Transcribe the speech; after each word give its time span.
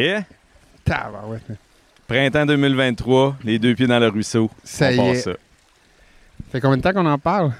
Yeah! 0.00 0.24
Tabarouette. 0.84 1.42
Printemps 2.08 2.46
2023, 2.46 3.36
les 3.44 3.58
deux 3.58 3.74
pieds 3.74 3.86
dans 3.86 3.98
le 3.98 4.08
ruisseau. 4.08 4.50
Ça 4.64 4.88
On 4.88 4.90
y 4.90 5.08
est. 5.10 5.14
ça. 5.16 5.32
fait 6.50 6.60
combien 6.60 6.78
de 6.78 6.82
temps 6.82 6.92
qu'on 6.92 7.04
en 7.06 7.18
parle? 7.18 7.52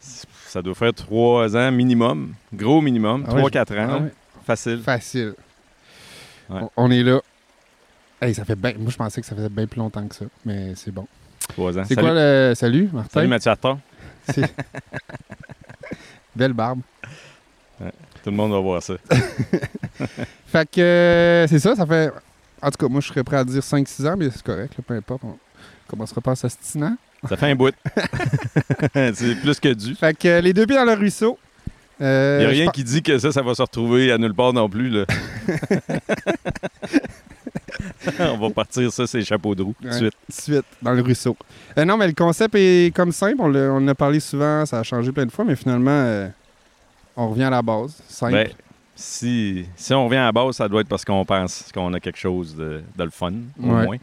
Ça 0.00 0.60
doit 0.60 0.74
faire 0.74 0.92
trois 0.92 1.56
ans 1.56 1.72
minimum. 1.72 2.34
Gros 2.52 2.80
minimum. 2.82 3.24
Ah 3.26 3.32
ouais, 3.32 3.38
Trois, 3.38 3.50
quatre 3.50 3.74
ans. 3.76 3.88
Ah 3.90 3.98
ouais, 4.02 4.12
Facile. 4.46 4.82
Facile. 4.82 5.34
Ouais. 6.50 6.60
On, 6.60 6.70
on 6.84 6.90
est 6.90 7.02
là. 7.02 7.20
Hey, 8.20 8.34
ça 8.34 8.44
fait 8.44 8.54
bien. 8.54 8.74
Moi, 8.78 8.90
je 8.92 8.96
pensais 8.96 9.20
que 9.20 9.26
ça 9.26 9.34
faisait 9.34 9.48
bien 9.48 9.66
plus 9.66 9.78
longtemps 9.78 10.06
que 10.06 10.14
ça, 10.14 10.26
mais 10.44 10.74
c'est 10.76 10.92
bon. 10.92 11.08
Trois 11.48 11.76
ans. 11.78 11.84
C'est 11.88 11.96
quoi 11.96 12.12
le. 12.12 12.52
Salut, 12.54 12.90
Martin? 12.92 13.10
Salut 13.12 13.28
Mathieu 13.28 13.52
Belle 16.36 16.52
barbe. 16.52 16.80
Tout 18.24 18.30
le 18.30 18.36
monde 18.36 18.52
va 18.52 18.58
voir 18.58 18.82
ça. 18.82 18.94
Fait 20.46 20.68
que 20.70 20.80
euh, 20.80 21.46
c'est 21.46 21.58
ça, 21.58 21.76
ça 21.76 21.84
fait. 21.84 22.10
En 22.62 22.70
tout 22.70 22.78
cas, 22.78 22.88
moi, 22.90 23.02
je 23.02 23.08
serais 23.08 23.22
prêt 23.22 23.36
à 23.36 23.44
dire 23.44 23.60
5-6 23.60 24.08
ans, 24.08 24.14
mais 24.16 24.30
c'est 24.30 24.42
correct, 24.42 24.72
là, 24.78 24.84
peu 24.86 24.94
importe. 24.94 25.24
On 25.24 25.36
commencera 25.86 26.22
pas 26.22 26.30
à 26.30 26.36
s'astiner. 26.36 26.92
Ça 27.28 27.36
fait 27.36 27.50
un 27.50 27.54
bout. 27.54 27.74
c'est 28.94 29.34
plus 29.42 29.60
que 29.60 29.74
dû. 29.74 29.94
Fait 29.94 30.16
que 30.16 30.26
euh, 30.26 30.40
les 30.40 30.54
deux 30.54 30.66
pieds 30.66 30.76
dans 30.76 30.86
le 30.86 30.94
ruisseau. 30.94 31.38
Euh, 32.00 32.38
Il 32.40 32.46
n'y 32.46 32.46
a 32.46 32.50
rien 32.64 32.70
qui 32.70 32.82
dit 32.82 33.02
que 33.02 33.18
ça, 33.18 33.30
ça 33.30 33.42
va 33.42 33.54
se 33.54 33.60
retrouver 33.62 34.10
à 34.10 34.16
nulle 34.18 34.34
part 34.34 34.54
non 34.54 34.68
plus. 34.70 34.88
Là. 34.88 35.04
On 38.18 38.38
va 38.38 38.50
partir 38.50 38.92
ça, 38.92 39.06
c'est 39.06 39.22
chapeaux 39.22 39.54
de 39.54 39.62
roue 39.62 39.74
tout 39.80 39.86
de 39.86 39.92
Ouais, 39.92 39.98
suite. 39.98 40.14
suite, 40.30 40.64
dans 40.82 40.92
le 40.92 41.02
ruisseau. 41.02 41.36
Euh, 41.78 41.84
non, 41.84 41.96
mais 41.96 42.06
le 42.06 42.12
concept 42.14 42.54
est 42.56 42.94
comme 42.94 43.12
simple. 43.12 43.36
On, 43.40 43.54
en 43.76 43.88
a 43.88 43.94
parlé 43.94 44.20
souvent, 44.20 44.64
ça 44.66 44.78
a 44.80 44.82
changé 44.82 45.12
plein 45.12 45.26
de 45.26 45.30
fois, 45.30 45.44
mais 45.44 45.56
finalement, 45.56 45.90
euh, 45.90 46.28
on 47.16 47.30
revient 47.30 47.44
à 47.44 47.50
la 47.50 47.62
base. 47.62 47.96
Simple. 48.08 48.32
Ben, 48.32 48.48
si, 48.96 49.66
si 49.76 49.92
on 49.94 50.04
revient 50.06 50.18
à 50.18 50.24
la 50.26 50.32
base, 50.32 50.56
ça 50.56 50.68
doit 50.68 50.80
être 50.82 50.88
parce 50.88 51.04
qu'on 51.04 51.24
pense 51.24 51.70
qu'on 51.72 51.92
a 51.94 52.00
quelque 52.00 52.18
chose 52.18 52.54
de, 52.54 52.82
de 52.96 53.04
le 53.04 53.10
fun, 53.10 53.32
au 53.60 53.66
Ouais. 53.70 53.84
moins. 53.86 53.96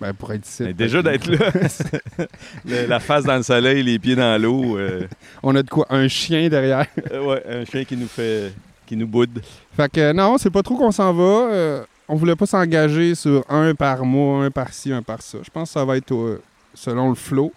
Ben, 0.00 0.12
pour 0.14 0.32
être 0.32 0.44
ici. 0.46 0.64
Mais 0.64 0.72
déjà 0.72 1.00
d'être 1.00 1.26
là, 1.28 1.46
le- 2.64 2.86
la 2.86 2.98
face 3.00 3.24
dans 3.24 3.36
le 3.36 3.42
soleil, 3.44 3.82
les 3.84 3.98
pieds 4.00 4.16
dans 4.16 4.40
l'eau, 4.40 4.76
euh, 4.76 5.06
On 5.44 5.54
a 5.54 5.62
de 5.62 5.68
quoi? 5.70 5.86
Un 5.90 6.08
chien 6.08 6.48
derrière. 6.48 6.86
euh, 7.12 7.24
ouais, 7.24 7.42
un 7.48 7.64
chien 7.64 7.84
qui 7.84 7.96
nous 7.96 8.08
fait, 8.08 8.52
qui 8.84 8.96
nous 8.96 9.06
boude. 9.06 9.40
Fait 9.76 9.90
que 9.90 10.00
euh, 10.00 10.12
non, 10.12 10.38
c'est 10.38 10.50
pas 10.50 10.62
trop 10.64 10.76
qu'on 10.76 10.90
s'en 10.90 11.12
va. 11.12 11.22
Euh, 11.52 11.84
on 12.08 12.16
voulait 12.16 12.34
pas 12.34 12.46
s'engager 12.46 13.14
sur 13.14 13.44
un 13.48 13.74
par 13.76 14.04
mois, 14.04 14.44
un 14.44 14.50
par 14.50 14.72
ci, 14.72 14.92
un 14.92 15.02
par 15.02 15.22
ça. 15.22 15.38
Je 15.42 15.50
pense 15.50 15.68
que 15.68 15.74
ça 15.74 15.84
va 15.84 15.96
être 15.96 16.40
selon 16.74 17.08
le 17.10 17.14
flow. 17.14 17.52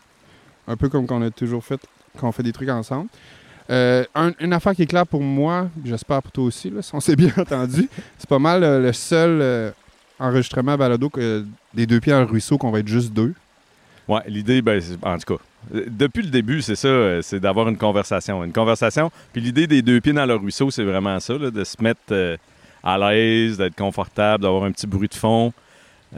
Un 0.67 0.75
peu 0.77 0.87
comme 0.89 1.07
qu'on 1.07 1.21
a 1.23 1.31
toujours 1.31 1.63
fait 1.63 1.79
quand 2.19 2.27
on 2.27 2.31
fait 2.31 2.43
des 2.43 2.53
trucs 2.53 2.69
ensemble. 2.69 3.07
Euh, 3.69 4.03
un- 4.13 4.31
une 4.39 4.53
affaire 4.53 4.75
qui 4.75 4.83
est 4.83 4.87
claire 4.87 5.07
pour 5.07 5.21
moi, 5.21 5.69
j'espère 5.83 6.21
pour 6.21 6.31
toi 6.31 6.43
aussi, 6.45 6.69
là, 6.69 6.81
si 6.81 6.93
on 6.93 6.99
s'est 6.99 7.15
bien 7.15 7.31
entendu, 7.37 7.89
c'est 8.17 8.29
pas 8.29 8.37
mal 8.39 8.63
euh, 8.63 8.79
le 8.79 8.93
seul 8.93 9.39
euh, 9.41 9.71
enregistrement 10.19 10.73
à 10.73 10.77
balado 10.77 11.09
que- 11.09 11.43
des 11.73 11.85
deux 11.87 11.99
pieds 11.99 12.13
dans 12.13 12.19
le 12.19 12.25
ruisseau 12.25 12.57
qu'on 12.59 12.69
va 12.71 12.79
être 12.79 12.87
juste 12.87 13.11
deux. 13.11 13.33
Ouais, 14.07 14.21
l'idée, 14.27 14.61
ben, 14.61 14.79
c'est- 14.79 15.03
en 15.03 15.17
tout 15.17 15.35
cas, 15.35 15.41
depuis 15.87 16.21
le 16.21 16.29
début, 16.29 16.61
c'est 16.61 16.75
ça, 16.75 17.21
c'est 17.23 17.39
d'avoir 17.39 17.67
une 17.67 17.77
conversation. 17.77 18.43
Une 18.43 18.53
conversation. 18.53 19.11
Puis 19.33 19.41
l'idée 19.41 19.65
des 19.65 19.81
deux 19.81 19.99
pieds 19.99 20.13
dans 20.13 20.27
le 20.27 20.35
ruisseau, 20.35 20.69
c'est 20.69 20.83
vraiment 20.83 21.19
ça, 21.19 21.33
là, 21.37 21.49
de 21.49 21.63
se 21.63 21.81
mettre 21.81 22.37
à 22.83 22.97
l'aise, 22.99 23.57
d'être 23.57 23.75
confortable, 23.75 24.43
d'avoir 24.43 24.65
un 24.65 24.71
petit 24.71 24.85
bruit 24.85 25.07
de 25.07 25.15
fond, 25.15 25.51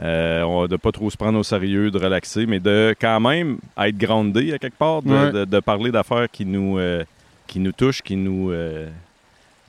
euh, 0.02 0.42
on- 0.42 0.66
de 0.66 0.76
pas 0.76 0.92
trop 0.92 1.08
se 1.08 1.16
prendre 1.16 1.38
au 1.38 1.42
sérieux, 1.42 1.90
de 1.90 1.98
relaxer, 1.98 2.44
mais 2.44 2.60
de 2.60 2.94
quand 3.00 3.20
même 3.20 3.56
être 3.78 3.96
groundé 3.96 4.52
à 4.52 4.58
quelque 4.58 4.76
part, 4.76 5.00
de, 5.02 5.08
Ouais. 5.10 5.32
de- 5.32 5.44
de 5.46 5.60
parler 5.60 5.90
d'affaires 5.90 6.26
qui 6.30 6.44
nous, 6.44 6.78
euh, 6.78 7.02
qui 7.48 7.58
nous 7.58 7.72
touchent, 7.72 8.02
qui 8.02 8.14
nous, 8.14 8.52
euh, 8.52 8.88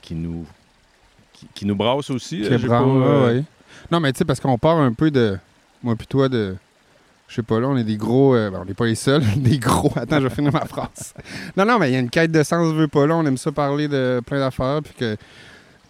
qui 0.02 0.14
nous, 0.14 0.46
qui, 1.34 1.48
qui 1.56 1.66
nous 1.66 1.76
brassent 1.76 2.12
aussi. 2.12 2.42
Qui 2.42 2.68
pas, 2.68 2.82
euh, 2.82 3.26
ouais, 3.26 3.34
ouais. 3.38 3.44
Non, 3.92 4.00
mais 4.00 4.12
tu 4.14 4.20
sais, 4.20 4.26
parce 4.26 4.40
qu'on 4.40 4.58
part 4.60 4.78
un 4.78 4.94
peu 4.94 5.10
de. 5.10 5.38
Moi, 5.82 5.96
puis 5.96 6.06
toi, 6.06 6.30
de. 6.30 6.56
Je 7.28 7.36
sais 7.36 7.44
pas, 7.44 7.60
là, 7.60 7.68
on 7.68 7.78
est 7.78 7.84
des 7.84 7.98
gros. 7.98 8.36
euh, 8.36 8.50
ben, 8.50 8.60
on 8.62 8.66
n'est 8.66 8.74
pas 8.74 8.86
les 8.86 8.96
seuls, 8.96 9.24
des 9.38 9.58
gros. 9.58 9.92
Attends, 9.96 10.20
je 10.20 10.28
vais 10.28 10.36
finir 10.36 10.52
ma 10.52 10.66
phrase. 10.66 11.14
Non, 11.58 11.66
non, 11.66 11.80
mais 11.80 11.90
il 11.90 11.94
y 11.94 11.96
a 11.96 12.00
une 12.00 12.10
quête 12.10 12.32
de 12.32 12.44
sens, 12.44 12.74
veux 12.74 12.88
pas 12.88 13.08
là. 13.08 13.16
On 13.16 13.26
aime 13.26 13.38
ça 13.38 13.52
parler 13.52 13.88
de 13.88 14.22
plein 14.26 14.40
d'affaires. 14.40 14.82
Puis 14.84 14.94
que. 14.94 15.16
Tu 15.16 15.20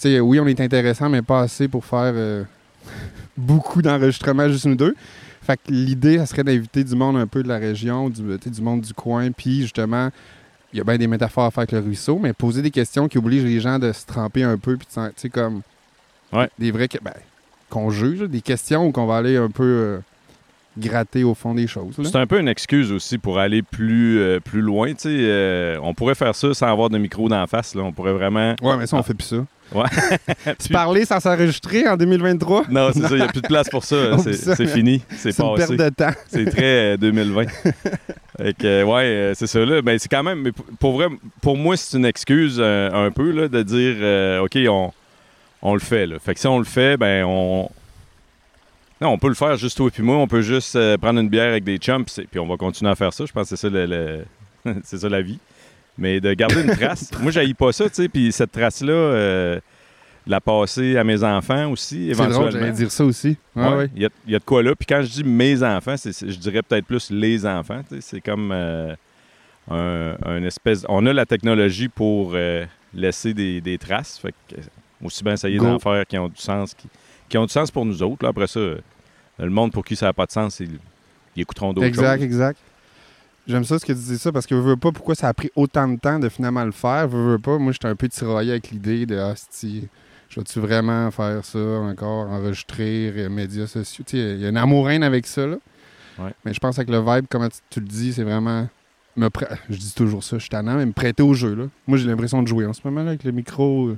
sais, 0.10 0.20
oui, 0.22 0.40
on 0.40 0.48
est 0.48 0.62
intéressant, 0.62 1.10
mais 1.10 1.22
pas 1.22 1.42
assez 1.42 1.68
pour 1.68 1.84
faire 1.84 2.14
euh, 2.16 2.44
beaucoup 3.38 3.82
d'enregistrements 3.82 4.48
juste 4.48 4.66
nous 4.66 4.76
deux. 4.76 4.96
Fait 5.42 5.58
que 5.58 5.72
l'idée, 5.72 6.20
ça 6.20 6.28
serait 6.28 6.44
d'inviter 6.44 6.84
du 6.84 6.96
monde 6.96 7.18
un 7.18 7.26
peu 7.28 7.42
de 7.42 7.48
la 7.48 7.58
région, 7.58 8.10
du, 8.10 8.22
du 8.22 8.62
monde 8.62 8.82
du 8.82 8.94
coin. 8.94 9.32
Puis 9.32 9.62
justement, 9.62 10.10
il 10.74 10.78
y 10.78 10.82
a 10.82 10.84
bien 10.84 10.98
des 10.98 11.08
métaphores 11.08 11.46
à 11.46 11.52
faire 11.52 11.62
avec 11.62 11.72
le 11.72 11.80
ruisseau, 11.80 12.20
mais 12.22 12.34
poser 12.34 12.62
des 12.62 12.72
questions 12.72 13.08
qui 13.08 13.18
obligent 13.18 13.44
les 13.46 13.60
gens 13.60 13.80
de 13.80 13.92
se 13.92 14.06
tremper 14.06 14.44
un 14.44 14.58
peu. 14.58 14.78
Puis, 14.78 14.88
tu 14.94 15.00
sais, 15.16 15.30
comme. 15.30 15.62
Ouais. 16.32 16.50
Des 16.60 16.72
vrais. 16.72 16.88
Ben, 17.02 17.14
qu'on 17.70 17.90
juge, 17.92 18.20
des 18.22 18.42
questions 18.42 18.88
où 18.88 18.92
qu'on 18.92 19.06
va 19.06 19.18
aller 19.18 19.38
un 19.38 19.50
peu 19.50 19.64
euh, 19.64 20.00
gratter 20.78 21.24
au 21.24 21.36
fond 21.36 21.54
des 21.54 21.68
choses. 21.68 21.96
C'est 22.04 22.16
un 22.16 22.26
peu 22.28 22.40
une 22.40 22.48
excuse 22.48 22.92
aussi 22.92 23.18
pour 23.18 23.38
aller 23.40 23.62
plus, 23.62 24.20
euh, 24.20 24.40
plus 24.40 24.62
loin. 24.62 24.90
tu 24.94 25.02
sais, 25.02 25.10
euh, 25.12 25.78
on 25.84 25.94
pourrait 25.94 26.16
faire 26.16 26.34
ça 26.34 26.54
sans 26.54 26.68
avoir 26.68 26.90
de 26.90 26.98
micro 26.98 27.30
d'en 27.30 27.46
face. 27.48 27.76
Là. 27.76 27.84
On 27.84 27.92
pourrait 27.92 28.14
vraiment. 28.14 28.56
Ouais, 28.62 28.78
mais 28.78 28.88
ça, 28.88 28.96
on 28.98 29.00
Ah. 29.00 29.04
fait 29.04 29.14
plus 29.14 29.26
ça. 29.28 29.46
Ouais. 29.74 29.86
Tu 30.60 30.70
parler 30.74 31.06
sans 31.06 31.20
s'enregistrer 31.20 31.88
en 31.88 31.96
2023? 31.98 32.66
Non, 32.70 32.90
c'est 32.94 33.02
ça, 33.02 33.10
il 33.12 33.16
n'y 33.18 33.22
a 33.22 33.28
plus 33.28 33.42
de 33.42 33.48
place 33.48 33.70
pour 33.70 33.84
ça. 33.86 33.96
On 34.14 34.18
C'est 34.18 34.66
fini. 34.68 35.02
C'est 35.18 35.32
C'est 35.32 35.44
une 35.44 35.56
perte 35.56 35.72
de 35.74 35.90
temps. 35.90 36.12
C'est 36.28 36.46
très 36.50 36.94
euh, 36.94 36.98
2020. 36.98 37.46
Fait 38.38 38.54
que, 38.58 38.66
euh, 38.66 38.84
ouais, 38.86 39.04
euh, 39.04 39.34
c'est 39.36 39.48
ça. 39.48 39.60
Là. 39.66 39.82
Ben, 39.82 40.00
c'est 40.00 40.08
quand 40.10 40.24
même. 40.24 40.42
mais 40.42 40.52
pour- 40.80 40.94
vrai, 40.94 41.08
pour 41.42 41.58
moi, 41.58 41.76
c'est 41.76 41.98
une 41.98 42.06
excuse 42.06 42.56
euh, 42.60 42.90
un 43.08 43.12
peu 43.12 43.32
là, 43.32 43.48
de 43.50 43.62
dire 43.64 43.96
euh, 44.00 44.40
OK, 44.44 44.58
on, 44.70 44.92
on 45.62 45.74
le 45.74 45.80
fait. 45.82 46.06
Là. 46.08 46.20
Fait 46.20 46.34
que 46.36 46.40
si 46.40 46.48
on 46.48 46.58
le 46.58 46.64
fait, 46.66 46.96
ben 46.96 47.26
on. 47.26 47.70
Non, 49.02 49.10
on 49.10 49.18
peut 49.18 49.28
le 49.28 49.34
faire 49.34 49.56
juste 49.58 49.76
toi 49.78 49.88
et 49.88 49.92
puis 49.92 50.04
moi. 50.04 50.16
On 50.18 50.28
peut 50.28 50.42
juste 50.42 50.76
euh, 50.78 50.98
prendre 50.98 51.20
une 51.20 51.28
bière 51.30 51.50
avec 51.50 51.64
des 51.66 51.78
chums, 51.78 52.06
puis 52.06 52.40
on 52.40 52.48
va 52.48 52.56
continuer 52.58 52.92
à 52.92 52.96
faire 52.96 53.12
ça. 53.14 53.26
Je 53.26 53.32
pense 53.34 53.50
que 53.50 53.56
c'est 53.58 53.62
ça, 53.62 53.70
le, 53.70 53.86
le- 53.86 54.76
c'est 54.84 54.98
ça 55.00 55.10
la 55.10 55.22
vie. 55.22 55.38
Mais 56.00 56.20
de 56.22 56.34
garder 56.34 56.62
une 56.64 56.76
trace. 56.76 57.12
moi, 57.22 57.32
j'haïs 57.32 57.54
pas 57.54 57.72
ça, 57.72 57.90
tu 57.90 57.96
sais. 57.96 58.10
Puis 58.10 58.32
cette 58.32 58.52
trace-là, 58.52 58.94
euh, 58.94 59.60
la 60.28 60.40
passer 60.42 60.98
à 60.98 61.04
mes 61.04 61.24
enfants 61.24 61.70
aussi, 61.72 62.10
C'est 62.14 62.16
drôle, 62.30 62.48
éventuellement. 62.50 62.72
dire 62.74 62.92
ça 62.92 63.04
aussi. 63.06 63.38
Ouais, 63.56 63.64
Ouais, 63.68 63.76
ouais. 63.76 63.90
Il, 63.96 64.02
y 64.02 64.06
a, 64.06 64.10
il 64.28 64.32
y 64.34 64.36
a 64.36 64.40
de 64.40 64.44
quoi 64.44 64.64
là. 64.64 64.76
Puis 64.76 64.86
quand 64.86 65.02
je 65.02 65.10
dis 65.10 65.24
mes 65.24 65.62
enfants, 65.64 65.96
je 65.98 66.36
dirais 66.38 66.62
peut-être 66.62 66.86
plus 66.86 67.10
les 67.12 67.46
enfants. 67.46 67.82
tu 67.90 67.96
sais. 67.96 68.02
C'est 68.02 68.22
comme 68.22 68.52
euh, 68.52 68.96
un, 69.70 70.16
un 70.26 70.44
espèce. 70.44 70.86
On 70.90 71.06
a 71.06 71.14
la 71.14 71.26
technologie 71.26 71.90
pour 71.90 72.32
euh, 72.34 72.66
laisser 72.94 73.34
des, 73.34 73.60
des 73.62 73.78
traces. 73.78 74.18
Fait 74.20 74.34
que, 74.50 74.56
euh, 74.56 74.64
aussi 75.04 75.24
bien 75.24 75.34
essayer 75.34 75.58
d'en 75.58 75.80
faire 75.80 76.06
qui 76.06 76.18
ont 76.18 76.28
du 76.28 76.42
sens, 76.42 76.74
qui, 76.74 76.88
qui 77.30 77.38
ont 77.38 77.46
du 77.46 77.52
sens 77.54 77.72
pour 77.72 77.86
nous 77.86 78.04
autres. 78.04 78.24
Là, 78.24 78.30
après 78.30 78.48
ça, 78.48 78.60
le 78.60 79.50
monde 79.50 79.72
pour 79.72 79.84
qui 79.86 79.96
ça 79.96 80.08
n'a 80.08 80.14
pas 80.14 80.26
de 80.26 80.32
sens, 80.32 80.60
ils, 80.60 80.78
ils 81.36 81.42
écouteront 81.42 81.72
d'autres 81.74 81.88
Exact, 81.88 82.16
choses. 82.18 82.24
exact. 82.26 82.60
J'aime 83.50 83.64
ça 83.64 83.80
ce 83.80 83.86
que 83.86 83.94
tu 83.94 84.00
dis 84.00 84.20
ça 84.20 84.32
parce 84.32 84.46
que 84.46 84.56
je 84.56 84.62
veux 84.62 84.78
pas 84.78 84.92
pourquoi 84.92 85.16
ça 85.16 85.28
a 85.28 85.34
pris 85.34 85.50
autant 85.56 85.88
de 85.88 85.98
temps 85.98 86.20
de 86.20 86.30
finalement 86.30 86.64
le 86.64 86.72
faire? 86.72 87.10
Je 87.10 87.18
veux 87.18 87.40
pas. 87.40 87.58
Moi, 87.58 87.72
j'étais 87.72 87.88
un 87.88 87.96
peu 87.96 88.08
tiraillé 88.08 88.52
avec 88.52 88.70
l'idée 88.70 89.08
de 89.08 89.18
ah, 89.18 89.34
si, 89.50 89.88
je 90.30 90.40
vais-tu 90.40 90.60
vraiment 90.60 91.10
faire 91.10 91.44
ça 91.44 91.58
encore, 91.58 92.30
enregistrer, 92.30 93.12
euh, 93.18 93.28
médias 93.28 93.66
sociaux? 93.66 94.06
Tu 94.06 94.18
sais, 94.18 94.36
il 94.36 94.42
y 94.42 94.46
a 94.46 94.50
une 94.50 94.58
amouraine 94.58 95.02
avec 95.02 95.26
ça. 95.26 95.48
Là. 95.48 95.58
Ouais. 96.20 96.32
Mais 96.46 96.54
je 96.54 96.60
pense 96.60 96.78
avec 96.78 96.92
le 96.92 97.00
vibe, 97.00 97.26
comme 97.28 97.50
tu, 97.50 97.58
tu 97.72 97.80
le 97.80 97.88
dis, 97.88 98.14
c'est 98.14 98.24
vraiment. 98.24 98.70
Me 99.18 99.30
Je 99.72 99.78
dis 99.78 99.96
toujours 99.96 100.24
ça, 100.24 100.38
je 100.38 100.42
suis 100.44 100.50
tannant, 100.50 100.76
mais 100.76 100.86
me 100.86 100.94
prêter 100.94 101.24
au 101.24 101.34
jeu. 101.34 101.56
Là. 101.56 101.64
Moi, 101.88 101.98
j'ai 101.98 102.06
l'impression 102.06 102.44
de 102.44 102.48
jouer 102.48 102.68
en 102.68 102.74
ce 102.74 102.82
moment 102.84 103.02
là, 103.02 103.10
avec 103.10 103.24
le 103.24 103.32
micro 103.32 103.88
euh, 103.88 103.98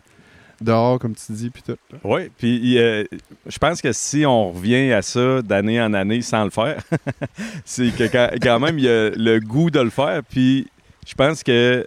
dehors, 0.62 1.00
comme 1.00 1.16
tu 1.16 1.32
dis, 1.34 1.50
puis 1.50 1.64
tout. 1.64 1.78
Oui, 2.04 2.30
puis 2.38 2.78
euh, 2.78 3.04
je 3.46 3.58
pense 3.58 3.81
que 3.81 3.92
si 3.92 4.25
on 4.25 4.52
revient 4.52 4.92
à 4.92 5.02
ça 5.02 5.42
d'année 5.42 5.81
en 5.81 5.94
année 5.94 6.22
sans 6.22 6.44
le 6.44 6.50
faire, 6.50 6.81
c'est 7.66 7.96
que 7.96 8.04
quand, 8.04 8.30
quand 8.42 8.60
même, 8.60 8.78
il 8.78 8.86
y 8.86 8.90
a 8.90 9.10
le 9.10 9.40
goût 9.40 9.69
de 9.69 9.80
le 9.80 9.90
faire. 9.90 10.22
Puis 10.24 10.68
je 11.08 11.13
pense 11.16 11.44
que 11.44 11.86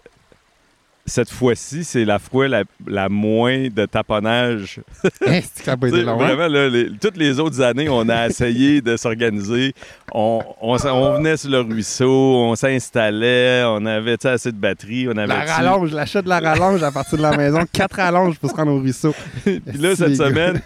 cette 1.06 1.30
fois-ci, 1.30 1.84
c'est 1.84 2.04
la 2.04 2.18
fois 2.18 2.48
la, 2.48 2.64
la 2.86 3.08
moins 3.08 3.68
de 3.68 3.86
taponnage. 3.86 4.80
Hein, 5.26 5.40
que 5.40 5.64
ça 5.64 5.76
long. 5.76 6.12
hein? 6.12 6.16
vraiment, 6.34 6.48
là, 6.48 6.68
les- 6.68 6.90
toutes 6.98 7.16
les 7.16 7.38
autres 7.40 7.60
années, 7.60 7.88
on 7.88 8.08
a 8.08 8.26
essayé 8.26 8.80
de 8.80 8.96
s'organiser. 8.96 9.74
On, 10.12 10.42
on, 10.60 10.76
venait 11.16 11.36
sur 11.36 11.50
le 11.50 11.60
ruisseau, 11.60 12.10
on 12.10 12.54
s'installait, 12.54 13.62
on 13.66 13.84
avait 13.86 14.24
assez 14.26 14.52
de 14.52 14.56
batterie, 14.56 15.06
on 15.08 15.16
avait... 15.16 15.26
La 15.26 15.44
rallonge, 15.44 15.92
l'achat 15.92 16.22
de 16.22 16.28
la 16.28 16.40
rallonge 16.40 16.82
à 16.82 16.90
partir 16.90 17.18
de 17.18 17.22
la 17.22 17.36
maison. 17.36 17.64
Quatre 17.72 17.96
rallonges 17.96 18.38
pour 18.38 18.50
se 18.50 18.54
rendre 18.54 18.72
au 18.72 18.78
ruisseau. 18.80 19.14
Puis 19.44 19.60
là, 19.78 19.96
cette 19.96 20.16
semaine, 20.16 20.60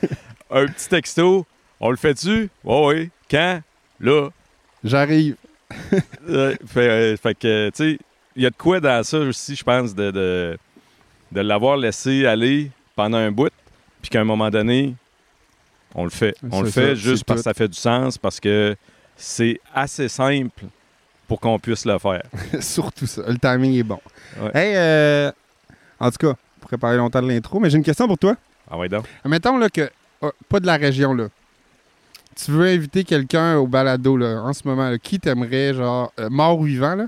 un 0.51 0.67
petit 0.67 0.89
texto. 0.89 1.47
On 1.81 1.91
le 1.91 1.97
fait-tu? 1.97 2.49
Oui, 2.65 2.77
oui. 2.87 3.11
Quand? 3.31 3.61
Là? 4.01 4.29
J'arrive. 4.83 5.37
Euh, 6.29 6.55
fait, 6.67 6.89
euh, 6.89 7.17
fait 7.17 7.35
que, 7.35 7.71
tu 7.71 7.93
sais, 7.93 7.99
y 8.43 8.47
a 8.47 8.51
de 8.51 8.57
quoi 8.57 8.81
dans 8.81 9.03
ça 9.03 9.19
aussi, 9.19 9.57
je 9.57 9.65
pense, 9.65 9.95
de, 9.95 10.11
de, 10.11 10.59
de 11.33 11.41
l'avoir 11.41 11.77
laissé 11.77 12.27
aller 12.27 12.71
pendant 12.95 13.19
un 13.19 13.31
bout, 13.31 13.53
puis 14.01 14.11
qu'à 14.11 14.21
un 14.21 14.25
moment 14.25 14.51
donné, 14.51 14.95
on 15.95 16.05
le 16.05 16.11
fait. 16.11 16.37
On 16.51 16.63
le 16.63 16.71
fait 16.71 16.97
juste 16.97 17.25
parce 17.25 17.41
que 17.41 17.45
ça 17.45 17.55
fait 17.55 17.69
du 17.69 17.79
sens, 17.79 18.19
parce 18.19 18.41
que 18.41 18.77
c'est 19.17 19.61
assez 19.75 20.09
simple 20.09 20.65
pour 21.27 21.41
qu'on 21.41 21.59
puisse 21.59 21.85
le 21.85 21.99
faire. 21.99 22.23
Surtout 22.61 23.07
ça. 23.07 23.23
Le 23.27 23.39
timing 23.39 23.75
est 23.75 23.83
bon. 23.83 24.01
Ouais. 24.41 24.51
Hey, 24.55 24.77
euh, 24.77 25.33
en 26.01 26.11
tout 26.11 26.19
cas, 26.19 26.35
pour 26.61 26.69
préparer 26.69 26.97
longtemps 26.97 27.23
de 27.23 27.29
l'intro, 27.29 27.61
mais 27.61 27.71
j'ai 27.71 27.77
une 27.77 27.85
question 27.85 28.07
pour 28.07 28.19
toi. 28.19 28.37
Ah 28.71 28.79
ouais, 28.79 28.89
donc. 28.89 29.05
Mettons 29.25 29.59
là, 29.59 29.69
que 29.69 29.91
ah, 30.23 30.31
pas 30.49 30.61
de 30.61 30.67
la 30.67 30.77
région, 30.77 31.15
là. 31.15 31.29
Tu 32.35 32.53
veux 32.53 32.67
inviter 32.67 33.03
quelqu'un 33.03 33.57
au 33.57 33.67
balado, 33.67 34.17
là, 34.17 34.43
en 34.43 34.53
ce 34.53 34.67
moment, 34.67 34.91
là, 34.91 34.99
qui 34.99 35.19
t'aimerait, 35.19 35.75
genre, 35.75 36.13
euh, 36.21 36.29
mort 36.31 36.59
ou 36.59 36.65
vivant, 36.65 36.95
là? 36.95 37.07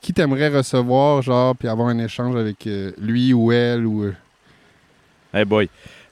Qui 0.00 0.12
t'aimerait 0.12 0.48
recevoir, 0.48 1.22
genre, 1.22 1.56
puis 1.56 1.68
avoir 1.68 1.88
un 1.88 1.98
échange 1.98 2.36
avec 2.36 2.66
euh, 2.66 2.92
lui 2.98 3.32
ou 3.32 3.50
elle 3.52 3.84
ou. 3.86 4.04
euh, 4.04 4.14
Hey 5.34 5.44
boy. 5.44 5.68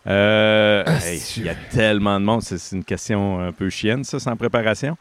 Euh, 0.06 0.82
Ah, 0.86 0.98
hey, 1.06 1.22
Il 1.36 1.44
y 1.44 1.48
a 1.48 1.54
tellement 1.70 2.18
de 2.20 2.24
monde. 2.24 2.42
C'est 2.42 2.76
une 2.76 2.84
question 2.84 3.40
un 3.40 3.52
peu 3.52 3.70
chienne, 3.70 4.04
ça, 4.04 4.18
sans 4.20 4.36
préparation. 4.36 4.96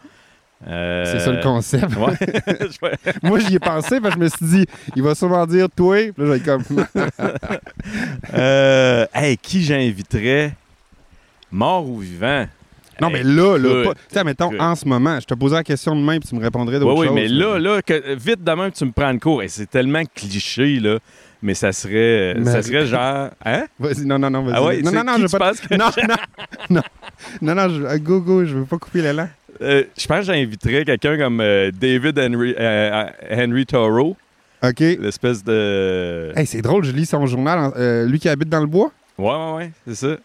Euh, 0.67 1.03
C'est 1.05 1.19
ça 1.19 1.31
le 1.31 1.41
concept. 1.43 1.85
Ouais. 2.81 2.91
Moi, 3.21 3.39
j'y 3.39 3.55
ai 3.55 3.59
pensé, 3.59 3.99
parce 3.99 4.15
que 4.15 4.19
je 4.21 4.23
me 4.25 4.29
suis 4.29 4.45
dit, 4.45 4.65
il 4.95 5.03
va 5.03 5.13
sûrement 5.13 5.45
dire 5.45 5.67
toi, 5.75 5.97
puis 6.13 6.25
là, 6.25 6.35
j'ai 6.37 6.43
comme. 6.43 6.63
Euh, 8.33 9.05
hey, 9.13 9.37
qui 9.37 9.63
j'inviterais? 9.63 10.53
Mort 11.51 11.87
ou 11.87 11.99
vivant? 11.99 12.47
Non, 13.01 13.09
mais 13.09 13.23
là, 13.23 13.57
là, 13.57 13.83
pas. 13.85 13.93
Tu 13.93 13.99
sais, 14.09 14.23
mettons, 14.23 14.51
en 14.59 14.75
ce 14.75 14.87
moment, 14.87 15.19
je 15.19 15.25
te 15.25 15.33
posais 15.33 15.55
la 15.55 15.63
question 15.63 15.95
de 15.95 16.01
même, 16.01 16.19
puis 16.19 16.29
tu 16.29 16.35
me 16.35 16.41
répondrais 16.41 16.79
d'autres 16.79 16.99
Oui, 16.99 17.07
oui, 17.07 17.13
mais 17.13 17.27
là, 17.27 17.57
là, 17.59 17.81
que, 17.81 18.15
vite 18.15 18.43
demain, 18.43 18.69
tu 18.71 18.85
me 18.85 18.91
prends 18.91 19.11
le 19.11 19.19
cours. 19.19 19.43
Et 19.43 19.47
c'est 19.47 19.69
tellement 19.69 20.03
cliché, 20.13 20.79
là. 20.79 20.99
Mais 21.41 21.53
ça 21.53 21.71
serait, 21.73 22.33
Mais- 22.39 22.45
ça 22.51 22.61
serait 22.63 22.85
genre. 22.87 23.29
Hein? 23.45 23.65
Vas-y, 23.77 24.05
non, 24.05 24.17
non, 24.17 24.29
non, 24.29 24.43
vas-y. 24.43 24.53
Ah 24.55 24.63
ouais, 24.63 24.81
non, 24.81 24.91
non, 24.91 25.03
non, 25.03 25.13
je 25.17 25.21
veux 25.23 25.37
pas. 25.37 25.51
que 25.53 25.75
Non, 25.77 25.89
non, 26.69 26.81
non, 27.41 27.55
non, 27.55 27.69
je... 27.69 27.85
ah, 27.85 27.99
go, 27.99 28.19
go, 28.21 28.45
je 28.45 28.55
veux 28.57 28.65
pas 28.65 28.77
couper 28.77 29.01
l'élan. 29.01 29.27
Euh, 29.61 29.83
je 29.97 30.05
pense 30.07 30.19
que 30.19 30.33
j'inviterais 30.33 30.83
quelqu'un 30.83 31.17
comme 31.17 31.39
euh, 31.41 31.71
David 31.71 32.17
Henry, 32.19 32.55
euh, 32.59 33.05
Henry 33.31 33.65
Thoreau, 33.65 34.17
OK. 34.63 34.79
l'espèce 34.79 35.43
de. 35.43 36.31
Hey, 36.35 36.45
c'est 36.45 36.61
drôle, 36.61 36.83
je 36.83 36.91
lis 36.91 37.05
son 37.05 37.25
journal. 37.25 37.71
euh, 37.77 38.05
lui 38.05 38.19
qui 38.19 38.27
habite 38.27 38.49
dans 38.49 38.59
le 38.61 38.65
bois? 38.67 38.91
Ouais, 39.17 39.27
ouais, 39.29 39.53
ouais, 39.57 39.71
c'est 39.87 39.95
ça. 39.95 40.17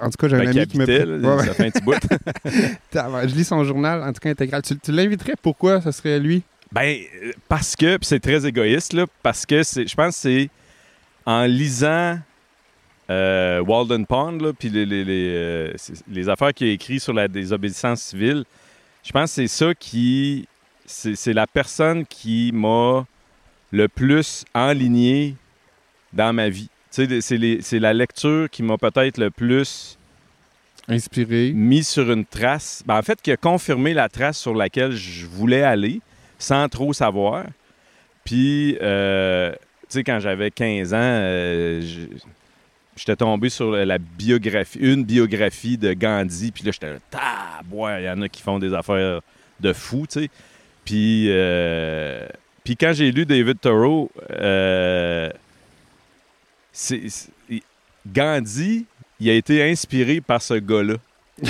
En 0.00 0.10
tout 0.10 0.16
cas, 0.18 0.28
j'ai 0.28 0.36
un 0.36 0.40
Ben, 0.40 0.48
ami 0.48 0.66
qui 0.66 0.78
me. 0.78 0.84
habitait, 0.84 1.04
Ouais, 1.04 1.18
là, 1.18 1.36
ouais. 1.36 1.46
Ça 1.46 1.54
fait 1.54 1.66
un 1.66 1.70
petit 1.70 1.82
bout. 1.82 1.94
Tabarnak, 2.90 3.28
Je 3.28 3.34
lis 3.34 3.44
son 3.44 3.64
journal, 3.64 4.02
en 4.02 4.12
tout 4.12 4.20
cas 4.20 4.30
intégral. 4.30 4.62
Tu, 4.62 4.78
tu 4.78 4.92
l'inviterais 4.92 5.34
pourquoi? 5.40 5.80
Ce 5.80 5.90
serait 5.90 6.18
lui? 6.20 6.42
Ben, 6.72 6.98
euh, 7.22 7.32
parce 7.48 7.76
que, 7.76 7.98
c'est 8.02 8.20
très 8.20 8.44
égoïste, 8.46 8.92
là, 8.92 9.06
parce 9.22 9.46
que 9.46 9.62
c'est, 9.62 9.86
je 9.86 9.94
pense 9.94 10.14
que 10.16 10.20
c'est 10.20 10.50
en 11.26 11.44
lisant 11.44 12.18
euh, 13.10 13.60
Walden 13.60 14.06
Pond, 14.06 14.38
puis 14.58 14.68
les, 14.70 14.84
les, 14.86 15.04
les, 15.04 15.30
euh, 15.34 15.72
les 16.10 16.28
affaires 16.28 16.52
qu'il 16.54 16.68
a 16.68 16.72
écrites 16.72 17.02
sur 17.02 17.12
la 17.12 17.28
désobéissance 17.28 18.00
civile, 18.02 18.44
je 19.04 19.12
pense 19.12 19.30
que 19.30 19.34
c'est 19.34 19.48
ça 19.48 19.74
qui. 19.74 20.48
C'est, 20.86 21.14
c'est 21.16 21.32
la 21.32 21.46
personne 21.46 22.04
qui 22.04 22.50
m'a 22.52 23.06
le 23.70 23.88
plus 23.88 24.44
enligné 24.54 25.34
dans 26.12 26.32
ma 26.32 26.48
vie. 26.48 26.68
Tu 26.94 27.20
sais, 27.20 27.60
c'est, 27.60 27.78
la 27.80 27.92
lecture 27.92 28.48
qui 28.50 28.62
m'a 28.62 28.78
peut-être 28.78 29.18
le 29.18 29.30
plus 29.30 29.98
Inspiré. 30.86 31.50
mis 31.52 31.82
sur 31.82 32.10
une 32.12 32.24
trace. 32.24 32.82
Ben, 32.86 32.96
en 32.98 33.02
fait, 33.02 33.20
qui 33.20 33.32
a 33.32 33.36
confirmé 33.36 33.94
la 33.94 34.08
trace 34.08 34.38
sur 34.38 34.54
laquelle 34.54 34.92
je 34.92 35.26
voulais 35.26 35.62
aller 35.62 36.00
sans 36.38 36.68
trop 36.68 36.92
savoir. 36.92 37.44
Puis, 38.24 38.78
euh, 38.80 39.50
tu 39.52 39.58
sais, 39.88 40.04
quand 40.04 40.20
j'avais 40.20 40.50
15 40.50 40.94
ans, 40.94 40.98
euh, 41.00 41.80
je- 41.80 42.16
j'étais 42.96 43.16
tombé 43.16 43.48
sur 43.48 43.72
la 43.72 43.98
biographie, 43.98 44.78
une 44.78 45.04
biographie 45.04 45.76
de 45.76 45.94
Gandhi. 45.94 46.52
Puis 46.52 46.62
là, 46.64 46.70
j'étais 46.70 46.92
là, 46.92 46.98
tabouin, 47.10 47.98
il 47.98 48.04
y 48.04 48.10
en 48.10 48.22
a 48.22 48.28
qui 48.28 48.40
font 48.40 48.58
des 48.60 48.72
affaires 48.72 49.20
de 49.60 49.72
fou, 49.72 50.06
tu 50.08 50.20
sais. 50.20 50.28
Puis, 50.84 51.26
euh, 51.30 52.26
puis 52.62 52.76
quand 52.76 52.92
j'ai 52.92 53.10
lu 53.10 53.26
David 53.26 53.58
Thoreau, 53.60 54.10
c'est- 56.74 57.30
Gandhi, 58.06 58.84
il 59.20 59.30
a 59.30 59.32
été 59.32 59.62
inspiré 59.70 60.20
par 60.20 60.42
ce 60.42 60.54
gars-là. 60.54 60.96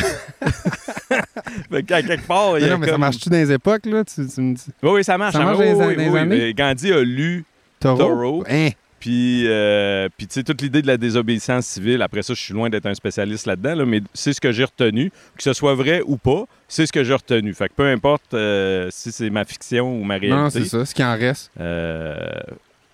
fait 1.71 1.83
qu'à 1.83 2.03
quelque 2.03 2.27
part, 2.27 2.59
il 2.59 2.63
y 2.63 2.65
Mais 2.65 2.71
a 2.71 2.75
non, 2.75 2.79
mais 2.79 2.89
ça 2.89 2.99
marche-tu 2.99 3.29
dans 3.29 3.37
les 3.37 3.53
époques, 3.53 3.87
là? 3.87 4.05
Tu, 4.05 4.27
tu 4.27 4.41
me 4.41 4.55
dis. 4.55 4.65
Oui, 4.83 4.91
oui, 4.95 5.05
ça 5.05 5.19
marche. 5.19 5.33
Ça 5.33 5.41
marche 5.41 5.59
dans 5.59 5.63
les- 5.65 5.73
Oui, 5.73 5.79
dans 5.97 6.03
les 6.03 6.09
oui, 6.11 6.19
années? 6.19 6.55
Gandhi 6.55 6.93
a 6.93 7.03
lu, 7.03 7.45
Taureau? 7.81 7.99
Taureau. 7.99 8.45
Hein? 8.49 8.71
puis, 9.01 9.43
euh, 9.49 10.09
puis 10.17 10.27
tu 10.27 10.33
sais, 10.35 10.43
toute 10.45 10.63
l'idée 10.63 10.81
de 10.81 10.87
la 10.87 10.97
désobéissance 10.97 11.67
civile, 11.67 12.01
après 12.01 12.23
ça, 12.23 12.33
je 12.33 12.41
suis 12.41 12.55
loin 12.55 12.71
d'être 12.71 12.87
un 12.87 12.95
spécialiste 12.95 13.45
là-dedans, 13.47 13.75
là, 13.75 13.85
mais 13.85 14.01
c'est 14.15 14.33
ce 14.33 14.41
que 14.41 14.51
j'ai 14.51 14.65
retenu. 14.65 15.11
Que 15.37 15.43
ce 15.43 15.53
soit 15.53 15.75
vrai 15.75 16.01
ou 16.07 16.17
pas, 16.17 16.45
c'est 16.69 16.87
ce 16.87 16.93
que 16.93 17.05
j'ai 17.05 17.13
retenu. 17.13 17.53
Fait 17.53 17.69
que 17.69 17.75
peu 17.75 17.87
importe 17.87 18.33
euh, 18.33 18.89
si 18.91 19.13
c'est 19.13 19.29
ma 19.29 19.45
fiction 19.45 19.95
ou 20.01 20.05
ma 20.05 20.15
réalité. 20.15 20.35
Non, 20.35 20.49
c'est 20.49 20.65
ça, 20.65 20.87
ce 20.87 20.95
qui 20.95 21.05
en 21.05 21.17
reste. 21.19 21.51
Euh, 21.61 22.25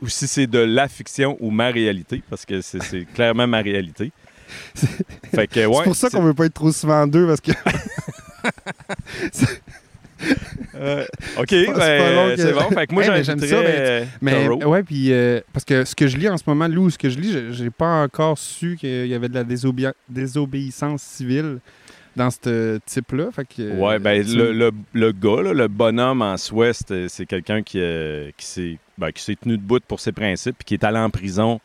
ou 0.03 0.09
si 0.09 0.27
c'est 0.27 0.47
de 0.47 0.59
la 0.59 0.89
fiction 0.89 1.37
ou 1.41 1.51
ma 1.51 1.69
réalité, 1.69 2.23
parce 2.31 2.45
que 2.45 2.61
c'est 2.61 3.07
clairement 3.15 3.47
ma 3.47 3.61
réalité. 3.61 4.13
ouais, 5.37 5.47
c'est 5.53 5.67
pour 5.85 5.95
ça 5.97 6.11
qu'on 6.11 6.23
veut 6.23 6.35
pas 6.35 6.47
être 6.47 6.55
trop 6.55 6.73
souvent 6.73 7.07
deux, 7.07 7.27
parce 7.27 7.41
que. 7.41 7.53
euh, 10.75 11.05
OK, 11.39 11.47
c'est 11.49 11.67
ben, 11.67 12.37
que- 12.37 12.53
bon. 12.53 12.71
Fait 12.75 12.87
que 12.87 12.95
moi, 12.95 13.05
Hey, 13.05 13.25
j'aime 13.25 13.39
ça, 13.41 13.47
mais- 13.61 13.65
euh, 13.67 14.05
Mais 14.21 14.49
ouais, 14.49 14.83
puis 14.83 15.13
euh, 15.13 15.41
parce 15.53 15.65
que 15.65 15.85
ce 15.85 15.95
que 15.95 16.07
je 16.09 16.17
lis 16.17 16.29
en 16.29 16.37
ce 16.37 16.45
moment, 16.47 16.69
Lou, 16.69 16.91
ce 16.91 16.99
que 16.99 17.09
je 17.11 17.19
lis, 17.19 17.33
j'ai- 17.33 17.53
j'ai 17.53 17.71
pas 17.71 18.03
encore 18.03 18.39
su 18.39 18.77
qu'il 18.79 19.07
y 19.07 19.15
avait 19.15 19.29
de 19.29 19.35
la 19.35 19.45
désobé- 19.45 19.93
désobéissance 20.09 21.03
civile 21.03 21.59
dans 22.21 22.31
ce 22.31 22.79
type-là. 22.87 23.31
Euh, 23.59 23.77
Ouais, 23.79 23.99
ben, 23.99 24.25
tu- 24.25 24.37
le, 24.37 24.53
le, 24.53 24.71
le 24.93 25.13
gars, 25.13 25.43
là, 25.43 25.53
le 25.55 25.69
bonhomme 25.69 26.23
en 26.23 26.37
soi, 26.37 26.73
c'est 26.73 27.27
quelqu'un 27.27 27.63
qui, 27.63 27.79
euh, 27.81 28.31
qui 28.37 28.47
s'est 28.47 28.79
ben, 28.99 29.11
qui 29.13 29.23
s'est 29.23 29.35
tenu 29.37 29.57
debout 29.57 29.81
pour 29.89 29.99
ses 30.01 30.13
principes 30.13 30.57
puis 30.59 30.65
qui 30.67 30.75
est 30.75 30.85
allé 30.85 30.99
en 30.99 31.09
prison 31.11 31.59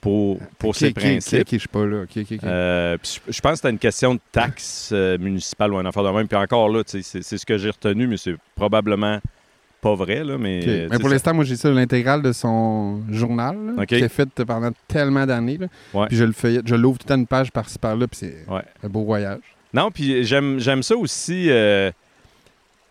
pour, 0.00 0.38
pour 0.58 0.74
ses 0.74 0.92
principes. 0.92 1.46
Je 1.52 1.58
suis 1.58 1.68
pas 1.68 1.84
là. 1.84 2.02
Ok, 2.04 2.10
ok, 2.16 2.26
ok. 2.32 2.44
Euh, 2.44 2.96
puis 2.96 3.20
je 3.26 3.32
je 3.32 3.40
pense 3.40 3.52
que 3.52 3.56
c'était 3.56 3.70
une 3.70 3.78
question 3.78 4.14
de 4.14 4.20
taxe 4.32 4.90
euh, 4.92 5.18
municipale 5.18 5.72
ou 5.74 5.76
un 5.78 5.84
affaire 5.86 6.04
de 6.04 6.10
même. 6.10 6.26
Puis 6.28 6.36
encore 6.38 6.68
là, 6.70 6.82
c'est 6.86 7.02
ce 7.02 7.44
que 7.44 7.58
j'ai 7.58 7.70
retenu, 7.70 8.06
mais 8.06 8.16
c'est 8.16 8.34
probablement 8.54 9.20
pas 9.80 9.94
vrai. 9.94 10.24
Là, 10.24 10.38
mais, 10.38 10.88
pour 10.98 11.08
l'instant, 11.08 11.34
moi, 11.34 11.44
j'ai 11.44 11.56
ça, 11.56 11.70
l'intégrale 11.70 12.22
de 12.22 12.32
son 12.32 13.02
journal, 13.10 13.56
là, 13.76 13.86
qui 13.86 13.96
est 13.96 14.08
fait 14.08 14.28
pendant 14.44 14.70
tellement 14.88 15.26
d'années. 15.26 15.58
Ouais. 15.94 16.06
Puis 16.08 16.16
je 16.16 16.24
le 16.24 16.32
fais, 16.32 16.60
je 16.64 16.74
l'ouvre 16.74 16.98
tout 16.98 17.06
temps 17.06 17.16
une 17.16 17.26
page 17.26 17.52
par-ci 17.52 17.78
par-là, 17.78 18.06
puis 18.08 18.18
c'est 18.20 18.44
Ouais. 18.52 18.62
un 18.82 18.88
beau 18.88 19.04
voyage. 19.04 19.40
Non, 19.74 19.90
puis 19.90 20.24
j'aime 20.24 20.58
j'aime 20.58 20.82
ça 20.82 20.96
aussi. 20.96 21.46
euh, 21.50 21.90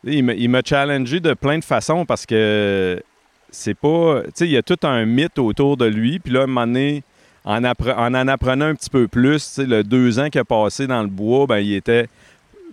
il 0.03 0.23
m'a- 0.23 0.33
il 0.33 0.49
m'a 0.49 0.61
challengé 0.63 1.19
de 1.19 1.33
plein 1.33 1.57
de 1.57 1.63
façons 1.63 2.05
parce 2.05 2.25
que 2.25 3.01
c'est 3.49 3.73
pas. 3.73 4.21
Tu 4.25 4.31
sais, 4.35 4.45
il 4.45 4.51
y 4.51 4.57
a 4.57 4.61
tout 4.61 4.77
un 4.83 5.05
mythe 5.05 5.39
autour 5.39 5.75
de 5.77 5.85
lui. 5.85 6.19
Puis 6.19 6.31
là, 6.33 6.41
à 6.41 6.43
un 6.43 6.47
moment 6.47 6.67
donné, 6.67 7.03
en, 7.45 7.61
appre- 7.63 7.95
en 7.95 8.13
en 8.13 8.27
apprenant 8.27 8.65
un 8.65 8.75
petit 8.75 8.89
peu 8.89 9.07
plus, 9.07 9.37
tu 9.47 9.53
sais, 9.53 9.65
le 9.65 9.83
deux 9.83 10.19
ans 10.19 10.29
qu'il 10.29 10.39
a 10.41 10.45
passé 10.45 10.85
dans 10.85 11.01
le 11.01 11.07
bois, 11.07 11.47
ben 11.47 11.57
il 11.57 11.73
était. 11.73 12.07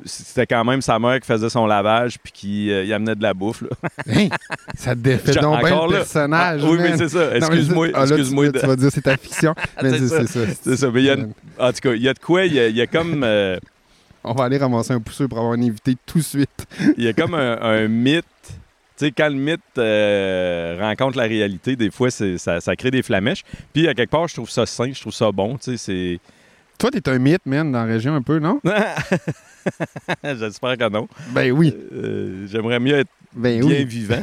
C'était 0.05 0.47
quand 0.47 0.65
même 0.65 0.83
sa 0.83 0.99
mère 0.99 1.19
qui 1.21 1.27
faisait 1.27 1.49
son 1.49 1.67
lavage 1.67 2.19
puis 2.23 2.33
qui 2.33 2.71
euh, 2.71 2.95
amenait 2.95 3.15
de 3.15 3.23
la 3.23 3.33
bouffe. 3.33 3.63
Là. 3.63 3.69
Ça 4.77 4.95
défait 4.95 5.33
Genre, 5.33 5.43
donc 5.57 5.65
bien 5.65 5.87
le 5.87 5.93
là. 5.93 5.99
personnage. 5.99 6.61
Ah, 6.63 6.69
oui, 6.69 6.79
mais 6.81 6.97
c'est 6.99 7.09
ça. 7.09 7.35
Excuse-moi. 7.37 7.89
ah, 7.95 8.05
tu- 8.07 8.13
excuse-moi 8.13 8.49
de- 8.49 8.59
tu, 8.59 8.67
vas 8.67 8.77
dire 8.77 8.91
c'est 8.93 9.01
ta 9.01 9.17
fiction. 9.17 9.55
mais 9.83 9.91
C'est 9.91 9.99
c'est 10.01 10.09
ça. 10.09 10.27
c'est 10.27 10.47
ça. 10.47 10.53
C'est 10.63 10.77
ça, 10.77 10.91
mais 10.93 11.01
il 11.01 11.07
y 11.07 11.11
a- 11.11 11.17
En 11.59 11.73
tout 11.73 11.81
cas, 11.81 11.93
il 11.95 12.03
y 12.03 12.09
a 12.09 12.13
de 12.13 12.19
quoi. 12.19 12.45
Il 12.45 12.53
y 12.55 12.59
a, 12.61 12.69
il 12.69 12.77
y 12.77 12.81
a 12.83 12.87
comme. 12.89 13.23
euh, 13.25 13.57
On 14.27 14.33
va 14.33 14.45
aller 14.45 14.59
ramasser 14.59 14.93
un 14.93 15.01
pousseux 15.01 15.29
pour 15.29 15.39
avoir 15.39 15.53
un 15.53 15.63
invité 15.63 15.97
tout 16.07 16.19
de 16.19 16.25
suite. 16.25 16.67
il 16.97 17.05
y 17.05 17.09
a 17.09 17.13
comme 17.13 17.35
un, 17.35 17.61
un 17.61 17.89
mythe. 17.89 18.25
Tu 18.97 19.07
sais, 19.07 19.13
quand 19.13 19.29
le 19.29 19.35
mythe 19.35 19.61
euh, 19.77 20.79
rencontre 20.81 21.19
la 21.19 21.25
réalité, 21.25 21.75
des 21.75 21.91
fois, 21.91 22.11
ça, 22.11 22.61
ça 22.61 22.77
crée 22.77 22.93
des 22.93 23.03
flamèches. 23.03 23.43
Puis, 23.73 23.89
à 23.89 23.95
quelque 23.95 24.11
part, 24.11 24.29
je 24.29 24.35
trouve 24.35 24.51
ça 24.51 24.67
sain, 24.67 24.93
je 24.93 25.01
trouve 25.01 25.13
ça 25.13 25.33
bon. 25.33 25.57
Tu 25.57 25.73
sais, 25.73 25.77
c'est. 25.77 26.21
Toi, 26.79 26.91
t'es 26.91 27.09
un 27.09 27.19
mythe, 27.19 27.45
man, 27.45 27.71
dans 27.71 27.81
la 27.81 27.85
région 27.85 28.15
un 28.15 28.23
peu, 28.23 28.39
non? 28.39 28.61
J'espère 30.25 30.77
que 30.79 30.89
non. 30.89 31.09
Ben 31.31 31.51
oui. 31.53 31.75
Euh, 31.93 32.47
J'aimerais 32.51 32.79
mieux 32.81 32.97
être 32.99 33.11
Ben 33.35 33.61
bien 33.61 33.69
oui. 33.79 33.85
vivant. 33.85 34.23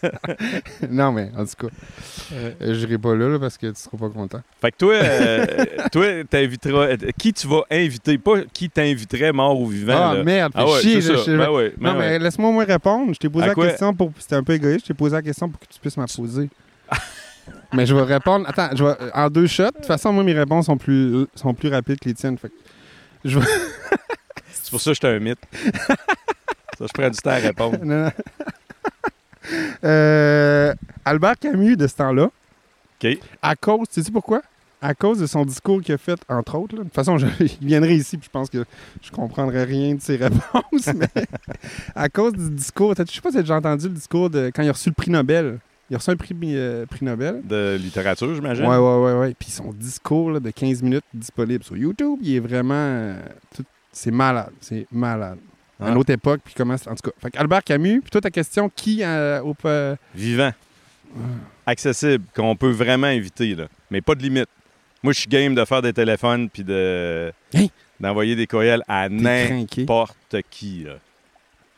non, 0.90 1.12
mais 1.12 1.30
en 1.36 1.44
tout 1.44 1.66
cas, 1.66 1.72
euh, 2.32 2.74
j'irai 2.74 2.98
pas 2.98 3.14
là, 3.14 3.28
là, 3.28 3.38
parce 3.38 3.56
que 3.56 3.68
tu 3.68 3.80
seras 3.80 3.96
pas 3.96 4.08
content. 4.10 4.40
Fait 4.60 4.72
que 4.72 4.76
toi, 4.76 4.94
euh, 4.94 5.46
toi, 5.92 6.06
t'inviteras. 6.28 6.96
Qui 7.18 7.32
tu 7.32 7.46
vas 7.46 7.62
inviter? 7.70 8.18
Pas 8.18 8.42
qui 8.52 8.68
t'inviterait 8.70 9.32
mort 9.32 9.58
ou 9.60 9.66
vivant. 9.66 10.10
Ah, 10.10 10.14
là. 10.14 10.24
merde, 10.24 10.52
Ah 10.54 10.66
ouais, 10.66 10.80
chier. 10.80 11.00
je- 11.00 11.12
je- 11.14 11.36
Ben 11.36 11.50
ouais, 11.50 11.72
ben 11.76 11.92
non, 11.92 11.98
ouais. 11.98 12.08
mais 12.10 12.18
laisse-moi 12.18 12.50
moins 12.52 12.64
répondre. 12.64 13.12
Je 13.14 13.18
t'ai 13.18 13.28
posé 13.28 13.44
À 13.44 13.48
la 13.48 13.54
quoi? 13.54 13.68
question 13.68 13.94
pour. 13.94 14.12
C'était 14.18 14.36
un 14.36 14.42
peu 14.42 14.52
égoïste. 14.54 14.82
Je 14.82 14.88
t'ai 14.88 14.94
posé 14.94 15.14
la 15.14 15.22
question 15.22 15.48
pour 15.48 15.60
que 15.60 15.66
tu 15.72 15.78
puisses 15.80 15.96
m'en 15.96 16.06
poser. 16.06 16.48
mais 17.72 17.86
je 17.86 17.94
vais 17.94 18.02
répondre. 18.02 18.46
Attends, 18.48 18.70
je 18.76 18.84
vais... 18.84 18.94
en 19.14 19.28
deux 19.30 19.46
shots. 19.46 19.64
De 19.64 19.70
toute 19.76 19.86
façon, 19.86 20.12
moi, 20.12 20.24
mes 20.24 20.32
réponses 20.34 20.66
sont 20.66 20.76
plus, 20.76 21.26
sont 21.34 21.54
plus 21.54 21.68
rapides 21.68 21.98
que 21.98 22.08
les 22.08 22.14
tiennes. 22.14 22.36
Fait 22.38 22.48
que 22.48 22.54
je 23.24 23.38
vais. 23.38 23.46
C'est 24.62 24.70
pour 24.70 24.80
ça 24.80 24.90
que 24.90 24.94
j'étais 24.94 25.08
un 25.08 25.18
mythe. 25.18 25.38
ça, 26.78 26.86
je 26.86 26.92
prends 26.92 27.08
du 27.10 27.18
temps 27.18 27.30
à 27.30 27.34
répondre. 27.36 27.78
Non, 27.84 28.04
non. 28.04 28.10
Euh, 29.84 30.74
Albert 31.04 31.38
Camus, 31.38 31.76
de 31.76 31.86
ce 31.86 31.94
temps-là, 31.94 32.30
OK. 33.04 33.18
à 33.42 33.54
cause, 33.54 33.86
tu 33.92 34.02
sais 34.02 34.10
pourquoi? 34.10 34.42
À 34.82 34.92
cause 34.94 35.18
de 35.20 35.26
son 35.26 35.44
discours 35.44 35.80
qu'il 35.80 35.94
a 35.94 35.98
fait, 35.98 36.18
entre 36.28 36.56
autres. 36.58 36.74
là. 36.74 36.80
De 36.82 36.88
toute 36.88 36.94
façon, 36.94 37.16
je, 37.16 37.26
il 37.40 37.66
viendrait 37.66 37.94
ici, 37.94 38.16
puis 38.18 38.26
je 38.26 38.30
pense 38.30 38.50
que 38.50 38.64
je 39.02 39.10
comprendrais 39.12 39.62
rien 39.64 39.94
de 39.94 40.00
ses 40.00 40.16
réponses, 40.20 40.88
mais 40.94 41.08
à 41.94 42.08
cause 42.08 42.32
du 42.32 42.50
discours, 42.50 42.94
t'as- 42.96 43.04
je 43.04 43.12
sais 43.12 43.20
pas 43.20 43.28
si 43.30 43.34
tu 43.34 43.38
as 43.38 43.42
déjà 43.42 43.56
entendu 43.56 43.86
le 43.88 43.94
discours 43.94 44.30
de 44.30 44.50
quand 44.54 44.62
il 44.62 44.68
a 44.68 44.72
reçu 44.72 44.88
le 44.88 44.94
prix 44.94 45.10
Nobel. 45.10 45.58
Il 45.88 45.94
a 45.94 45.98
reçu 45.98 46.10
un 46.10 46.16
prix, 46.16 46.34
euh, 46.42 46.84
prix 46.84 47.04
Nobel. 47.04 47.42
De 47.44 47.76
littérature, 47.80 48.34
j'imagine. 48.34 48.66
Ouais, 48.66 48.76
ouais, 48.76 49.04
ouais, 49.04 49.12
ouais. 49.20 49.34
Puis 49.38 49.50
son 49.50 49.72
discours 49.72 50.32
là, 50.32 50.40
de 50.40 50.50
15 50.50 50.82
minutes 50.82 51.04
disponible 51.14 51.62
sur 51.62 51.76
YouTube, 51.76 52.18
il 52.22 52.34
est 52.34 52.40
vraiment. 52.40 52.74
euh, 52.74 53.20
tout- 53.56 53.64
C'est 53.98 54.10
malade. 54.10 54.52
C'est 54.60 54.86
malade. 54.92 55.38
À 55.80 55.86
Ah. 55.86 55.90
une 55.90 55.96
autre 55.96 56.10
époque, 56.12 56.40
puis 56.44 56.52
comment. 56.54 56.74
En 56.74 56.94
tout 56.94 57.10
cas. 57.10 57.16
Fait 57.18 57.36
Albert 57.36 57.64
Camus, 57.64 58.00
puis 58.02 58.10
toi, 58.10 58.20
ta 58.20 58.30
question, 58.30 58.68
qui 58.68 59.02
euh, 59.02 59.40
au. 59.42 59.54
euh, 59.64 59.96
Vivant. 60.14 60.52
Accessible, 61.66 62.24
qu'on 62.34 62.56
peut 62.56 62.70
vraiment 62.70 63.08
éviter, 63.08 63.54
là. 63.54 63.66
Mais 63.90 64.00
pas 64.00 64.14
de 64.14 64.22
limite. 64.22 64.48
Moi, 65.02 65.12
je 65.12 65.20
suis 65.20 65.28
game 65.28 65.54
de 65.54 65.64
faire 65.64 65.82
des 65.82 65.92
téléphones 65.92 66.48
puis 66.50 66.62
de 66.64 67.32
Hein? 67.54 67.66
d'envoyer 68.00 68.36
des 68.36 68.46
courriels 68.46 68.82
à 68.88 69.08
n'importe 69.08 70.36
qui, 70.50 70.84
là. 70.84 70.94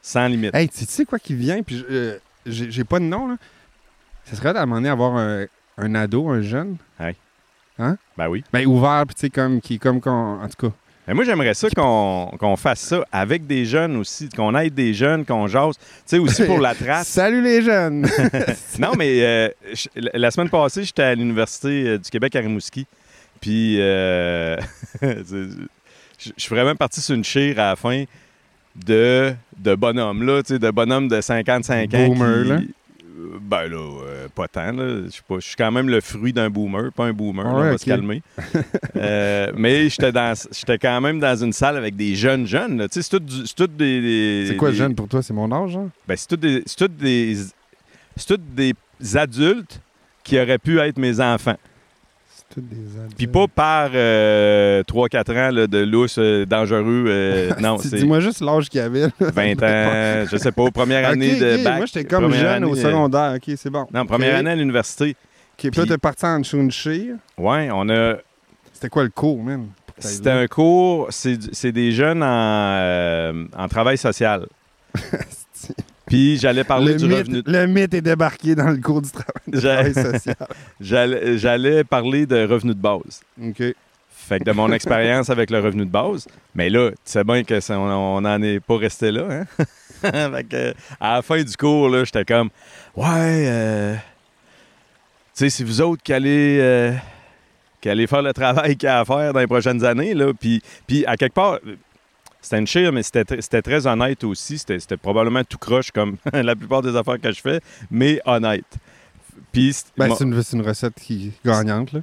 Sans 0.03 0.27
limite. 0.27 0.55
Hey, 0.55 0.69
tu 0.69 0.85
sais 0.87 1.05
quoi 1.05 1.19
qui 1.19 1.35
vient, 1.35 1.63
puis 1.63 1.79
je- 1.79 1.85
euh, 1.91 2.19
j'ai 2.47 2.85
pas 2.85 2.99
de 2.99 3.05
nom, 3.05 3.29
là. 3.29 3.37
Ça 4.25 4.37
serait 4.37 4.49
à 4.57 4.63
un 4.63 4.67
moment 4.67 4.77
donné 4.77 4.89
avoir 4.89 5.17
un, 5.17 5.47
un 5.77 5.95
ado, 5.95 6.29
un 6.29 6.41
jeune, 6.43 6.77
Ben 8.17 8.29
oui. 8.29 8.43
ben 8.53 8.67
ouvert, 8.67 9.05
puis 9.07 9.15
tu 9.15 9.21
sais, 9.23 9.31
comme, 9.31 9.61
qui 9.61 9.75
est 9.75 9.79
comme 9.79 10.01
qu'on. 10.01 10.41
En 10.43 10.49
tout 10.49 10.69
cas. 10.69 10.75
Mais 11.09 11.15
moi, 11.15 11.25
j'aimerais 11.25 11.55
ça 11.55 11.69
qu'on 11.71 12.31
qu'on 12.39 12.55
fasse 12.57 12.81
ça 12.81 13.03
avec 13.11 13.47
des 13.47 13.65
jeunes 13.65 13.97
aussi, 13.97 14.29
qu'on 14.29 14.55
aide 14.59 14.75
des 14.75 14.93
jeunes, 14.93 15.25
qu'on 15.25 15.47
jase. 15.49 15.77
Tu 15.79 15.83
sais, 16.05 16.19
aussi 16.19 16.45
pour 16.45 16.61
la 16.61 16.75
trace. 16.75 17.09
Salut 17.09 17.41
les 17.43 17.63
jeunes! 17.63 18.07
Non, 18.79 18.93
mais 18.97 19.23
euh, 19.23 19.49
je- 19.73 19.89
la- 20.13 20.31
semaine 20.31 20.51
passée, 20.51 20.85
j'étais 20.85 21.03
à 21.03 21.15
l'Université 21.15 21.69
euh, 21.89 21.99
du 21.99 22.11
Québec 22.11 22.37
à 22.37 22.41
Rimouski. 22.41 22.87
Puis, 23.41 23.81
euh, 23.81 24.57
je 25.03 25.49
je 26.19 26.31
suis 26.37 26.55
vraiment 26.55 26.75
parti 26.77 27.01
sur 27.01 27.15
une 27.15 27.25
chire 27.25 27.59
à 27.59 27.71
la 27.71 27.77
fin 27.77 28.05
de, 28.77 29.33
de 29.57 29.75
bonhomme, 29.75 30.25
là, 30.27 30.43
tu 30.43 30.55
sais, 30.55 30.59
de 30.59 30.71
bonhomme 30.71 31.09
de 31.09 31.21
55 31.21 31.95
ans. 31.95 32.07
Boomer, 32.09 32.45
là? 32.45 32.59
Euh, 33.19 33.39
Ben 33.41 33.67
là, 33.69 33.77
euh, 33.77 34.29
pas 34.35 34.47
tant, 34.49 34.71
là. 34.73 35.03
Je 35.07 35.09
suis 35.11 35.23
pas- 35.27 35.37
je 35.41 35.47
suis 35.49 35.57
quand 35.57 35.71
même 35.73 35.89
le 35.89 36.01
fruit 36.01 36.33
d'un 36.33 36.49
boomer, 36.51 36.93
pas 36.93 37.07
un 37.07 37.13
boomer, 37.13 37.45
là, 37.45 37.51
on 37.51 37.71
va 37.73 37.79
se 37.79 37.85
calmer. 37.85 38.23
Euh, 38.97 39.53
mais 39.57 39.89
j'étais 39.89 40.13
dans- 40.13 40.35
j'étais 40.53 40.79
quand 40.79 41.01
même 41.01 41.19
dans 41.19 41.37
une 41.37 41.53
salle 41.53 41.77
avec 41.77 41.97
des 41.97 42.15
jeunes 42.15 42.47
jeunes, 42.47 42.79
là. 42.79 42.89
Tu 42.89 42.95
sais, 42.95 43.03
c'est 43.03 43.19
tout, 43.19 43.25
tout 43.57 43.67
des, 43.67 44.01
des- 44.01 44.47
C'est 44.49 44.57
quoi 44.57 44.71
des- 44.71 44.77
jeune 44.77 44.95
pour 44.95 45.09
toi? 45.09 45.23
C'est 45.23 45.35
mon 45.35 45.51
âge, 45.53 45.77
hein? 45.77 45.89
ben, 46.07 46.17
c'est 46.17 46.39
des, 46.39 46.63
c'est 46.67 46.77
tous 46.77 46.89
des, 46.95 47.37
c'est 48.17 48.27
tous 48.37 48.41
des 48.55 48.75
adultes 49.17 49.81
qui 50.23 50.39
auraient 50.39 50.59
pu 50.59 50.79
être 50.79 50.99
mes 50.99 51.21
enfants. 51.21 51.57
C'est 52.35 52.38
tous 52.38 52.38
des 52.38 52.38
adultes. 52.38 52.38
Puis 53.17 53.27
pas 53.27 53.47
par 53.47 53.91
3-4 54.83 55.31
ans 55.33 55.51
là, 55.55 55.67
de 55.67 55.79
lousse 55.79 56.17
euh, 56.19 56.47
dangereux. 56.47 57.05
euh, 57.07 57.51
non, 57.61 57.79
c'est 57.79 57.97
Dis-moi 57.97 58.21
juste 58.21 58.41
l'âge 58.41 58.69
qu'il 58.69 58.81
y 58.81 58.83
avait. 58.85 59.03
là. 59.03 59.09
20 59.21 59.63
ans, 59.63 60.27
je 60.31 60.37
sais 60.37 60.53
pas, 60.53 60.71
première 60.71 61.07
Ok, 61.07 61.13
année 61.13 61.37
de 61.39 61.57
ok, 61.59 61.65
bac. 61.65 61.77
Moi, 61.77 61.87
j'étais 61.87 62.05
comme 62.05 62.25
première 62.25 62.55
jeune 62.55 62.65
au 62.65 62.73
euh, 62.77 62.83
secondaire. 62.83 63.35
OK, 63.37 63.55
c'est 63.57 63.71
bon. 63.71 63.87
Non, 63.93 64.07
première 64.07 64.33
Ok. 64.35 64.39
année 64.41 64.51
à 64.51 64.57
l'université. 64.57 65.11
OK, 65.11 65.17
puis 65.57 65.67
là, 65.69 65.83
Puis- 65.83 65.89
t'es 65.89 65.99
parti 65.99 66.25
en 66.27 66.43
chire. 66.71 67.17
Ouais, 67.37 67.69
on 67.73 67.89
a. 67.91 68.15
C'était 68.73 68.89
quoi 68.89 69.03
le 69.05 69.11
cours, 69.11 69.39
t'ailles 70.01 70.13
C'était 70.15 70.31
un 70.31 70.47
cours, 70.47 71.09
c'est 71.11 71.37
du- 71.37 71.49
c'est 71.53 71.73
des 71.73 71.91
jeunes 71.93 72.23
en, 72.23 72.27
euh, 72.27 73.45
en 73.57 73.69
travail 73.69 73.99
social. 73.99 74.47
Puis 76.09 76.39
j'allais 76.39 76.65
parler 76.65 76.93
le, 76.95 76.99
du 76.99 77.07
mythe, 77.07 77.19
revenu. 77.19 77.43
le 77.47 77.67
mythe 77.67 77.95
est 77.95 78.01
débarqué 78.01 78.55
dans 78.55 78.71
le 78.71 78.79
cours 78.79 79.03
du 79.03 79.11
travail, 79.11 79.93
social. 79.95 80.37
J'allais 80.81 81.85
parler 81.85 82.27
de 82.27 82.47
revenu 82.47 82.75
de 82.75 82.81
base. 82.81 83.21
OK. 83.43 83.63
Fait 84.11 84.39
que 84.41 84.45
de 84.45 84.53
mon 84.53 84.71
expérience 84.73 85.31
avec 85.31 85.51
le 85.51 85.61
revenu 85.61 85.87
de 85.87 85.91
base, 85.91 86.27
mais 86.55 86.69
là, 86.69 86.91
tu 86.91 86.97
sais 87.05 87.25
bien 87.25 87.45
que 87.45 87.61
ça- 87.61 87.79
on 87.79 88.21
n'en 88.21 88.43
est 88.43 88.61
pas 88.61 88.77
resté 88.77 89.11
là, 89.11 89.25
hein? 89.31 89.45
fait 90.03 90.45
que, 90.45 90.75
à 91.01 91.15
la 91.17 91.23
fin 91.23 91.43
du 91.43 91.57
cours, 91.57 91.89
là, 91.89 92.05
j'étais 92.05 92.27
comme, 92.27 92.51
ouais, 92.95 93.07
euh, 93.47 93.95
tu 93.95 94.01
sais, 95.35 95.51
c'est 95.51 95.65
vous 95.65 95.81
autres 95.81 96.03
qui 96.03 96.13
allez, 96.13 96.59
euh, 96.61 96.93
qui 97.81 97.89
allez 97.89 98.07
faire 98.07 98.21
le 98.23 98.33
travail 98.35 98.77
qu'il 98.77 98.87
y 98.87 98.91
a 98.91 99.01
à 99.01 99.05
faire 99.07 99.33
dans 99.33 99.41
les 99.41 99.47
prochaines 99.47 99.83
années, 99.85 100.13
là. 100.13 100.33
Puis, 100.39 100.61
puis 100.87 101.07
à 101.07 101.17
quelque 101.17 101.35
part, 101.35 101.59
c'était 102.41 102.59
une 102.59 102.67
chire, 102.67 102.93
mais 102.93 103.03
c'était 103.03 103.23
tr- 103.23 103.41
c'était 103.41 103.63
très 103.63 103.87
honnête 103.87 104.23
aussi. 104.25 104.59
C'était 104.59 104.97
probablement 104.97 105.43
tout 105.45 105.59
croche 105.59 105.91
comme 105.91 106.17
la 106.33 106.55
plupart 106.57 106.83
des 106.83 106.95
affaires 106.97 107.21
que 107.21 107.33
je 107.33 107.41
fais, 107.41 107.61
mais 107.91 108.21
honnête. 108.25 108.65
Ben, 109.97 110.15
c'est 110.17 110.25
une, 110.25 110.43
c'est 110.43 110.57
une 110.57 110.63
recette 110.63 110.95
qui 110.95 111.33
gagnante, 111.45 111.93
là. 111.93 112.01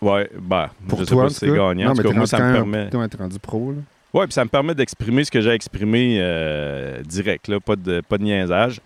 ouais, 0.00 0.28
bah, 0.40 0.70
Pour 0.88 0.98
je 0.98 1.04
sais 1.04 1.10
toi, 1.10 1.22
pas 1.22 1.26
en 1.26 1.30
si 1.30 1.36
c'est 1.36 1.46
gagnant. 1.48 1.94
Non, 1.94 2.02
mais 2.02 2.12
moi, 2.12 2.26
ça 2.26 2.38
me 2.40 2.52
permet. 2.52 2.88
t'es 2.90 3.16
rendu 3.16 3.38
pro, 3.38 3.72
là. 3.72 3.78
Oui, 4.14 4.24
puis 4.24 4.32
ça 4.32 4.44
me 4.44 4.48
permet 4.50 4.74
d'exprimer 4.74 5.24
ce 5.24 5.30
que 5.30 5.40
j'ai 5.40 5.50
exprimé 5.50 6.16
euh, 6.20 7.02
direct, 7.02 7.48
là, 7.48 7.60
pas 7.60 7.76
de, 7.76 8.00
pas 8.00 8.16
de 8.18 8.24
niaisage. 8.24 8.80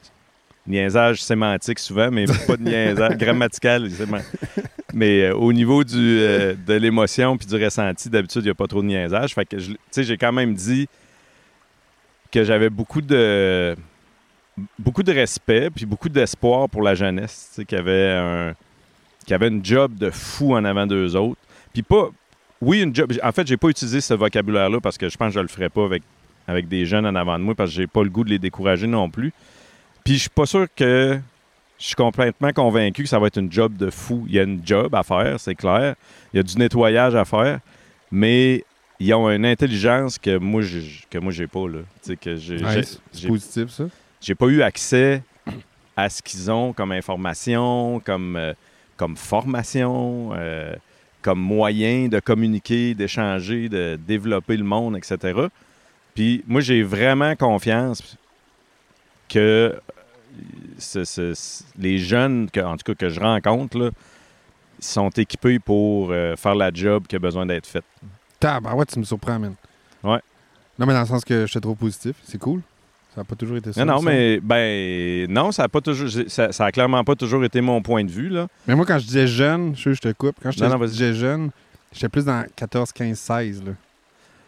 Niaisage 0.67 1.23
sémantique 1.23 1.79
souvent, 1.79 2.11
mais 2.11 2.27
pas 2.47 2.57
de 2.57 2.63
niaisage 2.63 3.17
grammatical. 3.19 3.89
Mais 4.93 5.23
euh, 5.23 5.35
au 5.35 5.53
niveau 5.53 5.85
du, 5.85 5.97
euh, 5.97 6.55
de 6.67 6.75
l'émotion 6.75 7.37
puis 7.37 7.47
du 7.47 7.63
ressenti, 7.63 8.09
d'habitude, 8.09 8.43
il 8.43 8.47
n'y 8.47 8.51
a 8.51 8.55
pas 8.55 8.67
trop 8.67 8.83
de 8.83 8.87
niaisage. 8.87 9.35
Fait 9.35 9.45
que, 9.45 9.57
tu 9.57 9.77
sais, 9.91 10.05
j'ai 10.05 10.17
quand 10.17 10.33
même 10.33 10.55
dit 10.55 10.89
que 12.31 12.45
j'avais 12.45 12.71
beaucoup 12.71 13.01
de 13.01 13.75
beaucoup 14.79 15.03
de 15.03 15.13
respect 15.13 15.71
puis 15.71 15.87
beaucoup 15.87 16.09
d'espoir 16.09 16.69
pour 16.69 16.83
la 16.83 16.95
jeunesse, 16.95 17.61
qui 17.67 17.75
avait 17.75 18.11
un 18.11 18.55
qui 19.27 19.35
avait 19.35 19.49
une 19.49 19.65
job 19.65 19.95
de 19.97 20.11
fou 20.11 20.55
en 20.55 20.65
avant 20.65 20.87
d'eux 20.87 21.15
autres. 21.17 21.41
Puis 21.73 21.83
pas 21.83 22.11
oui, 22.61 22.83
une 22.83 22.95
job. 22.95 23.13
En 23.23 23.33
fait, 23.33 23.47
j'ai 23.47 23.57
pas 23.57 23.69
utilisé 23.69 24.01
ce 24.01 24.15
vocabulaire-là 24.15 24.81
parce 24.81 24.99
que 24.99 25.09
je 25.09 25.17
pense 25.17 25.29
que 25.29 25.35
je 25.35 25.41
le 25.41 25.49
ferais 25.49 25.71
pas 25.71 25.85
avec, 25.85 26.03
avec 26.47 26.69
des 26.69 26.85
jeunes 26.85 27.07
en 27.07 27.15
avant 27.15 27.39
de 27.39 27.45
moi 27.45 27.55
parce 27.55 27.71
que 27.71 27.77
j'ai 27.77 27.87
pas 27.87 28.03
le 28.03 28.11
goût 28.11 28.25
de 28.25 28.31
les 28.31 28.39
décourager 28.39 28.87
non 28.87 29.09
plus. 29.09 29.33
Puis 30.05 30.15
je 30.15 30.21
suis 30.21 30.29
pas 30.31 30.47
sûr 30.47 30.67
que 30.75 31.19
je 31.81 31.87
suis 31.87 31.95
complètement 31.97 32.53
convaincu 32.53 33.03
que 33.05 33.09
ça 33.09 33.19
va 33.19 33.27
être 33.29 33.39
une 33.39 33.51
job 33.51 33.75
de 33.77 33.89
fou. 33.91 34.25
Il 34.29 34.35
y 34.35 34.39
a 34.39 34.43
une 34.43 34.61
job 34.65 34.95
à 34.95 35.03
faire, 35.03 35.41
c'est 35.41 35.55
clair. 35.55 35.95
Il 36.33 36.37
y 36.37 36.41
a 36.41 36.43
du 36.43 36.57
nettoyage 36.59 37.15
à 37.17 37.25
faire, 37.25 37.59
mais 38.13 38.65
ils 39.01 39.13
ont 39.15 39.31
une 39.31 39.47
intelligence 39.47 40.19
que 40.19 40.37
moi, 40.37 40.61
j'ai- 40.63 40.85
que 41.09 41.19
moi 41.19 41.33
j'ai 41.33 41.47
pas 41.47 41.67
là. 41.67 41.79
Que 42.21 42.37
j'ai, 42.37 42.63
Ouais, 42.63 42.83
positif, 43.27 43.71
ça. 43.71 43.85
j'ai 44.21 44.35
pas 44.35 44.47
eu 44.47 44.61
accès 44.63 45.23
à 45.97 46.09
ce 46.11 46.21
qu'ils 46.23 46.51
ont 46.51 46.73
comme 46.75 46.93
information, 46.93 48.01
comme, 48.05 48.37
euh, 48.37 48.53
comme 48.99 49.17
formation, 49.17 50.31
euh, 50.35 50.75
comme 51.23 51.41
moyen 51.41 52.09
de 52.09 52.21
communiquer, 52.21 52.95
d'échanger, 52.95 53.69
de 53.71 53.99
développer 54.07 54.57
le 54.59 54.65
monde, 54.65 54.97
etc. 54.99 55.39
Puis 56.15 56.45
moi, 56.47 56.61
j'ai 56.61 56.83
vraiment 56.83 57.35
confiance 57.37 58.17
que 59.29 59.75
ce- 60.79 61.05
ce- 61.05 61.35
ce- 61.35 61.65
les 61.79 61.99
jeunes, 61.99 62.49
que, 62.51 62.61
en 62.61 62.77
tout 62.77 62.85
cas 62.85 62.95
que 62.95 63.09
je 63.09 63.21
rencontre, 63.21 63.79
là, 63.79 63.91
sont 64.79 65.11
équipés 65.11 65.59
pour 65.59 66.11
euh, 66.11 66.37
faire 66.37 66.55
la 66.55 66.71
job 66.73 67.05
qui 67.09 67.17
a 67.17 67.19
besoin 67.19 67.45
d'être 67.47 67.67
faite. 67.67 67.85
Tabarouette, 68.39 68.91
tu 68.93 68.99
me 68.99 69.05
surprends, 69.05 69.39
man. 69.39 69.55
Ouais. 70.03 70.21
Non, 70.79 70.87
mais 70.87 70.95
dans 70.95 71.01
le 71.01 71.07
sens 71.07 71.25
que 71.25 71.47
je 71.47 71.53
te 71.53 71.59
trouve 71.59 71.77
positif. 71.77 72.17
C'est 72.25 72.39
cool. 72.39 72.63
Ça 73.15 73.21
n'a 73.21 73.25
pas 73.25 73.35
toujours 73.35 73.57
été 73.57 73.73
ça. 73.73 73.85
Non, 73.85 74.01
mais 74.01 74.39
ben 74.41 75.27
non, 75.31 75.51
ça 75.53 75.65
a 75.65 75.69
pas 75.69 75.81
toujours, 75.81 76.09
ça, 76.29 76.53
ça 76.53 76.65
a 76.65 76.73
clairement 76.73 77.03
pas 77.05 77.17
toujours 77.17 77.45
été 77.45 77.61
mon 77.61 77.83
point 77.83 78.05
de 78.05 78.11
vue 78.11 78.29
là. 78.29 78.47
Mais 78.69 78.75
moi, 78.77 78.87
quand 78.87 78.99
je 79.01 79.05
disais 79.07 79.27
jeune, 79.27 79.75
je, 79.77 79.93
je 79.93 80.01
te 80.01 80.13
coupe. 80.13 80.37
Quand 80.43 80.53
je 80.53 80.61
Non, 80.63 80.71
non, 80.71 80.79
vas-y. 80.79 80.91
disais 80.93 81.13
jeune, 81.15 81.51
j'étais 81.93 82.09
plus 82.09 82.25
dans 82.25 82.45
14, 82.55 82.93
15, 82.93 83.19
16. 83.19 83.65
Là. 83.65 83.73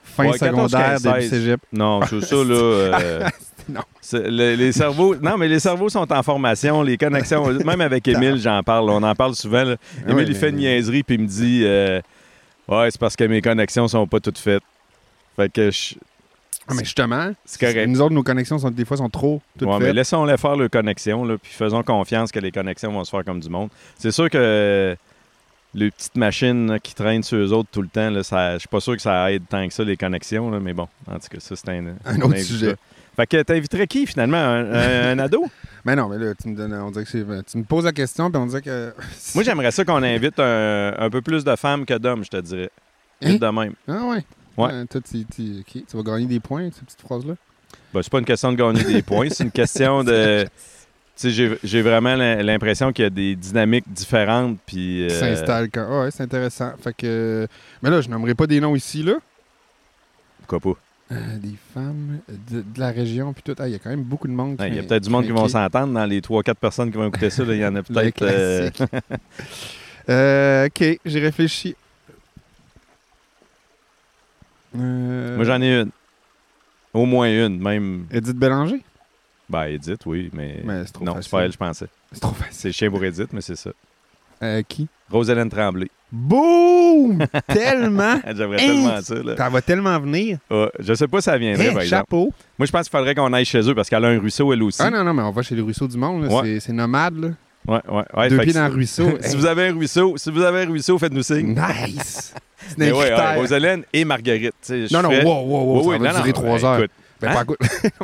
Fin 0.04 0.26
Ouais, 0.30 0.38
14, 0.38 0.70
secondaire, 0.70 0.90
15, 0.92 1.02
début 1.02 1.20
16. 1.22 1.30
cégep. 1.30 1.60
Non, 1.72 2.00
c'est 2.08 2.20
ça, 2.20 2.36
là. 2.36 2.42
euh, 2.54 3.28
Non. 3.68 3.80
le- 4.12 4.54
les 4.56 4.72
cerveaux. 4.72 5.14
Non, 5.16 5.36
mais 5.38 5.48
les 5.48 5.60
cerveaux 5.60 5.88
sont 5.88 6.10
en 6.12 6.22
formation, 6.22 6.82
les 6.82 6.96
connexions. 6.96 7.46
Même 7.64 7.80
avec 7.80 8.06
Émile, 8.08 8.38
j'en 8.38 8.62
parle. 8.62 8.90
On 8.90 9.02
en 9.02 9.14
parle 9.14 9.34
souvent. 9.34 9.64
là. 9.64 9.76
Ah 10.06 10.10
Émile, 10.10 10.28
il 10.28 10.34
fait 10.34 10.50
une 10.50 10.56
niaiserie, 10.56 11.02
puis 11.02 11.16
il 11.16 11.22
me 11.22 11.26
dit 11.26 11.62
euh, 11.64 12.00
Ouais, 12.68 12.90
c'est 12.90 13.00
parce 13.00 13.16
que 13.16 13.24
mes 13.24 13.40
connexions 13.42 13.88
sont 13.88 14.06
pas 14.06 14.20
toutes 14.20 14.38
faites. 14.38 14.62
Fait 15.36 15.50
que 15.52 15.70
je- 15.70 15.94
Ah, 16.68 16.74
mais 16.74 16.84
justement, 16.84 17.32
c'est 17.44 17.60
correct. 17.60 17.88
nous 17.88 18.00
autres, 18.00 18.14
nos 18.14 18.22
connexions, 18.22 18.58
sont, 18.58 18.70
des 18.70 18.84
fois, 18.84 18.96
sont 18.96 19.08
trop 19.08 19.40
toutes 19.58 19.68
Ouais, 19.68 19.78
mais 19.80 19.92
laissons-les 19.92 20.36
faire 20.36 20.56
leurs 20.56 20.70
connexions, 20.70 21.24
là, 21.24 21.36
puis 21.42 21.50
faisons 21.52 21.82
confiance 21.82 22.30
que 22.30 22.38
les 22.38 22.52
connexions 22.52 22.92
vont 22.92 23.02
se 23.04 23.10
faire 23.10 23.24
comme 23.24 23.40
du 23.40 23.48
monde. 23.48 23.68
C'est 23.98 24.12
sûr 24.12 24.28
que 24.30 24.96
les 25.74 25.90
petites 25.90 26.16
machines 26.16 26.70
là, 26.72 26.78
qui 26.78 26.94
traînent 26.94 27.22
sur 27.22 27.38
eux 27.38 27.52
autres 27.52 27.70
tout 27.72 27.80
le 27.82 27.88
temps, 27.88 28.10
là, 28.10 28.22
ça- 28.22 28.54
je 28.54 28.58
suis 28.60 28.68
pas 28.68 28.80
sûr 28.80 28.94
que 28.94 29.00
ça 29.02 29.32
aide 29.32 29.42
tant 29.48 29.66
que 29.66 29.72
ça, 29.72 29.82
les 29.82 29.96
connexions, 29.96 30.50
là, 30.50 30.60
mais 30.60 30.74
bon, 30.74 30.86
en 31.10 31.14
tout 31.14 31.28
cas, 31.30 31.38
ça, 31.40 31.56
c'est 31.56 31.68
un, 31.70 31.94
Un 32.04 32.20
autre 32.20 32.36
sujet. 32.38 32.76
Fait 33.16 33.26
que 33.26 33.42
t'inviterais 33.42 33.86
qui, 33.86 34.06
finalement? 34.06 34.38
Un, 34.38 34.72
un- 34.72 35.10
un 35.12 35.18
ado? 35.18 35.44
Mais 35.84 35.94
non, 35.96 36.08
mais 36.08 36.18
là, 36.18 36.32
tu 36.34 36.48
me, 36.48 36.56
donnes, 36.56 36.72
on 36.74 36.90
dirait 36.90 37.04
que 37.04 37.10
c'est- 37.10 37.44
tu 37.50 37.58
me 37.58 37.64
poses 37.64 37.84
la 37.84 37.92
question, 37.92 38.30
puis 38.30 38.40
on 38.40 38.46
dirait 38.46 38.62
que. 38.62 38.94
Moi, 39.34 39.44
j'aimerais 39.44 39.70
ça 39.70 39.84
qu'on 39.84 40.02
invite 40.02 40.38
un, 40.38 40.94
un 40.98 41.10
peu 41.10 41.20
plus 41.20 41.44
de 41.44 41.56
femmes 41.56 41.84
que 41.84 41.94
d'hommes, 41.98 42.24
je 42.24 42.30
te 42.30 42.40
dirais. 42.40 42.70
Hein? 43.22 43.34
De 43.34 43.46
même. 43.46 43.74
Ah 43.88 44.04
ouais? 44.06 44.24
Ouais. 44.56 44.68
Euh, 44.72 44.84
toi, 44.86 45.00
tu, 45.00 45.24
tu- 45.26 45.62
tu 45.64 45.96
vas 45.96 46.02
gagner 46.02 46.26
des 46.26 46.40
points, 46.40 46.68
cette 46.72 46.84
petite 46.84 47.00
phrase-là? 47.02 47.34
Ben, 47.94 48.02
c'est 48.02 48.10
pas 48.12 48.18
une 48.18 48.24
question 48.24 48.52
de 48.52 48.56
gagner 48.56 48.84
des 48.84 49.02
points, 49.02 49.28
c'est 49.30 49.44
une 49.44 49.50
question 49.52 50.02
de... 50.04 50.46
Tu 51.14 51.28
sais, 51.28 51.30
j'ai- 51.30 51.58
j'ai 51.62 51.82
vraiment 51.82 52.14
l'im- 52.14 52.42
l'impression 52.42 52.90
qu'il 52.90 53.02
y 53.02 53.06
a 53.06 53.10
des 53.10 53.36
dynamiques 53.36 53.84
différentes, 53.86 54.56
puis... 54.64 55.06
Qui 55.08 55.14
euh, 55.14 55.20
s'installe 55.20 55.68
quand. 55.70 55.86
Ah 55.86 56.00
ouais, 56.04 56.10
c'est 56.10 56.22
intéressant. 56.22 56.72
Fait 56.82 56.94
que. 56.96 57.46
Mais 57.82 57.90
là, 57.90 58.00
je 58.00 58.08
nommerai 58.08 58.34
pas 58.34 58.46
des 58.46 58.60
noms 58.60 58.74
ici, 58.74 59.02
là. 59.02 59.16
Pourquoi 60.38 60.58
pas? 60.74 60.78
Euh, 61.12 61.36
des 61.38 61.54
femmes 61.74 62.20
de, 62.50 62.62
de 62.62 62.80
la 62.80 62.90
région, 62.90 63.32
puis 63.32 63.42
tout. 63.42 63.54
Ah, 63.58 63.68
Il 63.68 63.72
y 63.72 63.74
a 63.74 63.78
quand 63.78 63.90
même 63.90 64.02
beaucoup 64.02 64.26
de 64.28 64.32
monde. 64.32 64.58
Ouais, 64.60 64.68
Il 64.68 64.76
y 64.76 64.78
a 64.78 64.82
peut-être 64.82 65.02
du 65.04 65.10
monde 65.10 65.24
qui 65.24 65.30
vont 65.30 65.46
s'entendre 65.48 65.92
dans 65.92 66.06
les 66.06 66.20
3-4 66.20 66.54
personnes 66.54 66.90
qui 66.90 66.96
vont 66.96 67.08
écouter 67.08 67.28
ça. 67.30 67.42
Il 67.42 67.56
y 67.56 67.66
en 67.66 67.74
a 67.76 67.82
peut-être. 67.82 68.22
euh. 68.22 68.70
Euh, 70.08 70.66
ok, 70.66 70.98
j'ai 71.04 71.20
réfléchi. 71.20 71.76
Moi, 74.74 75.44
j'en 75.44 75.60
ai 75.62 75.80
une. 75.82 75.90
Au 76.92 77.06
moins 77.06 77.28
une, 77.28 77.58
même. 77.60 78.06
Edith 78.10 78.36
Bélanger? 78.36 78.82
Ben, 79.48 79.64
Edith, 79.66 80.04
oui, 80.06 80.28
mais. 80.32 80.60
Mais 80.64 80.84
trop 80.86 81.04
non, 81.04 81.16
c'est 81.20 81.30
pas 81.30 81.44
elle, 81.44 81.52
je 81.52 81.56
pensais. 81.56 81.86
C'est 82.10 82.20
trop 82.20 82.32
facile. 82.34 82.52
C'est 82.52 82.72
chien 82.72 82.90
pour 82.90 83.04
Edith, 83.04 83.32
mais 83.32 83.40
c'est 83.42 83.56
ça. 83.56 83.70
Qui? 84.66 84.88
Rosalind 85.10 85.50
Tremblay. 85.50 85.88
Boum! 86.12 87.24
tellement! 87.48 88.20
J'aimerais 88.36 88.56
tellement 88.58 89.00
ça. 89.00 89.14
Là. 89.14 89.36
Ça 89.36 89.48
va 89.48 89.62
tellement 89.62 89.98
venir. 89.98 90.38
Ah, 90.50 90.68
je 90.78 90.92
sais 90.94 91.08
pas 91.08 91.20
si 91.20 91.24
ça 91.24 91.38
viendrait, 91.38 91.66
Hey, 91.68 91.72
par 91.72 91.82
exemple. 91.82 92.00
chapeau! 92.02 92.30
Moi, 92.58 92.66
je 92.66 92.70
pense 92.72 92.88
qu'il 92.88 92.96
faudrait 92.98 93.14
qu'on 93.14 93.32
aille 93.32 93.44
chez 93.46 93.60
eux 93.68 93.74
parce 93.74 93.88
qu'elle 93.88 94.04
a 94.04 94.08
un 94.08 94.18
ruisseau, 94.18 94.52
elle 94.52 94.62
aussi. 94.62 94.82
Ah 94.82 94.90
non, 94.90 95.02
non, 95.04 95.14
mais 95.14 95.22
on 95.22 95.30
va 95.30 95.40
chez 95.42 95.54
les 95.54 95.62
ruisseaux 95.62 95.88
du 95.88 95.96
monde. 95.96 96.24
là. 96.24 96.28
Ouais. 96.28 96.42
C'est- 96.44 96.60
C'est 96.60 96.72
nomade. 96.72 97.18
Là. 97.18 97.28
Ouais, 97.66 97.80
ouais, 97.88 98.02
ouais. 98.14 98.28
Deux 98.28 98.36
fait 98.36 98.42
pieds 98.42 98.52
que 98.52 98.58
dans 98.58 98.64
si- 98.66 98.70
le 98.70 98.74
ruisseau. 98.76 99.08
si 99.20 99.28
Hey, 99.30 99.36
vous 99.36 99.46
avez 99.46 99.68
un 99.68 99.72
ruisseau, 99.74 100.14
si 100.16 100.30
vous 100.30 100.42
avez 100.42 100.62
un 100.62 100.66
ruisseau, 100.66 100.98
faites-nous 100.98 101.22
signe. 101.22 101.54
Nice! 101.54 102.34
C'est 102.68 102.78
Mais 102.78 102.90
un 102.90 102.94
ouais, 102.94 103.12
ouais. 103.12 103.36
Rosalind 103.36 103.84
et 103.92 104.04
Marguerite. 104.04 104.52
tu 104.62 104.66
sais, 104.68 104.86
je 104.86 104.92
Non, 104.94 105.02
non, 105.02 105.10
ferais- 105.10 105.24
wow, 105.24 105.32
wow, 105.44 105.46
wow, 105.46 105.76
Oui, 105.78 105.82
ça 105.82 105.88
oui, 105.90 105.98
va 105.98 106.12
non, 106.12 106.18
durer 106.18 106.28
non, 106.28 106.32
trois 106.34 106.58
ben, 106.58 106.64
heures. 106.64 106.78
écoute, 106.78 106.90
Ben, 107.20 107.28
hein? 107.28 107.32
pas 107.34 107.40
à 107.40 107.44
coup- 107.44 107.56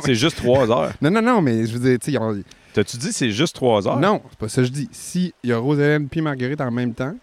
c'est 0.03 0.15
juste 0.15 0.35
trois 0.37 0.69
heures. 0.71 0.91
non, 1.01 1.11
non, 1.11 1.21
non, 1.21 1.41
mais 1.41 1.65
je 1.65 1.73
veux 1.73 1.79
dire, 1.79 1.97
tu 1.99 2.05
sais, 2.05 2.11
ils 2.11 2.17
ont- 2.17 2.41
T'as-tu 2.73 2.97
dit 2.97 3.11
c'est 3.13 3.31
juste 3.31 3.55
trois 3.55 3.87
heures? 3.87 3.99
Non, 3.99 4.21
c'est 4.29 4.37
pas 4.39 4.49
ça 4.49 4.61
que 4.61 4.67
je 4.67 4.71
dis. 4.71 4.89
Si 4.91 5.33
il 5.43 5.49
y 5.49 5.53
a 5.53 5.57
Rosalène 5.57 6.07
puis 6.09 6.21
Marguerite 6.21 6.59
en 6.61 6.71
même 6.71 6.93
temps. 6.93 7.15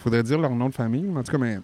Faudrait 0.00 0.22
dire 0.22 0.38
leur 0.38 0.50
nom 0.50 0.68
de 0.68 0.74
famille. 0.74 1.06
En 1.16 1.22
tout 1.22 1.32
cas, 1.32 1.38
mais, 1.38 1.58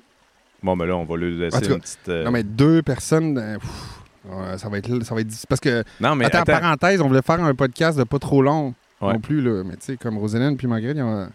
Bon, 0.63 0.75
mais 0.75 0.87
là, 0.87 0.97
on 0.97 1.05
va 1.05 1.17
lui 1.17 1.39
laisser 1.39 1.61
cas, 1.61 1.75
une 1.75 1.81
petite. 1.81 2.09
euh, 2.09 2.25
non, 2.25 2.31
mais 2.31 2.43
deux 2.43 2.83
personnes, 2.83 3.39
euh, 3.39 3.59
pff, 3.59 4.59
ça 4.61 4.69
va 4.69 4.79
être 4.79 5.03
ça 5.05 5.15
va 5.15 5.21
être 5.21 5.27
difficile. 5.27 5.47
Parce 5.49 5.61
que, 5.61 5.85
non, 6.01 6.15
mais 6.17 6.25
attends, 6.25 6.39
attends. 6.41 6.61
parenthèse, 6.61 7.01
on 7.01 7.09
voulait 7.09 7.23
faire 7.23 7.43
un 7.43 7.55
podcast 7.55 7.99
de 7.99 8.05
pas 8.05 8.19
trop 8.19 8.43
long 8.43 8.75
Ouais. 9.01 9.13
non 9.13 9.21
plus, 9.21 9.43
là. 9.43 9.63
Mais 9.63 9.75
tu 9.75 9.83
sais, 9.83 9.97
comme 9.99 10.17
Rosalène 10.17 10.57
puis 10.57 10.67
Marguerite, 10.67 10.97
ils 10.97 11.03
ont... 11.03 11.29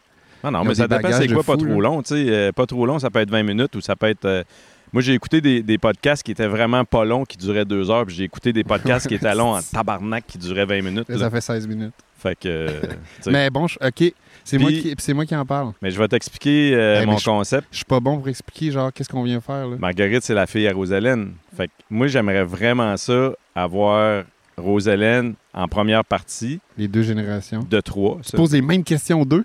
Non, 0.43 0.49
non, 0.51 0.63
mais 0.63 0.73
ça 0.73 0.87
dépend 0.87 1.11
c'est 1.11 1.27
quoi 1.27 1.43
pas 1.43 1.55
trop 1.55 1.79
là. 1.79 1.89
long. 1.89 2.01
tu 2.01 2.15
sais, 2.15 2.25
euh, 2.27 2.51
pas 2.51 2.65
trop 2.65 2.87
long, 2.87 2.97
ça 2.97 3.11
peut 3.11 3.19
être 3.19 3.29
20 3.29 3.43
minutes 3.43 3.75
ou 3.75 3.81
ça 3.81 3.95
peut 3.95 4.07
être. 4.07 4.43
Moi, 4.91 5.01
j'ai 5.03 5.13
écouté 5.13 5.39
des, 5.39 5.61
des 5.61 5.77
podcasts 5.77 6.23
qui 6.23 6.31
étaient 6.31 6.47
vraiment 6.47 6.83
pas 6.83 7.05
longs, 7.05 7.23
qui 7.23 7.37
duraient 7.37 7.63
deux 7.63 7.89
heures, 7.91 8.05
puis 8.07 8.15
j'ai 8.15 8.23
écouté 8.23 8.51
des 8.51 8.63
podcasts 8.63 9.07
qui 9.07 9.13
étaient 9.13 9.35
longs 9.35 9.55
en 9.55 9.61
tabarnak, 9.61 10.25
qui 10.27 10.37
duraient 10.39 10.65
20 10.65 10.81
minutes. 10.81 11.07
Là. 11.09 11.17
ça 11.19 11.29
fait 11.29 11.39
16 11.39 11.67
minutes. 11.67 11.93
Fait 12.21 12.35
que. 12.39 12.47
euh. 12.47 12.81
Mais 13.27 13.49
bon, 13.49 13.67
je- 13.67 13.77
OK, 13.81 14.13
c'est 14.43 14.57
moi, 14.59 14.69
moi 15.15 15.25
qui 15.25 15.35
en 15.35 15.45
parle. 15.45 15.71
Mais 15.81 15.89
je 15.91 15.97
vais 15.99 16.07
t'expliquer 16.07 16.73
euh, 16.75 16.95
Hey, 16.99 17.05
mais 17.05 17.11
mon 17.13 17.17
je- 17.17 17.25
concept. 17.25 17.67
Je 17.71 17.77
suis 17.77 17.85
pas 17.85 17.99
bon 17.99 18.17
pour 18.19 18.27
expliquer, 18.29 18.71
genre, 18.71 18.93
qu'est-ce 18.93 19.09
qu'on 19.09 19.23
vient 19.23 19.41
faire, 19.41 19.67
là. 19.67 19.75
Marguerite, 19.79 20.23
c'est 20.23 20.33
la 20.35 20.45
fille 20.45 20.67
à 20.67 20.73
Rosalène. 20.73 21.33
Fait 21.55 21.67
que 21.67 21.71
moi, 21.89 22.07
j'aimerais 22.07 22.43
vraiment 22.43 22.95
ça, 22.97 23.31
avoir 23.55 24.23
Rosalène 24.57 25.33
en 25.53 25.67
première 25.67 26.05
partie 26.05 26.59
Les 26.77 26.87
deux 26.87 27.01
générations. 27.03 27.65
de 27.67 27.79
trois. 27.81 28.19
Tu 28.23 28.35
poses 28.35 28.53
les 28.53 28.61
mêmes 28.61 28.83
questions 28.83 29.21
aux 29.21 29.25
deux? 29.25 29.43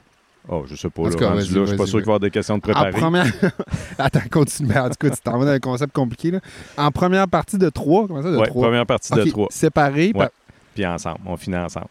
Oh, 0.48 0.64
je 0.68 0.76
sais 0.76 0.90
pas. 0.90 1.02
Là, 1.08 1.10
cas, 1.16 1.34
là, 1.34 1.40
je 1.40 1.64
suis 1.66 1.76
pas 1.76 1.86
sûr 1.86 1.86
qu'il 1.86 1.92
va 1.92 1.98
y 1.98 2.02
avoir 2.02 2.20
des 2.20 2.30
questions 2.30 2.56
de 2.56 2.62
préparer. 2.62 2.94
En 2.94 2.98
première. 2.98 3.26
Attends, 3.98 4.20
continue. 4.30 4.68
Mais 4.68 4.78
en 4.78 4.88
tout 4.90 4.94
cas, 5.00 5.10
tu 5.10 5.20
t'en 5.20 5.38
vas 5.38 5.44
dans 5.46 5.50
un 5.52 5.58
concept 5.58 5.92
compliqué. 5.92 6.30
Là. 6.30 6.40
En 6.76 6.90
première 6.92 7.26
partie 7.26 7.58
de 7.58 7.68
trois, 7.68 8.06
comment 8.06 8.22
ça, 8.22 8.30
de 8.30 8.36
Ouais, 8.36 8.46
trois? 8.46 8.66
première 8.66 8.86
partie 8.86 9.12
de 9.14 9.24
trois. 9.24 9.48
Séparés. 9.50 10.12
Ouais. 10.14 10.28
Puis 10.74 10.86
ensemble. 10.86 11.18
On 11.26 11.36
finit 11.36 11.56
ensemble. 11.56 11.86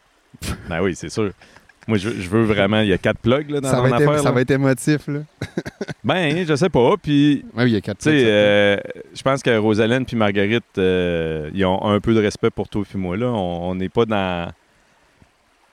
ben 0.70 0.82
oui, 0.82 0.96
c'est 0.96 1.10
sûr. 1.10 1.32
Moi, 1.88 2.00
je, 2.00 2.10
je 2.10 2.28
veux 2.30 2.42
vraiment. 2.44 2.80
Il 2.82 2.88
y 2.88 2.94
a 2.94 2.98
quatre 2.98 3.20
plugs 3.20 3.50
là, 3.52 3.62
dans 3.62 3.70
ça, 3.70 3.76
mon 3.78 3.84
va 3.84 3.90
être, 3.90 3.96
affaire. 4.08 4.18
ça 4.20 4.26
là. 4.26 4.32
va 4.32 4.42
être 4.42 4.52
émotif. 4.52 5.08
Là. 5.08 5.20
Ben, 6.04 6.46
je 6.48 6.56
sais 6.56 6.70
pas. 6.70 6.96
Puis, 7.02 7.44
Oui, 7.56 7.64
il 7.66 7.70
y 7.74 7.76
a 7.76 7.82
quatre 7.82 8.02
ça. 8.04 8.10
euh, 8.12 8.78
je 9.16 9.22
pense 9.24 9.42
que 9.42 9.58
Rosalène 9.58 10.06
puis 10.06 10.16
Marguerite, 10.16 10.64
euh, 10.78 11.50
ils 11.54 11.66
ont 11.66 11.84
un 11.84 12.00
peu 12.00 12.14
de 12.14 12.20
respect 12.20 12.52
pour 12.52 12.70
toi 12.70 12.84
puis 12.88 13.00
moi. 13.00 13.18
Là. 13.18 13.28
On 13.28 13.74
n'est 13.76 13.90
pas 13.90 14.06
dans. 14.06 14.52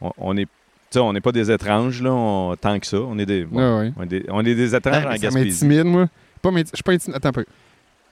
On, 0.00 0.10
on 0.18 0.36
est. 0.36 0.44
tu 0.46 0.48
sais, 0.90 0.98
on 1.00 1.12
n'est 1.12 1.20
pas 1.20 1.32
des 1.32 1.50
étranges, 1.50 2.02
là, 2.02 2.12
on- 2.12 2.56
tant 2.56 2.78
que 2.78 2.86
ça. 2.86 2.98
On 2.98 3.18
est 3.18 3.26
des, 3.26 3.44
Ouais, 3.44 3.62
ouais. 3.78 3.92
on 3.96 4.02
est 4.04 4.06
des, 4.06 4.24
on 4.30 4.40
est 4.44 4.54
des 4.54 4.74
étranges 4.74 5.04
Ah, 5.06 5.10
en 5.12 5.16
Gaspésie. 5.16 5.66
m'intimide, 5.66 5.84
moi. 5.84 6.08
Pas 6.40 6.50
Je 6.50 6.56
suis 6.74 6.82
pas 6.84 6.92
intimide. 6.92 7.16
Attends 7.16 7.28
un 7.28 7.32
peu. 7.32 7.44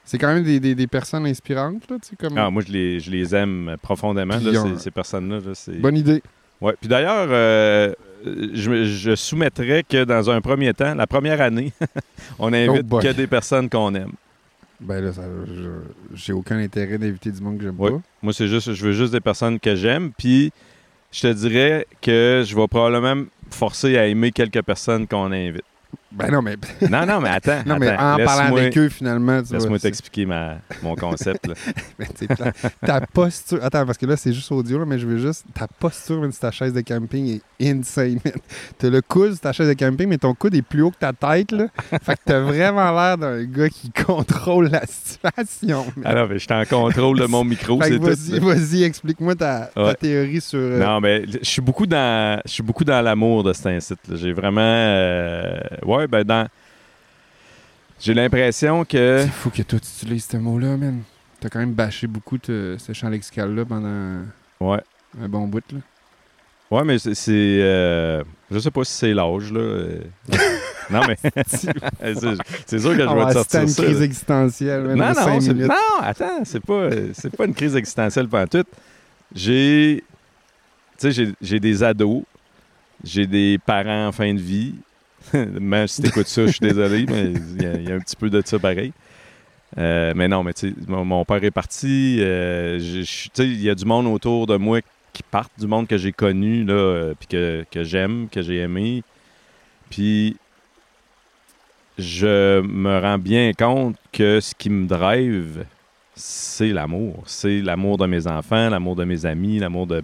C'est 0.04 0.18
quand 0.18 0.32
même 0.32 0.44
des, 0.44 0.60
des- 0.60 0.74
des 0.74 0.86
personnes 0.86 1.26
inspirantes, 1.26 1.88
là, 1.90 1.96
tu 2.02 2.08
sais, 2.10 2.16
comme... 2.16 2.36
Ah, 2.36 2.50
moi, 2.50 2.62
je 2.66 2.72
les, 2.72 3.00
je 3.00 3.10
les 3.10 3.34
aime 3.34 3.76
profondément, 3.82 4.36
là, 4.42 4.62
ces, 4.62 4.78
ces 4.78 4.90
personnes-là. 4.90 5.38
Bonne 5.78 5.96
idée. 5.96 6.22
Ouais. 6.60 6.74
Puis 6.80 6.88
d'ailleurs, 6.88 7.28
euh, 7.30 7.92
je, 8.52 8.84
je 8.84 9.14
soumettrais 9.14 9.82
que 9.82 10.04
dans 10.04 10.30
un 10.30 10.40
premier 10.40 10.74
temps, 10.74 10.94
la 10.94 11.06
première 11.06 11.40
année, 11.40 11.72
on 12.38 12.52
invite 12.52 12.86
Oh 12.90 12.98
que 12.98 13.12
des 13.12 13.26
personnes 13.26 13.68
qu'on 13.70 13.94
aime. 13.94 14.12
Ben 14.80 15.00
là, 15.02 15.10
j'ai 16.14 16.32
aucun 16.32 16.58
intérêt 16.58 16.96
d'inviter 16.96 17.30
du 17.30 17.40
monde 17.42 17.58
que 17.58 17.64
j'aime 17.64 17.78
Ouais. 17.78 17.90
pas. 17.90 18.00
Moi, 18.22 18.32
c'est 18.32 18.48
juste, 18.48 18.72
je 18.72 18.86
veux 18.86 18.92
juste 18.92 19.12
des 19.12 19.20
personnes 19.20 19.60
que 19.60 19.74
j'aime. 19.76 20.10
Puis 20.16 20.52
je 21.12 21.20
te 21.20 21.32
dirais 21.32 21.86
que 22.00 22.42
je 22.46 22.54
vais 22.56 22.66
probablement 22.68 23.14
me 23.16 23.26
forcer 23.50 23.98
à 23.98 24.06
aimer 24.06 24.30
quelques 24.32 24.62
personnes 24.62 25.06
qu'on 25.06 25.32
invite. 25.32 25.64
Ben 26.12 26.30
non, 26.30 26.42
mais, 26.42 26.56
Non, 26.90 27.06
non, 27.06 27.20
mais 27.20 27.28
attends. 27.28 27.62
non, 27.66 27.76
mais 27.78 27.88
attends, 27.88 28.14
en 28.22 28.24
parlant 28.24 28.56
avec 28.56 28.76
eux, 28.76 28.88
finalement, 28.88 29.42
tu 29.42 29.52
Laisse-moi 29.52 29.78
t'expliquer 29.78 30.26
ma, 30.26 30.56
mon 30.82 30.94
concept. 30.96 31.46
là. 31.46 31.54
Tu 31.98 32.06
sais, 32.16 32.26
ta, 32.26 32.52
ta 32.84 33.00
posture. 33.06 33.62
Attends, 33.62 33.86
parce 33.86 33.96
que 33.98 34.06
là, 34.06 34.16
c'est 34.16 34.32
juste 34.32 34.50
audio, 34.50 34.78
là, 34.80 34.84
mais 34.86 34.98
je 34.98 35.06
veux 35.06 35.18
juste. 35.18 35.44
Ta 35.54 35.68
posture, 35.68 36.20
même 36.20 36.32
si 36.32 36.40
ta 36.40 36.50
chaise 36.50 36.72
de 36.72 36.80
camping 36.80 37.40
est 37.60 37.70
insane. 37.70 38.18
man. 38.24 38.34
T'as 38.78 38.90
le 38.90 39.00
coude 39.02 39.32
sur 39.32 39.40
ta 39.40 39.52
chaise 39.52 39.68
de 39.68 39.74
camping, 39.74 40.08
mais 40.08 40.18
ton 40.18 40.34
coude 40.34 40.54
est 40.54 40.62
plus 40.62 40.82
haut 40.82 40.90
que 40.90 40.98
ta 40.98 41.12
tête, 41.12 41.52
là. 41.52 41.66
Fait 42.02 42.14
que 42.14 42.20
t'as 42.24 42.40
vraiment 42.40 42.90
l'air 42.92 43.16
d'un 43.16 43.44
gars 43.44 43.68
qui 43.68 43.90
contrôle 43.92 44.68
la 44.70 44.82
situation. 44.86 45.86
man. 45.96 46.06
Alors, 46.06 46.26
ben, 46.28 46.34
je 46.38 46.38
suis 46.44 46.52
en 46.52 46.64
contrôle 46.64 47.18
de 47.20 47.26
mon 47.26 47.44
micro, 47.44 47.78
c'est 47.82 47.98
vas-y, 47.98 48.38
vas-y, 48.40 48.82
explique-moi 48.82 49.34
ta, 49.36 49.70
théorie 50.00 50.40
sur. 50.40 50.58
euh, 50.58 50.78
Non, 50.84 51.00
mais 51.00 51.24
je 51.26 51.38
suis 51.48 51.62
beaucoup 51.62 51.86
dans, 51.86 52.40
je 52.44 52.50
suis 52.50 52.62
beaucoup 52.62 52.84
dans 52.84 53.00
l'amour 53.00 53.44
de 53.44 53.52
cet 53.52 53.66
incite. 53.68 53.98
J'ai 54.14 54.32
vraiment, 54.32 54.60
euh, 54.60 55.58
ouais, 55.84 55.99
ben 56.06 56.24
dans, 56.24 56.48
j'ai 58.00 58.14
l'impression 58.14 58.84
que, 58.84 59.22
C'est 59.24 59.32
fou 59.32 59.50
que 59.50 59.62
toi, 59.62 59.78
tu 59.78 59.86
utilises 59.86 60.26
ce 60.30 60.36
mot-là, 60.36 60.76
man. 60.76 61.02
T'as 61.40 61.48
quand 61.48 61.58
même 61.58 61.72
bâché 61.74 62.06
beaucoup 62.06 62.38
te- 62.38 62.76
ce 62.78 62.92
champ 62.92 63.08
lexical-là 63.08 63.64
pendant 63.64 64.22
ouais, 64.60 64.80
un 65.20 65.28
bon 65.28 65.46
bout, 65.48 65.62
là. 65.72 65.78
ouais, 66.70 66.84
mais 66.84 66.98
c'est, 66.98 67.14
c'est, 67.14 67.32
euh, 67.62 68.22
je 68.50 68.58
sais 68.58 68.70
pas 68.70 68.84
si 68.84 68.92
c'est 68.92 69.14
l'âge 69.14 69.50
là. 69.52 69.60
euh. 69.60 70.00
non 70.90 71.00
mais, 71.06 71.16
c'est, 71.46 71.70
c'est 72.66 72.78
sûr 72.78 72.90
que 72.96 73.02
je 73.02 73.06
On 73.08 73.14
vais 73.14 73.20
va 73.24 73.26
te 73.28 73.32
sortir 73.34 73.60
une 73.62 73.68
ça. 73.68 73.82
crise 73.84 74.02
existentielle, 74.02 74.82
man, 74.82 74.98
Non, 74.98 75.06
non, 75.08 75.40
c'est- 75.40 75.54
non, 75.54 75.74
attends, 76.00 76.44
c'est 76.44 76.60
pas, 76.64 76.88
c'est 77.14 77.34
pas 77.34 77.44
une 77.46 77.54
crise 77.54 77.74
existentielle 77.76 78.28
tout. 78.46 78.64
J'ai, 79.34 80.02
tu 80.98 80.98
sais, 80.98 81.12
j'ai, 81.12 81.32
j'ai 81.40 81.60
des 81.60 81.82
ados, 81.82 82.22
j'ai 83.04 83.26
des 83.26 83.58
parents 83.64 84.08
en 84.08 84.12
fin 84.12 84.34
de 84.34 84.40
vie. 84.40 84.74
Même 85.34 85.86
si 85.86 86.02
t'écoutes 86.02 86.26
ça, 86.26 86.46
je 86.46 86.52
suis 86.52 86.60
désolé, 86.60 87.06
mais 87.06 87.32
il 87.32 87.62
y, 87.62 87.90
a- 87.92 87.94
un 87.94 88.00
petit 88.00 88.16
peu 88.16 88.30
de 88.30 88.42
ça 88.44 88.58
pareil. 88.58 88.92
Euh, 89.78 90.12
mais 90.16 90.26
non, 90.26 90.42
mais 90.42 90.52
mon, 90.88 91.24
père 91.24 91.44
est 91.44 91.50
parti. 91.50 92.18
euh, 92.20 92.78
il 93.38 93.62
y 93.62 93.70
a 93.70 93.74
du 93.74 93.84
monde 93.84 94.06
autour 94.06 94.46
de 94.46 94.56
moi 94.56 94.80
qui 95.12 95.22
partent, 95.22 95.52
du 95.58 95.66
monde 95.66 95.86
que 95.86 95.96
j'ai 95.96 96.12
connu, 96.12 96.64
là, 96.64 96.74
euh, 96.74 97.14
que 97.70 97.84
j'aime, 97.84 98.28
que 98.30 98.42
j'ai 98.42 98.58
aimé. 98.58 99.02
Puis 99.90 100.36
je 101.98 102.60
me 102.60 102.98
rends 102.98 103.18
bien 103.18 103.52
compte 103.52 103.96
que 104.12 104.40
ce 104.40 104.54
qui 104.54 104.70
me 104.70 104.86
drive, 104.86 105.64
c'est 106.14 106.68
l'amour. 106.72 107.22
C'est 107.26 107.60
l'amour 107.60 107.98
de 107.98 108.06
mes 108.06 108.26
enfants, 108.26 108.70
l'amour 108.70 108.96
de 108.96 109.04
mes 109.04 109.26
amis, 109.26 109.58
l'amour 109.58 109.86
de, 109.86 110.02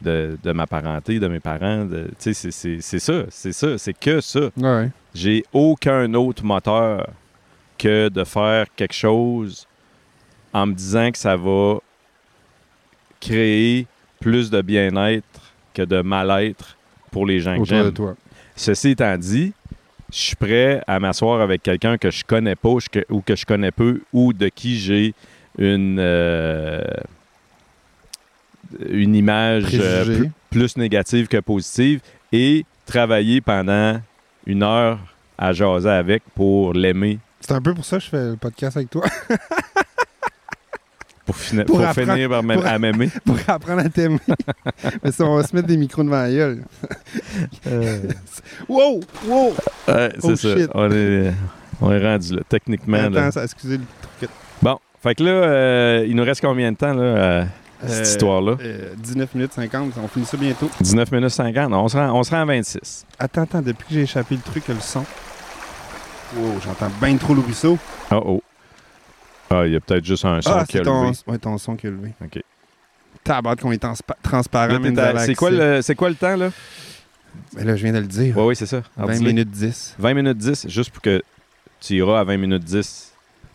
de, 0.00 0.38
de 0.42 0.52
ma 0.52 0.66
parenté, 0.66 1.18
de 1.18 1.26
mes 1.28 1.40
parents. 1.40 1.84
de- 1.84 2.08
Tu 2.18 2.32
sais, 2.32 2.34
c'est- 2.34 2.50
c'est 2.50 2.80
c'est 2.80 2.98
ça, 2.98 3.24
c'est 3.30 3.52
ça, 3.52 3.76
c'est 3.78 3.92
que 3.98 4.20
ça. 4.20 4.50
Ouais. 4.56 4.90
J'ai 5.14 5.44
aucun 5.52 6.12
autre 6.14 6.44
moteur 6.44 7.08
que 7.78 8.08
de 8.08 8.24
faire 8.24 8.66
quelque 8.76 8.94
chose 8.94 9.66
en 10.52 10.66
me 10.66 10.74
disant 10.74 11.10
que 11.10 11.18
ça 11.18 11.36
va 11.36 11.78
créer 13.20 13.86
plus 14.20 14.50
de 14.50 14.60
bien-être 14.62 15.24
que 15.74 15.82
de 15.82 16.00
mal-être 16.02 16.76
pour 17.10 17.26
les 17.26 17.40
gens 17.40 17.56
que 17.58 17.64
j'aime. 17.68 17.92
toi. 17.92 18.14
Ceci 18.56 18.90
étant 18.90 19.16
dit, 19.16 19.52
je 20.12 20.16
suis 20.18 20.36
prêt 20.36 20.82
à 20.86 20.98
m'asseoir 20.98 21.40
avec 21.40 21.62
quelqu'un 21.62 21.96
que 21.98 22.10
je 22.10 22.24
connais 22.24 22.56
pas 22.56 22.70
ou 22.70 22.78
que- 22.90 23.04
ou 23.10 23.20
que 23.20 23.36
je 23.36 23.44
connais 23.46 23.70
peu 23.70 24.00
ou 24.12 24.32
de 24.32 24.48
qui 24.48 24.78
j'ai 24.78 25.14
une, 25.58 25.98
euh, 26.00 26.82
une 28.88 29.14
image 29.14 29.64
euh, 29.74 30.04
plus, 30.04 30.30
plus 30.50 30.76
négative 30.76 31.26
que 31.28 31.38
positive 31.38 32.00
et 32.32 32.64
travailler 32.86 33.40
pendant 33.40 34.00
une 34.46 34.62
heure 34.62 34.98
à 35.36 35.52
jaser 35.52 35.88
avec 35.90 36.22
pour 36.34 36.72
l'aimer, 36.74 37.18
C'est 37.40 37.52
un 37.52 37.62
peu 37.62 37.74
pour 37.74 37.84
ça 37.84 37.98
que 37.98 38.04
je 38.04 38.08
fais 38.08 38.30
le 38.30 38.36
podcast 38.36 38.76
avec 38.76 38.90
toi. 38.90 39.04
pour, 41.26 41.34
Pour 41.34 41.36
finir 41.36 42.28
par 42.28 42.66
à 42.66 42.78
m'aimer. 42.78 43.10
pour 43.24 43.36
apprendre 43.46 43.82
à 43.82 43.88
t'aimer. 43.88 44.18
Mais 45.04 45.12
ça, 45.12 45.24
on 45.24 45.36
va 45.36 45.42
se 45.44 45.54
mettre 45.54 45.68
des 45.68 45.76
micros 45.76 46.02
devant 46.02 46.22
la 46.22 46.30
gueule. 46.30 46.64
Wow! 48.68 49.00
Wow! 49.26 49.54
Ouais, 49.86 50.12
c'est 50.18 50.24
Oh, 50.24 50.36
ça. 50.36 50.56
shit. 50.56 50.70
On 50.74 50.90
est, 50.90 51.32
on 51.80 51.92
est 51.92 52.02
rendu 52.04 52.34
là. 52.34 52.42
Techniquement, 52.48 53.08
là. 53.08 53.26
Attends, 53.26 53.30
ça, 53.32 53.44
excusez 53.44 53.76
le 53.76 53.84
truc. 54.18 54.30
Fait 55.00 55.14
que 55.14 55.22
là, 55.22 55.30
euh, 55.30 56.04
il 56.08 56.16
nous 56.16 56.24
reste 56.24 56.40
combien 56.40 56.72
de 56.72 56.76
temps, 56.76 56.92
là, 56.92 57.46
cette 57.86 57.90
Euh, 57.90 58.02
histoire-là? 58.02 58.56
euh, 58.60 58.94
19 58.96 59.34
minutes 59.34 59.52
50, 59.52 59.92
on 60.02 60.08
finit 60.08 60.26
ça 60.26 60.36
bientôt. 60.36 60.70
19 60.80 61.12
minutes 61.12 61.28
50. 61.30 61.72
On 61.72 61.88
se 61.88 61.96
rend, 61.96 62.10
on 62.12 62.22
se 62.22 62.30
rend 62.30 62.40
à 62.42 62.44
26. 62.44 63.06
Attends, 63.18 63.42
attends, 63.42 63.62
depuis 63.62 63.86
que 63.88 63.94
j'ai 63.94 64.02
échappé 64.02 64.34
le 64.36 64.40
truc, 64.42 64.66
le 64.68 64.74
son. 64.80 65.04
Wow, 66.36 66.54
j'entends 66.64 66.90
bien 67.00 67.16
trop 67.16 67.34
le 67.34 67.40
ruisseau. 67.40 67.78
Oh, 68.10 68.22
oh. 68.24 68.42
Ah, 69.50 69.66
il 69.66 69.72
y 69.72 69.76
a 69.76 69.80
peut-être 69.80 70.04
juste 70.04 70.24
un 70.26 70.42
son 70.42 70.50
Ah, 70.52 70.64
qui 70.68 70.78
a 70.78 70.82
ton, 70.82 71.04
levé. 71.08 71.16
ouais, 71.26 71.38
ton 71.38 71.56
son 71.56 71.74
qui 71.76 71.86
a 71.86 71.90
levé. 71.90 72.12
OK. 72.22 72.40
Tabarde 73.24 73.60
qu'on 73.60 73.72
est 73.72 73.82
transpa- 73.82 74.16
transparent. 74.22 74.78
C'est 75.24 75.34
quoi, 75.34 75.50
quoi 75.96 76.08
le 76.10 76.14
temps, 76.14 76.36
là? 76.36 76.50
Ben 77.54 77.64
là, 77.66 77.76
je 77.76 77.82
viens 77.82 77.92
de 77.92 77.98
le 77.98 78.06
dire. 78.06 78.36
Oui, 78.36 78.44
oui, 78.48 78.56
c'est 78.56 78.66
ça. 78.66 78.82
Alors, 78.96 79.08
20 79.10 79.14
dis-le. 79.18 79.28
minutes 79.28 79.50
10. 79.50 79.94
20 79.98 80.14
minutes 80.14 80.38
10, 80.38 80.68
juste 80.68 80.90
pour 80.90 81.00
que 81.02 81.22
tu 81.80 81.94
iras 81.94 82.20
à 82.20 82.24
20 82.24 82.36
minutes 82.36 82.64
10. 82.64 83.12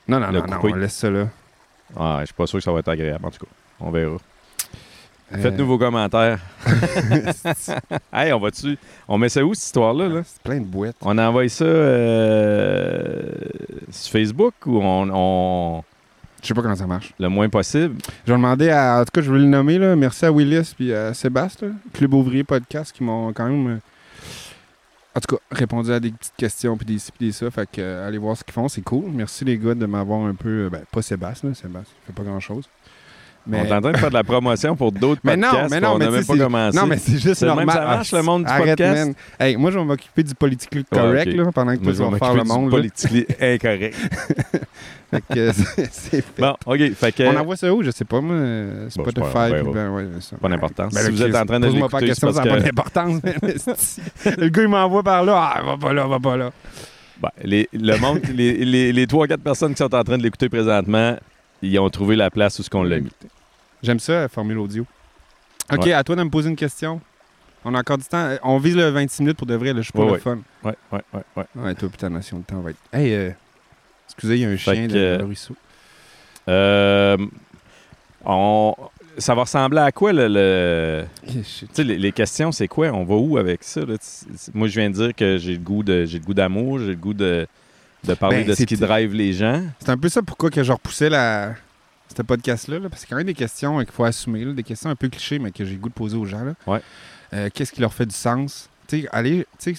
Non, 0.08 0.20
non, 0.20 0.32
non, 0.32 0.44
non, 0.48 0.60
on 0.62 0.74
laisse 0.76 0.96
ça 0.96 1.10
là. 1.10 1.28
Ah, 1.96 2.18
je 2.22 2.26
suis 2.26 2.34
pas 2.34 2.48
sûr 2.48 2.58
que 2.60 2.64
ça 2.64 2.72
va 2.72 2.80
être 2.80 2.88
agréable, 2.90 3.26
en 3.26 3.30
tout 3.32 3.46
cas. 3.46 3.52
On 3.84 3.92
verra. 3.92 4.18
Euh, 5.34 5.38
Faites-nous 5.42 5.66
vos 5.66 5.78
commentaires. 5.80 6.40
hey, 8.14 8.32
on 8.34 8.40
va-tu... 8.40 8.78
On 9.08 9.18
met 9.18 9.30
ça 9.30 9.44
où, 9.44 9.54
cette 9.54 9.66
histoire-là, 9.66 10.08
là? 10.08 10.22
C'est 10.26 10.42
plein 10.42 10.60
de 10.60 10.66
boîtes. 10.66 10.96
On 11.02 11.18
envoie 11.18 11.48
ça 11.50 11.66
euh, 11.66 13.32
sur 13.90 14.12
Facebook 14.12 14.54
ou 14.66 14.78
on, 14.80 15.10
on- 15.12 15.84
Je 16.42 16.48
sais 16.48 16.54
pas 16.54 16.62
comment 16.62 16.76
ça 16.76 16.86
marche. 16.88 17.14
le 17.20 17.30
moins 17.30 17.50
possible? 17.50 17.96
Je 18.26 18.32
vais 18.32 18.38
demander 18.38 18.70
à. 18.70 19.00
En 19.02 19.06
tout 19.06 19.12
cas, 19.14 19.22
je 19.22 19.32
veux 19.32 19.40
le 19.40 19.46
nommer, 19.46 19.78
là. 19.80 19.96
Merci 19.96 20.26
à 20.26 20.32
Willis 20.32 20.74
puis 20.76 20.94
à 20.94 21.14
Sébastien, 21.14 21.72
Club 21.94 22.14
Ouvrier 22.14 22.44
Podcast, 22.44 22.92
qui 22.96 23.04
m'ont 23.04 23.34
quand 23.34 23.48
même. 23.48 23.68
euh, 23.68 23.80
En 25.16 25.20
tout 25.20 25.36
cas, 25.36 25.42
répondu 25.52 25.92
à 25.92 26.00
des 26.00 26.12
petites 26.12 26.36
questions 26.38 26.78
puis 26.78 26.86
des 26.86 27.00
ci 27.00 27.12
puis 27.12 27.28
des 27.28 27.32
ça. 27.34 27.50
Fait 27.50 27.66
que 27.70 27.82
euh, 27.82 28.08
allez 28.08 28.18
voir 28.20 28.38
ce 28.38 28.44
qu'ils 28.44 28.54
font, 28.54 28.68
c'est 28.68 28.82
cool. 28.84 29.06
Merci 29.12 29.46
les 29.46 29.58
gars 29.58 29.74
de 29.74 29.86
m'avoir 29.88 30.22
un 30.28 30.36
peu. 30.36 30.70
Ben, 30.72 30.82
pas 30.92 31.02
Sébastien, 31.02 31.50
là. 31.50 31.56
Sébastien 31.56 31.96
fait 32.06 32.14
pas 32.14 32.24
grand 32.24 32.40
chose. 32.40 32.66
On 33.46 33.54
est 33.56 33.72
en 33.74 33.82
train 33.82 33.92
de 33.92 33.98
faire 33.98 34.10
de 34.10 34.14
la 34.14 34.24
promotion 34.24 34.76
pour 34.76 34.92
d'autres 34.94 35.20
Mais 35.24 35.36
non, 35.36 35.50
podcasts. 35.50 35.72
mais 35.72 35.80
non, 35.82 35.90
on 35.96 35.98
mais 35.98 36.06
n'a 36.06 36.12
même 36.12 36.26
pas 36.26 36.38
commencé. 36.38 36.78
Non, 36.78 36.86
mais 36.86 36.98
c'est 36.98 37.20
juste 37.20 37.42
le 37.42 37.48
même, 37.50 37.58
normal. 37.58 37.76
ça 37.76 37.82
marche, 37.86 38.14
Ah, 38.14 38.18
le 38.18 38.24
monde 38.24 38.44
du 38.46 38.50
arrête, 38.50 38.70
podcast? 38.78 39.06
man. 39.06 39.14
Hey, 39.40 39.58
moi, 39.58 39.72
je 39.72 39.80
vais 39.80 39.86
m'occuper 39.86 40.24
du 40.24 40.34
politically 40.36 40.86
Ouais, 40.92 40.98
correct 40.98 41.34
là, 41.34 41.44
pendant 41.54 41.76
que 41.76 41.84
Moi, 41.84 41.94
toi, 41.94 42.06
tu 42.06 42.12
vas 42.12 42.18
faire 42.20 42.34
le 42.36 42.42
du 42.44 42.48
monde. 42.48 42.70
politically 42.70 43.26
incorrect. 43.42 43.96
Fait 45.12 45.24
que 45.34 45.52
c'est 45.92 46.22
fait. 46.22 46.42
Bon, 46.42 46.56
OK. 46.66 46.94
Fait 46.96 47.12
que... 47.12 47.24
On 47.24 47.40
envoie 47.40 47.56
ça 47.58 47.74
où? 47.74 47.84
Je 47.84 47.92
sais 47.92 48.06
pas, 48.06 48.22
moi. 48.22 48.36
euh, 48.36 48.84
Bon, 48.86 48.90
c'est 48.90 49.04
pas 49.04 49.12
Spotify. 49.12 49.52
verra. 49.52 49.72
ben, 49.74 49.90
ouais, 49.92 50.06
ça. 50.22 50.36
Pas 50.38 50.50
d'importance. 50.50 50.94
Ben, 50.94 51.02
si 51.02 51.12
vous 51.12 51.22
êtes 51.24 51.36
en 51.36 51.46
train 51.46 51.60
de 51.60 51.68
pas 51.68 51.74
l'écouter, 51.74 51.98
c'est 52.00 52.06
question, 52.08 52.32
ça 52.34 52.44
n'a 52.46 52.52
pas 52.52 52.60
d'importance. 52.62 53.22
le 54.38 54.48
gars, 54.50 54.62
il 54.64 54.68
m'envoie 54.70 55.04
par 55.04 55.24
là. 55.24 55.52
Ah, 55.56 55.62
va 55.64 55.78
pas 55.78 55.92
là, 55.94 56.08
va 56.08 56.20
pas 56.20 56.38
là. 56.38 56.52
Ben, 57.22 57.30
les, 57.44 57.70
le 57.74 57.98
monde, 58.00 58.22
les, 58.34 58.66
les, 58.66 58.92
les 58.92 59.06
3-4 59.06 59.38
personnes 59.38 59.72
qui 59.74 59.78
sont 59.78 59.94
en 59.94 60.04
train 60.04 60.18
de 60.18 60.24
l'écouter 60.24 60.50
présentement, 60.50 61.16
ils 61.64 61.80
ont 61.80 61.90
trouvé 61.90 62.16
la 62.16 62.30
place 62.30 62.60
où 62.60 62.64
ce 62.64 62.70
qu'on 62.70 62.84
l'a 62.84 63.00
mis. 63.00 63.10
J'aime 63.82 64.00
ça, 64.00 64.22
la 64.22 64.30
formule 64.30 64.60
audio. 64.60 64.86
OK, 65.72 65.86
Ouais. 65.86 65.94
à 65.94 66.04
toi 66.04 66.16
de 66.16 66.24
me 66.24 66.30
poser 66.30 66.50
une 66.50 66.56
question. 66.56 67.02
On 67.66 67.74
a 67.76 67.80
encore 67.80 67.98
du 67.98 68.04
temps. 68.04 68.30
On 68.44 68.58
vise 68.58 68.76
le 68.76 68.90
26 68.90 69.22
minutes 69.22 69.38
pour 69.38 69.48
de 69.48 69.56
vrai. 69.56 69.72
Là, 69.74 69.78
je 69.80 69.84
suis 69.84 69.92
pas 69.94 70.00
Ouais, 70.00 70.06
le 70.08 70.12
ouais. 70.14 70.20
fun. 70.20 70.40
Ouais, 70.64 70.76
ouais, 70.92 71.00
ouais, 71.14 71.22
ouais. 71.38 71.46
Ouais, 71.56 71.76
toi, 71.76 71.90
putain, 71.90 72.10
notion 72.10 72.40
de 72.40 72.44
temps 72.44 72.60
va 72.60 72.72
être. 72.72 72.78
Hey, 72.92 73.14
euh, 73.14 73.32
excusez, 74.08 74.36
il 74.36 74.42
y 74.42 74.46
a 74.46 74.50
un 74.50 74.58
Fait 74.58 74.76
chien 74.76 74.88
que, 74.88 74.94
de 74.94 74.98
euh, 75.00 75.18
le 75.20 75.24
ruisseau. 75.26 75.56
Euh, 76.50 77.18
on, 78.26 78.76
ça 79.18 79.36
va 79.36 79.42
ressembler 79.44 79.80
à 79.80 79.92
quoi, 79.92 80.12
le... 80.14 80.28
le- 80.28 81.06
les, 81.84 81.98
les 81.98 82.12
questions, 82.12 82.52
c'est 82.52 82.68
quoi? 82.68 82.88
On 82.88 83.04
va 83.06 83.16
où 83.16 83.38
avec 83.38 83.64
ça? 83.64 83.82
là? 83.86 83.96
Moi, 84.54 84.68
je 84.68 84.80
viens 84.80 84.90
de 84.90 84.96
dire 84.96 85.16
que 85.16 85.38
j'ai 85.38 85.54
le 85.54 85.60
goût 85.60 85.84
de 85.84 86.06
j'ai 86.06 86.20
le 86.20 86.26
goût 86.26 86.34
d'amour, 86.34 86.80
j'ai 86.80 86.88
le 86.88 86.96
goût 86.96 87.14
de, 87.14 87.48
de 88.04 88.14
parler 88.14 88.38
Ben, 88.38 88.48
de 88.48 88.54
ce 88.56 88.64
qui 88.64 88.76
drive 88.76 89.14
les 89.14 89.34
gens. 89.34 89.64
C'est 89.80 89.90
un 89.90 89.98
peu 89.98 90.10
ça 90.10 90.22
pourquoi 90.22 90.50
que 90.50 90.64
je 90.64 90.72
repoussais 90.72 91.10
la... 91.10 91.54
ce 92.16 92.22
podcast-là. 92.22 92.80
là, 92.80 92.90
parce 92.90 93.02
que 93.04 93.08
c'est 93.08 93.10
quand 93.10 93.18
même 93.18 93.26
des 93.26 93.34
questions 93.34 93.80
euh, 93.80 93.84
qu'il 93.84 93.94
faut 93.94 94.04
assumer. 94.04 94.46
là, 94.46 94.54
des 94.54 94.64
questions 94.64 94.90
un 94.90 94.96
peu 94.96 95.10
clichés, 95.10 95.40
mais 95.40 95.52
que 95.52 95.64
j'ai 95.66 95.74
le 95.74 95.80
goût 95.80 95.90
de 95.90 95.94
poser 95.94 96.18
aux 96.18 96.26
gens. 96.26 96.44
là. 96.44 96.54
Ouais. 96.68 96.82
Euh, 97.34 97.50
qu'est-ce 97.54 97.72
qui 97.72 97.82
leur 97.82 97.94
fait 97.94 98.06
du 98.06 98.16
sens? 98.16 98.70
Tu 98.88 99.08
tu 99.60 99.76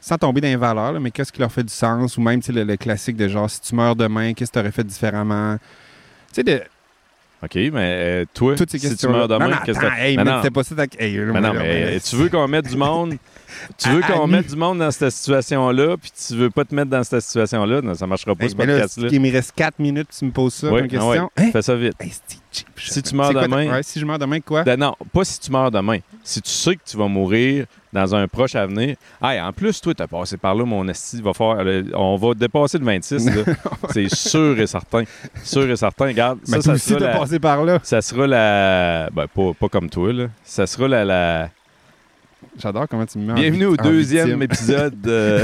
sans 0.00 0.18
tomber 0.18 0.40
dans 0.40 0.48
les 0.48 0.56
valeurs, 0.56 0.92
là, 0.92 1.00
mais 1.00 1.10
qu'est-ce 1.10 1.32
qui 1.32 1.40
leur 1.40 1.50
fait 1.50 1.64
du 1.64 1.72
sens? 1.72 2.16
Ou 2.16 2.20
même 2.20 2.40
tu 2.40 2.52
le, 2.52 2.62
le 2.62 2.76
classique 2.76 3.16
de 3.16 3.26
genre, 3.26 3.50
si 3.50 3.60
tu 3.60 3.74
meurs 3.74 3.96
demain, 3.96 4.34
qu'est-ce 4.34 4.50
que 4.52 4.58
tu 4.58 4.60
aurais 4.60 4.70
fait 4.70 4.84
différemment? 4.84 5.56
Tu 6.28 6.34
sais, 6.34 6.42
de, 6.44 6.62
OK, 7.42 7.54
mais 7.54 7.70
euh, 7.74 8.24
toi, 8.32 8.54
toutes 8.56 8.70
ces 8.70 8.78
si 8.78 8.96
tu 8.96 9.08
meurs 9.08 9.28
demain, 9.28 9.48
non, 9.48 9.54
non, 9.56 9.62
qu'est-ce 9.64 9.78
que... 9.78 9.86
attends, 9.86 9.96
hey, 9.96 10.16
Non, 10.16 10.24
mais 10.24 10.30
non. 10.30 10.36
c'était 10.38 10.50
pas 10.52 10.64
ça 10.64 10.74
ta... 10.74 10.84
Hey, 10.98 11.18
Mais 11.18 11.40
non, 11.40 11.52
tu 12.04 12.16
veux 12.16 12.28
qu'on 12.28 12.46
mette 12.48 12.68
du 12.68 12.76
monde... 12.76 13.14
Tu 13.78 13.88
veux 13.88 14.00
qu'on 14.02 14.26
mette 14.26 14.48
du 14.48 14.56
monde 14.56 14.78
dans 14.78 14.90
cette 14.90 15.10
situation-là, 15.10 15.96
puis 15.96 16.10
tu 16.28 16.34
veux 16.36 16.50
pas 16.50 16.64
te 16.64 16.74
mettre 16.74 16.90
dans 16.90 17.04
cette 17.04 17.20
situation-là, 17.20 17.80
non, 17.82 17.94
ça 17.94 18.06
marchera 18.06 18.34
pas, 18.34 18.44
Hey, 18.44 18.50
ce 18.50 18.56
podcast-là. 18.56 19.08
il 19.10 19.20
me 19.20 19.30
reste 19.32 19.52
4 19.56 19.78
minutes, 19.78 20.08
tu 20.18 20.24
me 20.24 20.30
poses 20.30 20.54
ça 20.54 20.68
Oui, 20.68 20.80
comme 20.80 20.86
ah 20.86 20.88
question. 20.88 21.10
ouais, 21.10 21.44
Hein? 21.44 21.50
Fais 21.52 21.62
ça 21.62 21.74
vite. 21.74 21.94
Hey, 22.00 22.12
cheap, 22.52 22.66
Si 22.76 23.02
tu 23.02 23.14
meurs 23.14 23.32
demain- 23.34 23.70
ouais, 23.70 23.82
si 23.82 24.00
je 24.00 24.04
meurs 24.04 24.18
demain, 24.18 24.40
quoi? 24.40 24.62
Ben 24.64 24.78
non, 24.78 24.94
pas 25.12 25.24
si 25.24 25.38
tu 25.40 25.50
meurs 25.50 25.70
demain. 25.70 25.98
Si 26.22 26.40
tu 26.42 26.50
sais 26.50 26.76
que 26.76 26.80
tu 26.84 26.96
vas 26.96 27.08
mourir 27.08 27.66
dans 27.92 28.14
un 28.14 28.28
proche 28.28 28.54
avenir. 28.54 28.96
Hey, 29.22 29.40
en 29.40 29.52
plus, 29.54 29.80
toi, 29.80 29.94
t'as 29.94 30.06
passé 30.06 30.36
par 30.36 30.54
là, 30.54 30.64
mon 30.66 30.86
esti. 30.88 31.22
Va 31.22 31.32
faire, 31.32 31.64
on 31.94 32.16
va 32.16 32.34
dépasser 32.34 32.76
le 32.78 32.84
26. 32.84 33.24
là. 33.26 33.42
C'est 33.92 34.14
sûr 34.14 34.58
et 34.60 34.66
certain. 34.66 35.04
Sûr 35.42 35.70
et 35.70 35.76
certain. 35.76 36.06
Regarde, 36.06 36.38
Mais 36.48 36.56
ça, 36.58 36.62
toi 36.62 36.62
ça 36.64 36.72
aussi, 36.72 36.88
sera, 36.90 37.00
t'as 37.00 37.06
la, 37.12 37.18
passé 37.18 37.38
par 37.38 37.64
là. 37.64 37.78
ça 37.82 38.02
sera 38.02 38.26
la... 38.26 39.08
Ben, 39.14 39.26
pas, 39.28 39.52
pas 39.58 39.68
comme 39.70 39.88
toi, 39.88 40.12
là. 40.12 40.26
Ça 40.44 40.66
sera 40.66 40.88
la... 40.88 41.04
la- 41.06 41.48
J'adore 42.58 42.86
comment 42.88 43.06
tu 43.06 43.18
me 43.18 43.24
mets 43.26 43.32
en 43.32 43.36
Bienvenue 43.36 43.66
au 43.66 43.72
en 43.80 43.82
deuxième 43.82 44.42
épisode 44.42 45.00
de 45.00 45.40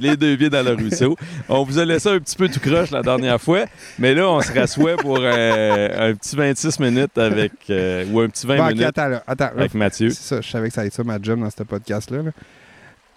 Les 0.00 0.16
deux 0.16 0.36
pieds 0.36 0.50
dans 0.50 0.64
le 0.64 0.72
ruisseau. 0.72 1.16
On 1.48 1.62
vous 1.62 1.78
a 1.78 1.84
laissé 1.84 2.08
un 2.08 2.18
petit 2.18 2.36
peu 2.36 2.48
tout 2.48 2.60
croche 2.60 2.90
la 2.90 3.02
dernière 3.02 3.40
fois, 3.40 3.64
mais 3.98 4.14
là, 4.14 4.28
on 4.28 4.40
se 4.40 4.52
rassoit 4.52 4.96
pour 4.96 5.18
euh, 5.20 6.10
un 6.10 6.14
petit 6.14 6.34
26 6.36 6.80
minutes 6.80 7.16
avec... 7.18 7.52
euh, 7.70 8.04
ou 8.12 8.20
un 8.20 8.28
petit 8.28 8.46
20 8.46 8.56
Bon, 8.56 8.64
ok, 8.64 8.70
minutes 8.72 8.86
attends, 8.98 9.20
attends, 9.26 9.50
avec 9.56 9.74
Mathieu. 9.74 10.10
C'est 10.10 10.22
ça, 10.22 10.40
je 10.40 10.48
savais 10.50 10.68
que 10.68 10.74
ça 10.74 10.80
allait 10.80 10.88
être 10.88 10.94
ça 10.94 11.04
ma 11.04 11.18
job 11.22 11.40
dans 11.40 11.50
ce 11.50 11.62
podcast-là. 11.62 12.22
Là. 12.22 12.30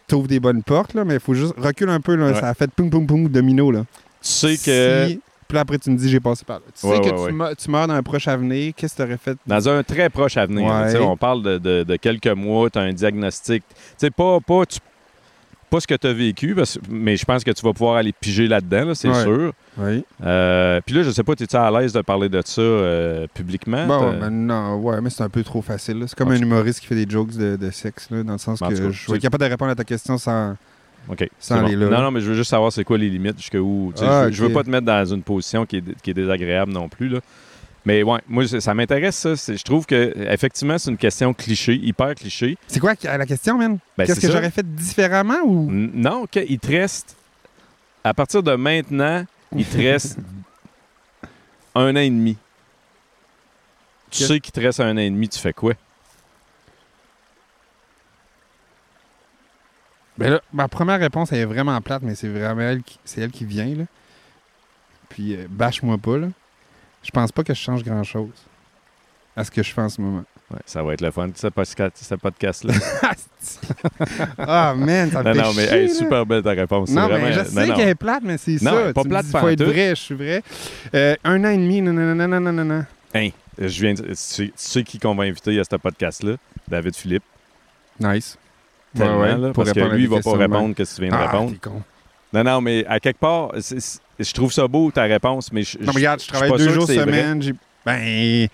T'ouvres 0.07 0.27
des 0.27 0.39
bonnes 0.39 0.63
portes, 0.63 0.93
là, 0.93 1.03
mais 1.03 1.15
il 1.15 1.19
faut 1.19 1.33
juste 1.33 1.53
reculer 1.57 1.91
un 1.91 1.99
peu. 2.01 2.15
Là, 2.15 2.27
Ouais. 2.27 2.39
Ça 2.39 2.49
a 2.49 2.53
fait 2.53 2.69
poum 2.71 2.89
poum 2.89 3.05
poum 3.07 3.27
domino. 3.27 3.71
Là. 3.71 3.81
Tu 4.21 4.29
sais 4.29 4.57
que... 4.57 5.07
Si- 5.09 5.21
Puis 5.47 5.55
là, 5.55 5.61
après, 5.61 5.77
tu 5.77 5.89
me 5.89 5.95
dis 5.97 6.09
j'ai 6.09 6.19
passé 6.19 6.43
par 6.45 6.57
là. 6.57 6.65
Tu 6.79 6.85
Ouais, 6.85 6.95
sais 6.97 7.01
que 7.09 7.15
ouais, 7.15 7.27
tu, 7.29 7.33
meurs, 7.33 7.55
tu 7.55 7.71
meurs 7.71 7.87
dans 7.87 7.93
un 7.93 8.03
proche 8.03 8.27
avenir, 8.27 8.73
qu'est-ce 8.75 8.95
que 8.95 9.01
tu 9.03 9.07
aurais 9.07 9.17
fait? 9.17 9.37
Dans 9.47 9.69
un 9.69 9.81
très 9.83 10.09
proche 10.09 10.35
avenir. 10.37 10.69
Sais, 10.89 10.99
On 10.99 11.15
parle 11.17 11.41
de, 11.43 11.57
de- 11.57 11.83
de 11.83 11.95
quelques 11.95 12.27
mois, 12.27 12.69
tu 12.69 12.77
as 12.79 12.81
un 12.81 12.91
diagnostic. 12.93 13.63
Tu 13.69 13.75
sais, 13.97 14.11
pas, 14.11 14.39
pas, 14.41 14.65
tu- 14.65 14.79
pas 15.69 15.79
ce 15.79 15.87
que 15.87 15.95
tu 15.95 16.07
as 16.07 16.13
vécu, 16.13 16.53
parce- 16.55 16.77
mais 16.89 17.15
je 17.17 17.25
pense 17.25 17.43
que 17.43 17.51
tu 17.51 17.61
vas 17.65 17.73
pouvoir 17.73 17.95
aller 17.97 18.13
piger 18.13 18.47
là-dedans, 18.47 18.85
là, 18.85 18.95
c'est 18.95 19.07
sûr. 19.23 19.53
Oui. 19.77 20.03
Euh, 20.23 20.79
Puis 20.85 20.95
là, 20.95 21.03
je 21.03 21.11
sais 21.11 21.23
pas, 21.23 21.33
es-tu 21.33 21.55
à 21.55 21.69
l'aise 21.71 21.93
de 21.93 22.01
parler 22.01 22.29
de 22.29 22.41
ça 22.43 22.61
euh, 22.61 23.27
publiquement? 23.33 23.85
Bon, 23.87 24.17
ben 24.19 24.29
non, 24.29 24.75
ouais, 24.77 24.99
mais 25.01 25.09
c'est 25.09 25.23
un 25.23 25.29
peu 25.29 25.43
trop 25.43 25.61
facile. 25.61 26.03
C'est 26.07 26.17
comme 26.17 26.29
En 26.29 26.31
un 26.31 26.35
humoriste 26.41 26.79
qui 26.81 26.87
fait 26.87 26.95
des 27.05 27.09
jokes 27.09 27.35
de, 27.37 27.55
de 27.57 27.69
sexe, 27.69 28.09
là, 28.11 28.23
dans 28.23 28.33
le 28.33 28.37
sens 28.37 28.59
que 28.59 28.75
je 28.91 29.13
être 29.13 29.21
capable 29.21 29.43
de 29.45 29.49
répondre 29.49 29.71
à 29.71 29.75
ta 29.75 29.83
question 29.83 30.17
sans. 30.17 30.55
OK. 31.09 31.29
sans 31.39 31.55
c'est 31.55 31.61
bon. 31.61 31.67
aller 31.67 31.75
là. 31.75 31.89
Non, 31.89 32.01
non, 32.03 32.11
mais 32.11 32.19
je 32.21 32.25
veux 32.29 32.35
juste 32.35 32.49
savoir 32.49 32.71
c'est 32.71 32.83
quoi 32.83 32.97
les 32.97 33.09
limites, 33.09 33.37
jusqu'où. 33.37 33.93
Ah, 33.97 33.99
je, 33.99 34.25
veux, 34.25 34.31
je 34.31 34.41
veux 34.43 34.47
ok. 34.49 34.53
pas 34.53 34.63
te 34.63 34.69
mettre 34.69 34.85
dans 34.85 35.05
une 35.05 35.23
position 35.23 35.65
qui 35.65 35.77
est, 35.77 36.01
qui 36.01 36.09
est 36.11 36.13
désagréable 36.13 36.71
non 36.71 36.89
plus. 36.89 37.07
Là. 37.09 37.19
Mais 37.85 38.03
ouais, 38.03 38.19
moi, 38.27 38.45
ça 38.47 38.73
m'intéresse, 38.73 39.15
ça. 39.15 39.33
Je 39.35 39.63
trouve 39.63 39.85
que 39.85 40.13
effectivement, 40.29 40.77
c'est 40.77 40.91
une 40.91 40.97
question 40.97 41.33
cliché, 41.33 41.75
hyper 41.75 42.13
cliché. 42.15 42.57
C'est 42.67 42.81
quoi 42.81 42.93
la 43.03 43.25
question, 43.25 43.57
man? 43.57 43.77
Ben, 43.97 44.05
Qu'est-ce 44.05 44.19
que 44.19 44.29
j'aurais 44.31 44.51
fait 44.51 44.65
différemment 44.75 45.39
ou? 45.45 45.69
N- 45.69 45.91
Non, 45.93 46.23
OK, 46.23 46.37
il 46.49 46.59
te 46.59 46.67
reste. 46.67 47.15
À 48.03 48.13
partir 48.13 48.43
de 48.43 48.53
maintenant, 48.55 49.25
il 49.55 49.65
te 49.65 49.77
reste 49.77 50.17
un 51.75 51.95
an 51.95 51.99
et 51.99 52.09
demi. 52.09 52.35
Tu 54.11 54.23
sais 54.23 54.39
qu'il 54.39 54.51
te 54.51 54.59
reste 54.59 54.79
un 54.79 54.93
an 54.93 54.97
et 54.99 55.09
demi, 55.09 55.29
tu 55.29 55.39
fais 55.39 55.53
quoi? 55.53 55.73
Ben 60.17 60.31
là, 60.31 60.41
ma 60.53 60.67
première 60.67 60.99
réponse, 60.99 61.31
elle 61.31 61.39
est 61.39 61.45
vraiment 61.45 61.79
plate, 61.81 62.01
mais 62.03 62.15
c'est 62.15 62.27
vraiment 62.27 62.61
elle 62.61 62.81
qui, 62.83 62.99
c'est 63.05 63.21
elle 63.21 63.31
qui 63.31 63.45
vient, 63.45 63.73
là. 63.75 63.83
Puis, 65.09 65.35
euh, 65.35 65.45
bâche-moi 65.49 65.97
pas, 65.97 66.17
là. 66.17 66.27
Je 67.03 67.11
pense 67.11 67.31
pas 67.31 67.43
que 67.43 67.53
je 67.53 67.59
change 67.59 67.83
grand-chose 67.83 68.29
à 69.35 69.43
ce 69.43 69.51
que 69.51 69.61
je 69.63 69.71
fais 69.71 69.81
en 69.81 69.89
ce 69.89 70.01
moment. 70.01 70.23
Ouais, 70.49 70.59
ça 70.65 70.81
va 70.81 70.93
être 70.93 71.01
le 71.01 71.11
fun, 71.11 71.29
ce 71.35 71.47
podcast- 71.47 71.97
ce 72.01 72.15
podcast-là. 72.15 72.73
ah, 74.37 74.73
man, 74.75 75.11
ça 75.11 75.21
me 75.21 75.27
non, 75.27 75.33
fait 75.33 75.41
non, 75.41 75.53
mais 75.53 75.67
chier, 75.67 75.77
hey, 75.77 75.87
là. 75.87 75.93
super 75.93 76.25
belle 76.25 76.41
ta 76.41 76.51
réponse. 76.51 76.89
Non, 76.89 77.07
vraiment... 77.07 77.25
mais 77.25 77.33
je 77.33 77.39
non, 77.39 77.45
sais 77.45 77.67
non. 77.67 77.75
qu'elle 77.75 77.89
est 77.89 77.95
plate, 77.95 78.23
mais 78.23 78.37
c'est 78.37 78.61
Non, 78.61 78.71
ça. 78.71 78.89
est 78.89 78.93
pas 78.93 79.03
Tu 79.03 79.09
plate 79.09 79.25
dis, 79.25 79.31
faut 79.31 79.47
être 79.49 79.63
vrai, 79.63 79.89
je 79.89 80.01
suis 80.01 80.15
vrai. 80.15 80.41
Euh, 80.95 81.15
un 81.23 81.43
an 81.43 81.49
et 81.49 81.57
demi, 81.57 81.81
non, 81.81 81.91
non, 81.93 82.15
non, 82.15 82.27
non, 82.27 82.39
non, 82.39 82.53
non, 82.53 82.65
non. 82.65 82.85
Hein, 83.13 83.29
je 83.59 83.81
viens 83.81 83.93
de- 83.93 84.03
tu, 84.03 84.15
sais, 84.15 84.45
tu 84.45 84.51
sais 84.55 84.83
qui 84.83 84.99
qu'on 84.99 85.15
va 85.15 85.25
inviter 85.25 85.59
à 85.59 85.63
ce 85.63 85.75
podcast-là? 85.75 86.35
David 86.67 86.95
Philippe. 86.95 87.23
Nice. 87.99 88.37
Tellement, 88.97 89.19
Ouais, 89.19 89.33
ouais, 89.33 89.37
là, 89.37 89.47
pour 89.53 89.63
parce 89.63 89.73
que 89.73 89.79
lui, 89.95 90.03
il 90.03 90.09
va 90.09 90.19
pas 90.21 90.37
répondre 90.37 90.75
qu'est-ce 90.75 90.91
que 90.91 90.95
tu 90.97 91.01
viens 91.07 91.11
de 91.17 91.23
Ah, 91.23 91.31
répondre? 91.31 91.53
con. 91.61 91.81
Non, 92.33 92.43
non, 92.43 92.61
mais 92.61 92.85
à 92.87 92.99
quelque 92.99 93.19
part, 93.19 93.51
je 93.55 94.33
trouve 94.33 94.51
ça 94.51 94.67
beau, 94.67 94.91
ta 94.91 95.03
réponse, 95.03 95.51
mais 95.51 95.63
je, 95.63 95.77
Non, 95.77 95.85
mais 95.87 95.91
regarde, 95.93 96.21
je 96.21 96.27
travaille 96.27 96.51
deux 96.57 96.69
jours 96.69 96.87
que 96.87 96.93
semaine. 96.93 97.41
J'ai... 97.41 97.53
Ben. 97.85 98.47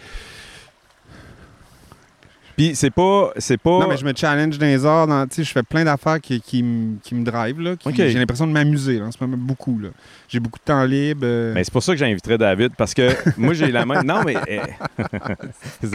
Puis 2.55 2.75
c'est 2.75 2.91
pas. 2.91 3.31
C'est 3.37 3.57
pas. 3.57 3.79
Non, 3.79 3.87
mais 3.87 3.97
je 3.97 4.05
me 4.05 4.13
challenge 4.15 4.57
dans 4.59 4.65
les 4.65 4.85
arts. 4.85 5.07
dans- 5.07 5.25
Tu 5.27 5.35
sais, 5.37 5.43
je 5.43 5.51
fais 5.51 5.63
plein 5.63 5.83
d'affaires 5.83 6.19
qui, 6.21 6.39
qui, 6.39 6.61
me- 6.61 6.97
qui 7.01 7.15
me 7.15 7.23
drive. 7.25 7.59
Là. 7.59 7.75
J'ai 7.95 8.13
l'impression 8.13 8.45
de 8.45 8.51
m'amuser 8.51 8.99
là, 8.99 9.05
en 9.05 9.11
ce 9.11 9.17
moment, 9.21 9.37
beaucoup. 9.37 9.79
là. 9.79 9.89
J'ai 10.29 10.39
beaucoup 10.39 10.59
de 10.59 10.63
temps 10.63 10.83
libre. 10.85 11.21
euh, 11.23 11.53
Mais 11.53 11.63
c'est 11.63 11.71
pour 11.73 11.81
ça 11.83 11.93
que 11.93 11.97
j'inviterais 11.97 12.37
David, 12.37 12.71
parce 12.77 12.93
que 12.93 13.09
moi, 13.37 13.53
j'ai 13.53 13.71
la 13.71 13.85
même. 13.85 14.03
Non, 14.03 14.21
mais. 14.23 14.35
eh, 14.47 14.59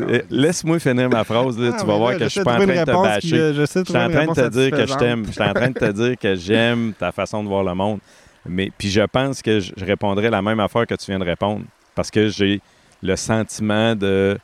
eh, 0.09 0.23
Laisse-moi 0.31 0.79
finir 0.79 1.09
ma 1.09 1.25
phrase, 1.25 1.59
là. 1.59 1.71
ah, 1.73 1.77
tu 1.79 1.87
mais 1.87 1.93
vas 1.93 1.99
voir 1.99 2.17
que 2.17 2.25
je 2.25 2.29
suis 2.29 2.43
pas 2.43 2.55
en 2.55 2.57
train 2.57 2.67
de 2.67 2.73
te 2.73 2.91
qui, 2.91 3.31
bâcher. 3.31 3.39
euh, 3.39 3.55
Je 3.55 3.65
suis 3.65 3.79
en 3.81 4.09
train 4.11 4.27
de 4.27 4.33
te 4.35 4.49
dire 4.49 4.71
que 4.71 4.87
je 4.87 4.95
t'aime. 4.95 5.25
Je 5.27 5.33
suis 5.33 5.43
en 5.43 5.53
train 5.55 5.69
de 5.71 5.79
te 5.79 5.93
dire 5.93 6.15
que 6.19 6.35
j'aime 6.35 6.93
ta 6.99 7.13
façon 7.13 7.43
de 7.43 7.49
voir 7.49 7.63
le 7.65 7.75
monde. 7.75 8.01
Mais 8.49 8.71
puis 8.77 8.89
je 8.91 9.03
pense 9.03 9.43
que 9.43 9.61
je 9.61 9.73
répondrais 9.85 10.31
la 10.31 10.41
même 10.43 10.61
affaire 10.61 10.87
que 10.87 10.95
tu 10.95 11.07
viens 11.11 11.19
de 11.19 11.25
répondre. 11.25 11.65
Parce 11.95 12.11
que 12.11 12.29
j'ai 12.29 12.61
le 13.03 13.17
sentiment 13.17 13.95
de, 13.95 14.39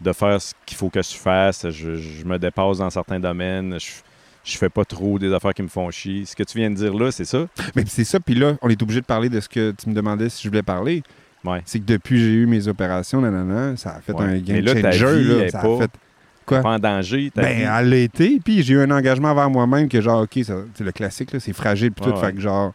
de 0.00 0.12
faire 0.12 0.40
ce 0.40 0.52
qu'il 0.64 0.76
faut 0.76 0.90
que 0.90 1.02
je 1.02 1.14
fasse. 1.14 1.68
Je, 1.70 1.96
je 1.96 2.24
me 2.24 2.38
dépasse 2.38 2.78
dans 2.78 2.90
certains 2.90 3.18
domaines. 3.20 3.78
Je, 3.80 3.86
je 4.44 4.58
fais 4.58 4.68
pas 4.68 4.84
trop 4.84 5.18
des 5.18 5.32
affaires 5.32 5.54
qui 5.54 5.62
me 5.62 5.68
font 5.68 5.90
chier. 5.90 6.24
Ce 6.24 6.36
que 6.36 6.42
tu 6.42 6.58
viens 6.58 6.70
de 6.70 6.76
dire 6.76 6.94
là, 6.94 7.10
c'est 7.10 7.24
ça? 7.24 7.46
Mais 7.74 7.84
c'est 7.86 8.04
ça, 8.04 8.20
puis 8.20 8.34
là, 8.34 8.56
on 8.62 8.68
est 8.68 8.80
obligé 8.82 9.00
de 9.00 9.06
parler 9.06 9.28
de 9.28 9.40
ce 9.40 9.48
que 9.48 9.72
tu 9.72 9.88
me 9.88 9.94
demandais 9.94 10.28
si 10.28 10.42
je 10.44 10.48
voulais 10.48 10.62
parler. 10.62 11.02
Ouais. 11.44 11.62
C'est 11.64 11.78
que 11.80 11.84
depuis 11.84 12.16
que 12.16 12.20
j'ai 12.22 12.32
eu 12.32 12.46
mes 12.46 12.66
opérations, 12.68 13.20
nanana, 13.20 13.76
ça 13.76 13.96
a 13.96 14.00
fait 14.00 14.12
Ouais. 14.12 14.24
un 14.24 14.26
Mais 14.32 14.40
game 14.40 14.60
là, 14.64 14.74
ta 14.80 14.92
changer. 14.92 15.18
vie 15.18 15.28
là, 15.28 15.44
est 15.44 15.50
ça 15.50 15.60
pas- 15.60 15.74
a 15.74 15.78
fait... 15.78 15.90
Quoi? 16.44 16.60
Pas 16.60 16.70
en 16.74 16.78
danger. 16.78 17.30
ta 17.34 17.42
Ben, 17.42 17.56
vie. 17.56 17.62
elle 17.62 17.88
l'a 17.90 17.96
été, 17.96 18.40
puis 18.44 18.62
j'ai 18.62 18.74
eu 18.74 18.80
un 18.80 18.90
engagement 18.92 19.30
envers 19.30 19.50
moi-même 19.50 19.88
que 19.88 20.00
genre, 20.00 20.22
OK, 20.22 20.30
c'est 20.44 20.84
le 20.84 20.92
classique, 20.92 21.32
là, 21.32 21.40
c'est 21.40 21.52
fragile, 21.52 21.90
puis 21.90 22.04
Ouais, 22.06 22.12
tout, 22.12 22.18
fait 22.20 22.32
que 22.32 22.40
genre, 22.40 22.72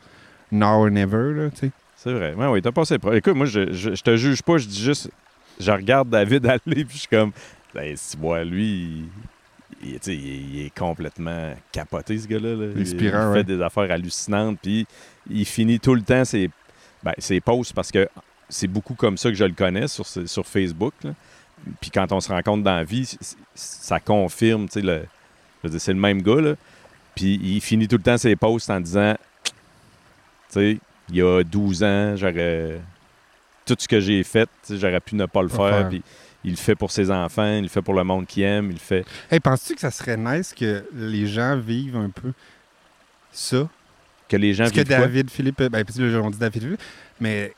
now 0.51 0.83
or 0.83 0.89
never, 0.91 1.33
là, 1.33 1.49
tu 1.51 1.57
sais. 1.67 1.71
C'est 1.95 2.11
vrai. 2.11 2.33
Ouais, 2.33 2.47
oui, 2.47 2.61
t'as 2.61 2.71
passé. 2.73 2.97
Écoute, 3.13 3.35
moi, 3.35 3.45
je, 3.45 3.71
je, 3.71 3.95
je 3.95 4.01
te 4.01 4.15
juge 4.17 4.41
pas, 4.41 4.57
je 4.57 4.67
dis 4.67 4.81
juste, 4.81 5.09
je 5.61 5.71
regarde 5.71 6.09
David 6.09 6.45
aller, 6.65 6.85
puis 6.85 6.95
je 6.95 6.99
suis 6.99 7.07
comme, 7.07 7.31
ben, 7.73 7.95
si 7.95 8.17
moi, 8.17 8.43
lui, 8.43 9.03
il, 9.83 10.59
est 10.65 10.77
complètement 10.77 11.53
capoté, 11.71 12.17
ce 12.17 12.27
gars-là. 12.27 12.55
là. 12.55 12.67
Il- 12.75 12.85
fait 12.85 13.15
ouais. 13.15 13.43
des 13.43 13.61
affaires 13.61 13.91
hallucinantes, 13.91 14.59
puis 14.61 14.85
il 15.29 15.45
finit 15.45 15.79
tout 15.79 15.95
le 15.95 16.01
temps 16.01 16.25
ses, 16.25 16.49
ben, 17.03 17.13
ses 17.17 17.39
posts 17.41 17.73
parce 17.73 17.91
que 17.91 18.07
c'est 18.49 18.67
beaucoup 18.67 18.93
comme 18.95 19.17
ça 19.17 19.29
que 19.29 19.35
je 19.35 19.45
le 19.45 19.53
connais 19.53 19.87
sur, 19.87 20.05
ce- 20.05 20.25
sur 20.27 20.45
Facebook. 20.45 20.93
là. 21.03 21.11
Puis 21.79 21.91
quand 21.91 22.11
on 22.11 22.19
se 22.19 22.29
rencontre 22.31 22.63
dans 22.63 22.75
la 22.75 22.83
vie, 22.83 23.17
ça 23.55 23.99
confirme, 23.99 24.67
tu 24.67 24.81
sais, 24.81 25.79
c'est 25.79 25.93
le 25.93 25.99
même 25.99 26.21
gars, 26.21 26.41
là. 26.41 26.55
Puis 27.15 27.39
il 27.43 27.61
finit 27.61 27.87
tout 27.87 27.97
le 27.97 28.03
temps 28.03 28.17
ses 28.17 28.35
posts 28.35 28.69
en 28.69 28.79
disant, 28.79 29.15
tu 29.45 29.51
sais, 30.49 30.77
il 31.09 31.15
y 31.15 31.21
a 31.21 31.43
12 31.43 31.83
ans, 31.83 32.15
j'aurais. 32.15 32.79
Tout 33.75 33.83
ce 33.83 33.87
que 33.87 33.99
j'ai 33.99 34.21
fait, 34.23 34.49
j'aurais 34.69 34.99
pu 34.99 35.15
ne 35.15 35.25
pas 35.25 35.41
le 35.41 35.47
Pas 35.47 35.71
faire. 35.71 35.89
Puis 35.89 36.01
il 36.43 36.51
le 36.51 36.57
fait 36.57 36.75
pour 36.75 36.91
ses 36.91 37.09
enfants, 37.11 37.55
il 37.55 37.63
le 37.63 37.67
fait 37.69 37.81
pour 37.81 37.93
le 37.93 38.03
monde 38.03 38.25
qu'il 38.25 38.43
aime, 38.43 38.65
il 38.71 38.73
le 38.73 38.79
fait. 38.79 39.05
Hey, 39.29 39.39
penses-tu 39.39 39.75
que 39.75 39.81
ça 39.81 39.91
serait 39.91 40.17
nice 40.17 40.53
que 40.53 40.83
les 40.93 41.27
gens 41.27 41.57
vivent 41.57 41.95
un 41.95 42.09
peu 42.09 42.33
ça? 43.31 43.69
Que 44.27 44.35
les 44.37 44.53
gens 44.53 44.65
que 44.65 44.71
vivent 44.75 44.87
quoi? 44.87 44.97
David 44.97 45.29
Philippe, 45.29 45.61
ben, 45.63 45.83
puis 45.85 45.95
on 46.15 46.29
dit 46.29 46.37
David 46.37 46.61
Philippe, 46.63 46.81
mais 47.19 47.53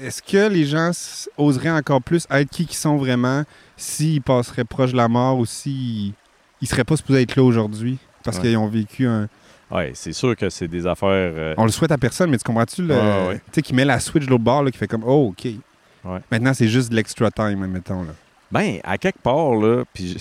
est-ce 0.00 0.22
que 0.22 0.48
les 0.48 0.64
gens 0.64 0.90
oseraient 1.36 1.70
encore 1.70 2.02
plus 2.02 2.26
être 2.30 2.48
qui 2.50 2.66
qu'ils 2.66 2.76
sont 2.76 2.96
vraiment 2.96 3.44
s'ils 3.76 4.22
passeraient 4.22 4.64
proche 4.64 4.92
de 4.92 4.96
la 4.96 5.08
mort 5.08 5.38
ou 5.38 5.46
s'ils 5.46 6.12
ils 6.60 6.68
seraient 6.68 6.84
pas 6.84 6.96
supposés 6.96 7.22
être 7.22 7.34
là 7.36 7.42
aujourd'hui 7.42 7.98
parce 8.22 8.36
Ouais. 8.36 8.44
qu'ils 8.44 8.56
ont 8.56 8.68
vécu 8.68 9.06
un... 9.06 9.28
Ouais, 9.72 9.92
c'est 9.94 10.12
sûr 10.12 10.36
que 10.36 10.50
c'est 10.50 10.68
des 10.68 10.86
affaires. 10.86 11.08
euh, 11.10 11.54
On 11.56 11.64
le 11.64 11.70
souhaite 11.70 11.92
à 11.92 11.98
personne, 11.98 12.30
mais 12.30 12.38
tu 12.38 12.44
comprends-tu? 12.44 12.82
le- 12.82 12.94
ouais. 12.94 13.36
Tu 13.36 13.42
sais, 13.52 13.62
qui 13.62 13.74
met 13.74 13.84
la 13.84 13.98
switch 14.00 14.26
de 14.26 14.30
l'autre 14.30 14.44
bord, 14.44 14.62
là, 14.62 14.70
qui 14.70 14.78
fait 14.78 14.86
comme, 14.88 15.04
oh, 15.06 15.28
OK. 15.30 15.44
Ouais. 16.04 16.18
Maintenant, 16.30 16.52
c'est 16.52 16.68
juste 16.68 16.90
de 16.90 16.96
l'extra 16.96 17.30
time, 17.30 17.62
admettons. 17.62 18.02
Là. 18.02 18.10
Ben, 18.50 18.78
à 18.84 18.98
quelque 18.98 19.20
part, 19.20 19.54
là, 19.54 19.84
puis 19.94 20.16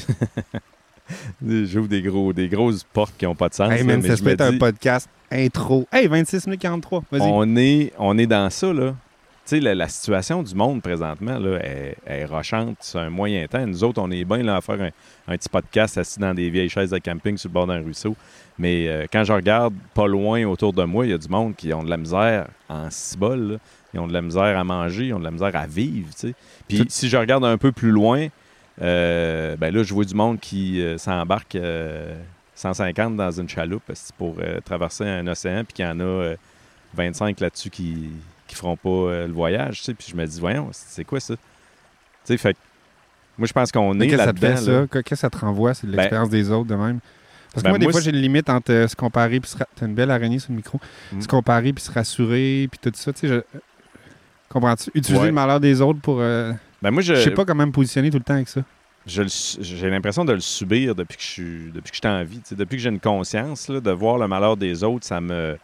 j'ouvre 1.65 1.87
des, 1.87 2.01
gros, 2.01 2.31
des 2.33 2.47
grosses 2.47 2.83
portes 2.83 3.15
qui 3.17 3.25
n'ont 3.25 3.35
pas 3.35 3.49
de 3.49 3.53
sens. 3.55 3.71
hey, 3.71 3.83
là, 3.85 3.97
mais 3.97 4.07
ça 4.07 4.15
se 4.15 4.27
être 4.29 4.41
un 4.41 4.57
podcast 4.57 5.09
intro. 5.31 5.85
Hey, 5.91 6.07
26 6.07 6.47
minutes 6.47 6.61
43. 6.61 7.03
Vas-y. 7.11 7.21
on 7.23 7.55
est, 7.57 7.93
on 7.97 8.17
est 8.17 8.27
dans 8.27 8.49
ça, 8.49 8.71
là. 8.71 8.95
Tu 9.45 9.56
sais, 9.58 9.60
la, 9.60 9.73
la 9.75 9.88
situation 9.88 10.43
du 10.43 10.54
monde 10.54 10.82
présentement, 10.84 11.39
là, 11.39 11.58
est, 11.65 11.97
est 12.06 12.25
rochante 12.25 12.77
sur 12.82 12.99
un 12.99 13.10
moyen 13.10 13.47
temps. 13.47 13.65
Nous 13.65 13.84
autres, 13.84 13.99
on 14.01 14.12
est 14.12 14.23
bien 14.23 14.43
là 14.43 14.58
à 14.58 14.62
faire 14.62 14.80
un, 14.80 14.89
un 15.34 15.38
petit 15.38 15.49
podcast 15.49 15.97
assis 15.97 16.19
dans 16.19 16.34
des 16.34 16.49
vieilles 16.49 16.69
chaises 16.69 16.91
de 16.91 16.99
camping 16.99 17.38
sur 17.38 17.49
le 17.49 17.54
bord 17.54 17.67
d'un 17.67 17.82
ruisseau. 17.82 18.15
Mais 18.60 18.88
euh, 18.88 19.06
quand 19.12 19.23
je 19.23 19.34
regarde 19.34 19.73
pas 19.95 20.08
loin 20.08 20.43
autour 20.45 20.73
de 20.73 20.84
moi, 20.84 21.06
il 21.08 21.10
y 21.10 21.13
a 21.13 21.17
du 21.17 21.27
monde 21.27 21.56
qui 21.56 21.73
ont 21.73 21.84
de 21.84 21.89
la 21.89 21.97
misère 21.97 22.47
en 22.69 22.89
cibole. 22.91 23.58
Ils 23.93 23.99
ont 23.99 24.08
de 24.08 24.13
la 24.13 24.21
misère 24.21 24.58
à 24.58 24.63
manger, 24.63 25.08
ils 25.08 25.13
ont 25.13 25.19
de 25.19 25.23
la 25.25 25.32
misère 25.32 25.56
à 25.56 25.65
vivre. 25.65 26.08
Puis 26.67 26.77
Tout- 26.77 26.86
si 26.89 27.10
je 27.10 27.17
regarde 27.17 27.43
un 27.43 27.58
peu 27.58 27.71
plus 27.71 27.91
loin, 27.91 28.27
euh, 28.82 29.56
ben 29.58 29.73
là, 29.73 29.84
je 29.84 29.93
vois 29.93 30.06
du 30.06 30.13
monde 30.15 30.39
qui 30.39 30.82
euh, 30.82 30.97
s'embarque 30.97 31.56
euh, 31.56 32.15
150 32.56 33.17
dans 33.17 33.32
une 33.32 33.49
chaloupe 33.49 33.84
c'est 33.93 34.15
pour 34.15 34.38
traverser 34.63 35.04
un 35.06 35.25
océan, 35.27 35.63
puis 35.65 35.73
qu'il 35.73 35.86
y 35.86 35.88
en 35.89 35.99
a 35.99 36.04
euh, 36.04 36.36
25 36.93 37.39
là-dessus 37.39 37.69
qui 37.69 38.10
qui 38.51 38.57
feront 38.57 38.75
pas 38.77 38.89
euh, 38.89 39.27
le 39.27 39.33
voyage, 39.33 39.77
tu 39.79 39.83
sais. 39.85 39.93
Puis 39.93 40.07
je 40.11 40.15
me 40.15 40.25
dis, 40.25 40.39
voyons, 40.39 40.69
c'est 40.71 41.03
quoi 41.05 41.19
ça? 41.19 41.33
Tu 41.35 41.39
sais, 42.25 42.37
fait 42.37 42.55
moi, 43.37 43.47
je 43.47 43.53
pense 43.53 43.71
qu'on 43.71 43.99
est 43.99 44.07
là-dedans. 44.15 44.71
là. 44.71 44.87
Qu'est-ce 44.91 45.01
que 45.03 45.15
ça 45.15 45.29
te 45.29 45.37
renvoie? 45.39 45.73
C'est 45.73 45.87
de 45.87 45.91
Ben- 45.93 45.97
l'expérience 45.99 46.29
des 46.29 46.51
autres 46.51 46.67
de 46.69 46.75
même? 46.75 46.99
Parce 47.53 47.63
que 47.63 47.67
Ben, 47.67 47.69
moi, 47.69 47.79
des 47.79 47.85
moi, 47.85 47.91
fois, 47.93 48.01
j'ai 48.01 48.11
une 48.11 48.17
limite 48.21 48.49
entre 48.49 48.71
euh, 48.71 48.87
se 48.87 48.95
comparer 48.95 49.39
puis 49.39 49.49
se 49.49 49.57
ra- 49.57 49.67
T'as 49.75 49.85
une 49.87 49.95
belle 49.95 50.11
araignée 50.11 50.37
sur 50.39 50.51
le 50.51 50.57
micro. 50.57 50.79
Mm. 51.11 51.21
Se 51.21 51.27
comparer 51.27 51.73
puis 51.73 51.83
se 51.83 51.91
rassurer 51.91 52.67
puis 52.69 52.79
tout 52.81 52.91
ça. 52.95 53.11
Tu 53.13 53.19
sais, 53.21 53.27
je... 53.27 53.59
Comprends-tu? 54.49 54.91
Utiliser 54.93 55.21
Ouais. 55.21 55.27
le 55.27 55.33
malheur 55.33 55.59
des 55.59 55.81
autres 55.81 55.99
pour. 56.01 56.17
euh, 56.19 56.51
Ben 56.81 56.91
moi, 56.91 57.01
je, 57.01 57.15
Je 57.15 57.21
sais 57.21 57.31
pas 57.31 57.45
comment 57.45 57.65
me 57.65 57.71
positionner 57.71 58.09
tout 58.11 58.17
le 58.17 58.23
temps 58.23 58.33
avec 58.35 58.49
ça. 58.49 58.61
j'ai 59.07 59.89
l'impression 59.89 60.25
de 60.25 60.33
le 60.33 60.39
subir 60.41 60.93
depuis 60.93 61.17
que 61.17 61.23
je 61.23 61.27
suis 61.27 61.71
depuis 61.73 61.89
que 61.91 61.95
je 61.97 62.01
suis 62.01 62.07
en 62.07 62.23
vie. 62.23 62.37
tu 62.39 62.49
sais. 62.49 62.55
Depuis 62.55 62.75
que 62.77 62.83
j'ai 62.83 62.89
une 62.89 62.99
conscience, 62.99 63.69
là, 63.69 63.79
de 63.79 63.91
voir 63.91 64.17
le 64.17 64.27
malheur 64.27 64.57
des 64.57 64.83
autres, 64.83 65.05
ça 65.05 65.19
me. 65.21 65.57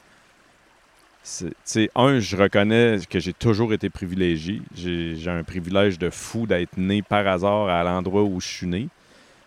C'est- 1.63 1.89
un, 1.95 2.19
je 2.19 2.37
reconnais 2.37 2.99
que 3.09 3.19
j'ai 3.19 3.33
toujours 3.33 3.73
été 3.73 3.89
privilégié. 3.89 4.61
J'ai 4.75 5.29
un 5.29 5.43
privilège 5.43 5.99
de 5.99 6.09
fou 6.09 6.47
d'être 6.47 6.77
né 6.77 7.01
par 7.01 7.27
hasard 7.27 7.67
à 7.67 7.83
l'endroit 7.83 8.23
où 8.23 8.39
je 8.39 8.47
suis 8.47 8.67
né. 8.67 8.87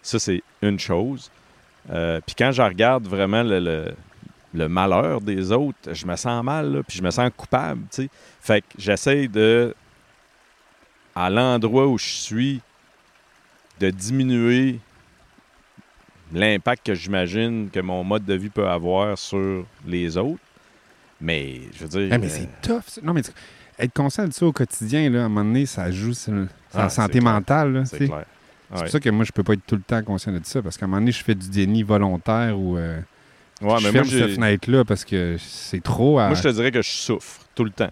Ça, 0.03 0.19
c'est 0.19 0.43
une 0.63 0.79
chose. 0.79 1.31
Euh, 1.91 2.21
Puis 2.25 2.35
quand 2.37 2.53
je 2.53 2.63
regarde 2.63 3.07
vraiment 3.07 3.43
le, 3.43 3.95
malheur 4.69 5.21
des 5.21 5.53
autres, 5.53 5.95
je 5.95 6.07
me 6.07 6.17
sens 6.17 6.45
mal, 6.45 6.83
puis 6.87 6.99
je 6.99 7.03
me 7.03 7.11
sens 7.11 7.31
coupable. 7.35 7.83
Fait 8.41 8.61
que 8.61 8.67
j'essaie 8.79 9.27
de, 9.29 9.75
à 11.15 11.31
l'endroit 11.31 11.87
où 11.87 11.97
je 11.99 12.09
suis, 12.09 12.61
de 13.79 13.89
diminuer 13.91 14.79
l'impact 16.33 16.87
que 16.87 16.95
j'imagine 16.95 17.71
que 17.71 17.81
mon 17.81 18.05
mode 18.05 18.27
de 18.27 18.35
vie 18.35 18.51
peut 18.51 18.69
avoir 18.69 19.17
sur 19.17 19.65
les 19.87 20.17
autres. 20.19 20.41
Mais, 21.21 21.61
je 21.75 21.83
veux 21.85 21.89
dire... 21.89 22.09
Eh, 22.15 22.19
mais 22.19 22.27
euh, 22.27 22.31
c'est 22.31 22.49
tough. 22.63 22.83
ça. 22.87 23.01
Non, 23.03 23.13
mais 23.13 23.23
tu- 23.23 23.31
être 23.79 23.93
conscient 23.95 24.27
de 24.27 24.33
ça 24.33 24.47
au 24.47 24.53
quotidien, 24.53 25.09
là, 25.11 25.23
à 25.23 25.25
un 25.25 25.29
moment 25.29 25.45
donné, 25.45 25.67
ça 25.67 25.91
joue 25.91 26.13
sur, 26.15 26.33
Ah, 26.75 26.83
la 26.85 26.89
santé 26.89 27.19
clair. 27.21 27.33
mentale. 27.33 27.83
c'est 27.87 27.99
clair. 27.99 28.25
C'est 28.69 28.75
Ouais. 28.77 28.81
pour 28.83 28.89
ça 28.91 29.01
que 29.01 29.11
moi, 29.11 29.25
je 29.25 29.33
peux 29.33 29.43
pas 29.43 29.55
être 29.55 29.67
tout 29.67 29.75
le 29.77 29.83
temps 29.83 30.03
conscient 30.03 30.33
de 30.33 30.41
ça. 30.45 30.63
Parce 30.63 30.77
qu'à 30.77 30.85
un 30.85 30.89
moment 30.89 31.01
donné, 31.01 31.13
je 31.13 31.25
fais 31.25 31.35
du 31.35 31.49
déni 31.49 31.83
volontaire 31.83 32.59
ou 32.59 32.77
euh, 32.77 33.01
Ouais, 33.61 33.77
je 33.79 33.87
mais 33.87 33.93
moi, 33.93 33.93
ferme 33.93 34.05
j'ai- 34.07 34.19
cette 34.21 34.35
fenêtre-là 34.37 34.85
parce 34.85 35.05
que 35.05 35.37
c'est 35.39 35.83
trop 35.83 36.19
à... 36.19 36.27
Moi, 36.29 36.35
je 36.37 36.43
te 36.43 36.49
dirais 36.49 36.71
que 36.71 36.81
je 36.83 36.89
souffre 36.91 37.41
tout 37.55 37.65
le 37.65 37.71
temps. 37.71 37.91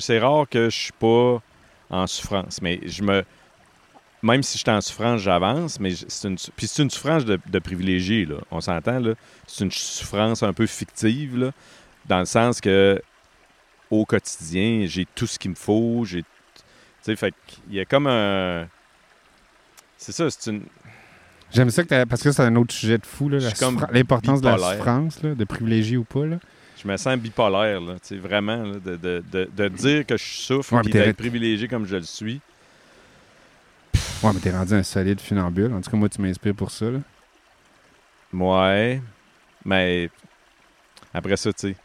C'est 0.00 0.18
rare 0.18 0.46
que 0.50 0.68
je 0.70 0.76
suis 0.76 0.92
pas 0.92 1.40
en 1.88 2.06
souffrance, 2.08 2.60
mais 2.60 2.80
je 2.84 3.02
me. 3.04 3.22
Même 4.24 4.42
si 4.42 4.58
je 4.58 4.64
suis 4.64 4.70
en 4.70 4.80
souffrance, 4.80 5.20
j'avance, 5.20 5.78
mais 5.78 5.92
c'est 6.08 6.26
une, 6.26 6.36
puis 6.56 6.66
c'est 6.66 6.82
une 6.82 6.90
souffrance 6.90 7.24
de, 7.24 7.38
de 7.48 7.58
privilégié, 7.60 8.24
là. 8.24 8.34
On 8.50 8.60
s'entend, 8.60 8.98
là. 8.98 9.12
C'est 9.46 9.62
une 9.64 9.70
souffrance 9.70 10.42
un 10.42 10.52
peu 10.52 10.66
fictive, 10.66 11.38
là, 11.38 11.52
dans 12.08 12.20
le 12.20 12.24
sens 12.24 12.60
que 12.60 13.00
au 13.90 14.04
quotidien, 14.04 14.84
j'ai 14.86 15.06
tout 15.14 15.26
ce 15.26 15.38
qu'il 15.38 15.50
me 15.52 15.56
faut, 15.56 16.04
j'ai. 16.04 16.22
Tu 16.22 16.26
sais, 17.02 17.16
fait 17.16 17.34
qu'il 17.46 17.74
y 17.74 17.80
a 17.80 17.84
comme 17.84 18.06
un. 18.06 18.66
C'est 19.96 20.12
ça, 20.12 20.30
c'est 20.30 20.50
une. 20.50 20.62
J'aime 21.50 21.70
ça 21.70 21.82
que 21.82 21.88
t'as- 21.88 22.04
parce 22.06 22.22
que 22.22 22.30
c'est 22.30 22.42
un 22.42 22.54
autre 22.56 22.74
sujet 22.74 22.98
de 22.98 23.06
fou, 23.06 23.28
là, 23.30 23.38
l'importance 23.92 24.40
de 24.42 24.48
la 24.48 24.58
souffrance, 24.58 25.22
là, 25.22 25.34
de 25.34 25.44
privilégier 25.44 25.96
ou 25.96 26.04
pas. 26.04 26.26
Là. 26.26 26.36
Je 26.82 26.86
me 26.86 26.96
sens 26.96 27.16
bipolaire, 27.16 27.80
là, 27.80 27.94
vraiment, 28.12 28.62
là, 28.62 28.74
de, 28.78 28.96
de- 28.96 29.24
de- 29.32 29.50
de 29.56 29.68
dire 29.68 30.06
que 30.06 30.16
je 30.16 30.24
souffre 30.24 30.74
Ouais, 30.74 30.82
t'es- 30.82 30.90
d'être 30.90 31.16
privilégié 31.16 31.66
comme 31.66 31.86
je 31.86 31.96
le 31.96 32.02
suis. 32.02 32.40
Ouais, 34.22 34.30
mais 34.34 34.40
t'es 34.40 34.50
rendu 34.50 34.74
un 34.74 34.82
solide 34.82 35.20
funambule. 35.20 35.72
En 35.72 35.80
tout 35.80 35.90
cas, 35.90 35.96
moi, 35.96 36.08
tu 36.08 36.20
m'inspires 36.20 36.54
pour 36.54 36.70
ça. 36.70 36.90
Là. 36.90 36.98
Ouais. 38.32 39.00
Mais 39.64 40.10
après 41.14 41.36
ça, 41.36 41.52
tu 41.52 41.68
sais. 41.70 41.76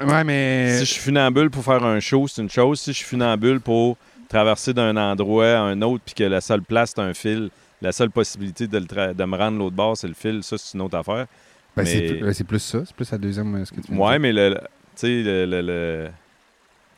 Ouais, 0.00 0.24
mais... 0.24 0.78
Si 0.78 0.84
je 0.86 0.92
suis 0.92 1.00
funambule 1.02 1.50
pour 1.50 1.64
faire 1.64 1.82
un 1.84 2.00
show, 2.00 2.28
c'est 2.28 2.42
une 2.42 2.50
chose. 2.50 2.80
Si 2.80 2.92
je 2.92 2.98
suis 2.98 3.06
funambule 3.06 3.60
pour 3.60 3.96
traverser 4.28 4.72
d'un 4.74 4.96
endroit 4.96 5.46
à 5.46 5.60
un 5.60 5.80
autre, 5.82 6.02
puis 6.04 6.14
que 6.14 6.24
la 6.24 6.40
seule 6.40 6.62
place, 6.62 6.92
c'est 6.94 7.00
un 7.02 7.14
fil, 7.14 7.50
la 7.82 7.92
seule 7.92 8.10
possibilité 8.10 8.66
de, 8.66 8.78
le 8.78 8.84
tra- 8.84 9.14
de 9.14 9.24
me 9.24 9.36
rendre 9.36 9.58
l'autre 9.58 9.76
bord, 9.76 9.96
c'est 9.96 10.08
le 10.08 10.14
fil, 10.14 10.42
ça, 10.42 10.56
c'est 10.58 10.74
une 10.74 10.82
autre 10.82 10.96
affaire. 10.96 11.26
Ben, 11.76 11.84
c'est 11.84 12.00
mais- 12.00 12.06
plus- 12.08 12.20
ben, 12.20 12.32
c'est 12.32 12.44
plus 12.44 12.58
ça. 12.60 12.78
C'est 12.86 12.94
plus 12.94 13.10
la 13.10 13.18
deuxième, 13.18 13.54
euh, 13.56 13.64
ce 13.64 13.72
que 13.72 13.80
tu 13.80 13.92
Ouais, 13.92 14.10
dire. 14.12 14.20
mais 14.20 14.32
le, 14.32 14.48
le- 14.50 14.54
tu 14.56 14.60
sais, 14.96 15.22
le, 15.22 15.44
le- 15.46 15.60
le- 15.62 16.08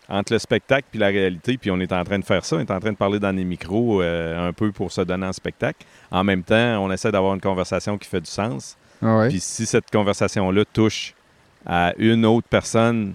entre 0.09 0.33
le 0.35 0.39
spectacle 0.39 0.87
puis 0.91 1.01
la 1.01 1.09
réalité, 1.09 1.57
puis 1.59 1.71
on 1.71 1.81
est 1.81 1.93
en 1.93 2.05
train 2.05 2.19
de 2.19 2.25
faire 2.25 2.45
ça, 2.45 2.57
on 2.57 2.61
est 2.61 2.71
en 2.71 2.79
train 2.79 2.93
de 2.93 2.97
parler 2.97 3.19
dans 3.19 3.35
les 3.35 3.43
micros 3.45 4.01
euh, 4.03 4.49
un 4.49 4.53
peu 4.53 4.71
pour 4.71 4.93
se 4.93 5.01
donner 5.01 5.27
en 5.27 5.33
spectacle. 5.33 5.85
En 6.11 6.23
même 6.23 6.43
temps, 6.45 6.79
on 6.85 6.93
essaie 6.93 7.11
d'avoir 7.11 7.35
une 7.35 7.41
conversation 7.41 7.99
qui 7.99 8.09
fait 8.09 8.21
du 8.21 8.31
sens. 8.31 8.77
Ah 9.03 9.19
ouais. 9.19 9.29
Puis 9.31 9.41
si 9.41 9.67
cette 9.67 9.91
conversation-là 9.91 10.65
touche 10.73 11.13
à 11.67 11.93
une 11.99 12.25
autre 12.25 12.47
personne 12.49 13.15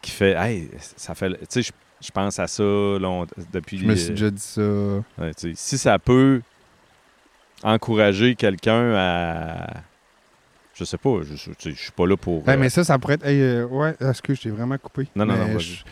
qui 0.00 0.10
fait 0.12 0.32
Hey, 0.32 0.70
ça 0.96 1.14
fait. 1.14 1.30
Tu 1.30 1.46
sais, 1.48 1.62
je, 1.62 1.72
je 2.00 2.10
pense 2.10 2.38
à 2.38 2.46
ça 2.46 2.62
long- 2.62 3.26
depuis. 3.52 3.78
Je 3.78 3.84
me 3.86 3.94
suis 3.96 4.10
déjà 4.10 4.30
dit 4.30 4.40
ça. 4.40 4.62
ouais, 4.62 5.32
si 5.54 5.76
ça 5.78 5.98
peut 5.98 6.40
encourager 7.62 8.34
quelqu'un 8.36 8.94
à. 8.94 9.66
Je 10.74 10.84
sais 10.84 10.96
pas, 10.96 11.18
je, 11.22 11.34
je, 11.36 11.70
suis 11.74 11.92
pas 11.92 12.06
là 12.06 12.16
pour. 12.16 12.48
Hey, 12.48 12.54
euh, 12.54 12.58
mais 12.58 12.70
ça, 12.70 12.84
ça 12.84 12.98
pourrait 12.98 13.14
être. 13.14 13.26
Hey, 13.26 13.40
euh, 13.42 13.66
ouais, 13.66 13.94
est-ce 14.00 14.22
que 14.22 14.32
je 14.34 14.40
t'ai 14.42 14.50
vraiment 14.50 14.78
coupé? 14.78 15.08
Non, 15.14 15.26
non, 15.26 15.36
non, 15.36 15.58
je- 15.58 15.82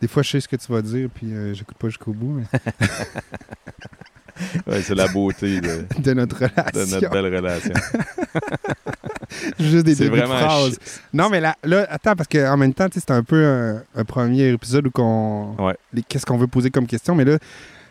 Des 0.00 0.08
fois, 0.08 0.22
je 0.24 0.30
sais 0.30 0.40
ce 0.40 0.48
que 0.48 0.56
tu 0.56 0.72
vas 0.72 0.82
dire, 0.82 1.08
puis 1.14 1.32
euh, 1.32 1.54
j'écoute 1.54 1.76
pas 1.78 1.88
jusqu'au 1.88 2.12
bout 2.12 2.40
mais- 2.40 2.58
ouais, 4.66 4.82
c'est 4.82 4.94
la 4.94 5.08
beauté 5.08 5.60
de, 5.60 5.84
de 5.98 6.12
notre 6.14 6.38
de 6.40 6.44
relation. 6.46 7.00
notre 7.00 7.10
belle 7.10 7.36
relation. 7.36 7.72
Juste 9.58 9.86
des 9.86 9.94
débuts 9.94 10.20
de 10.20 10.26
phrases. 10.26 10.78
Non, 11.12 11.28
mais 11.28 11.40
là, 11.40 11.56
là 11.64 11.86
attends, 11.90 12.14
parce 12.14 12.28
qu'en 12.28 12.56
même 12.56 12.74
temps, 12.74 12.86
c'est 12.92 13.10
un 13.10 13.22
peu 13.22 13.44
un, 13.44 13.82
un 13.94 14.04
premier 14.04 14.48
épisode 14.50 14.86
où 14.86 14.90
qu'on. 14.90 15.54
Ouais. 15.58 15.76
Qu'est-ce 16.08 16.26
qu'on 16.26 16.36
veut 16.38 16.46
poser 16.46 16.70
comme 16.70 16.86
question, 16.86 17.14
mais 17.14 17.24
là, 17.24 17.38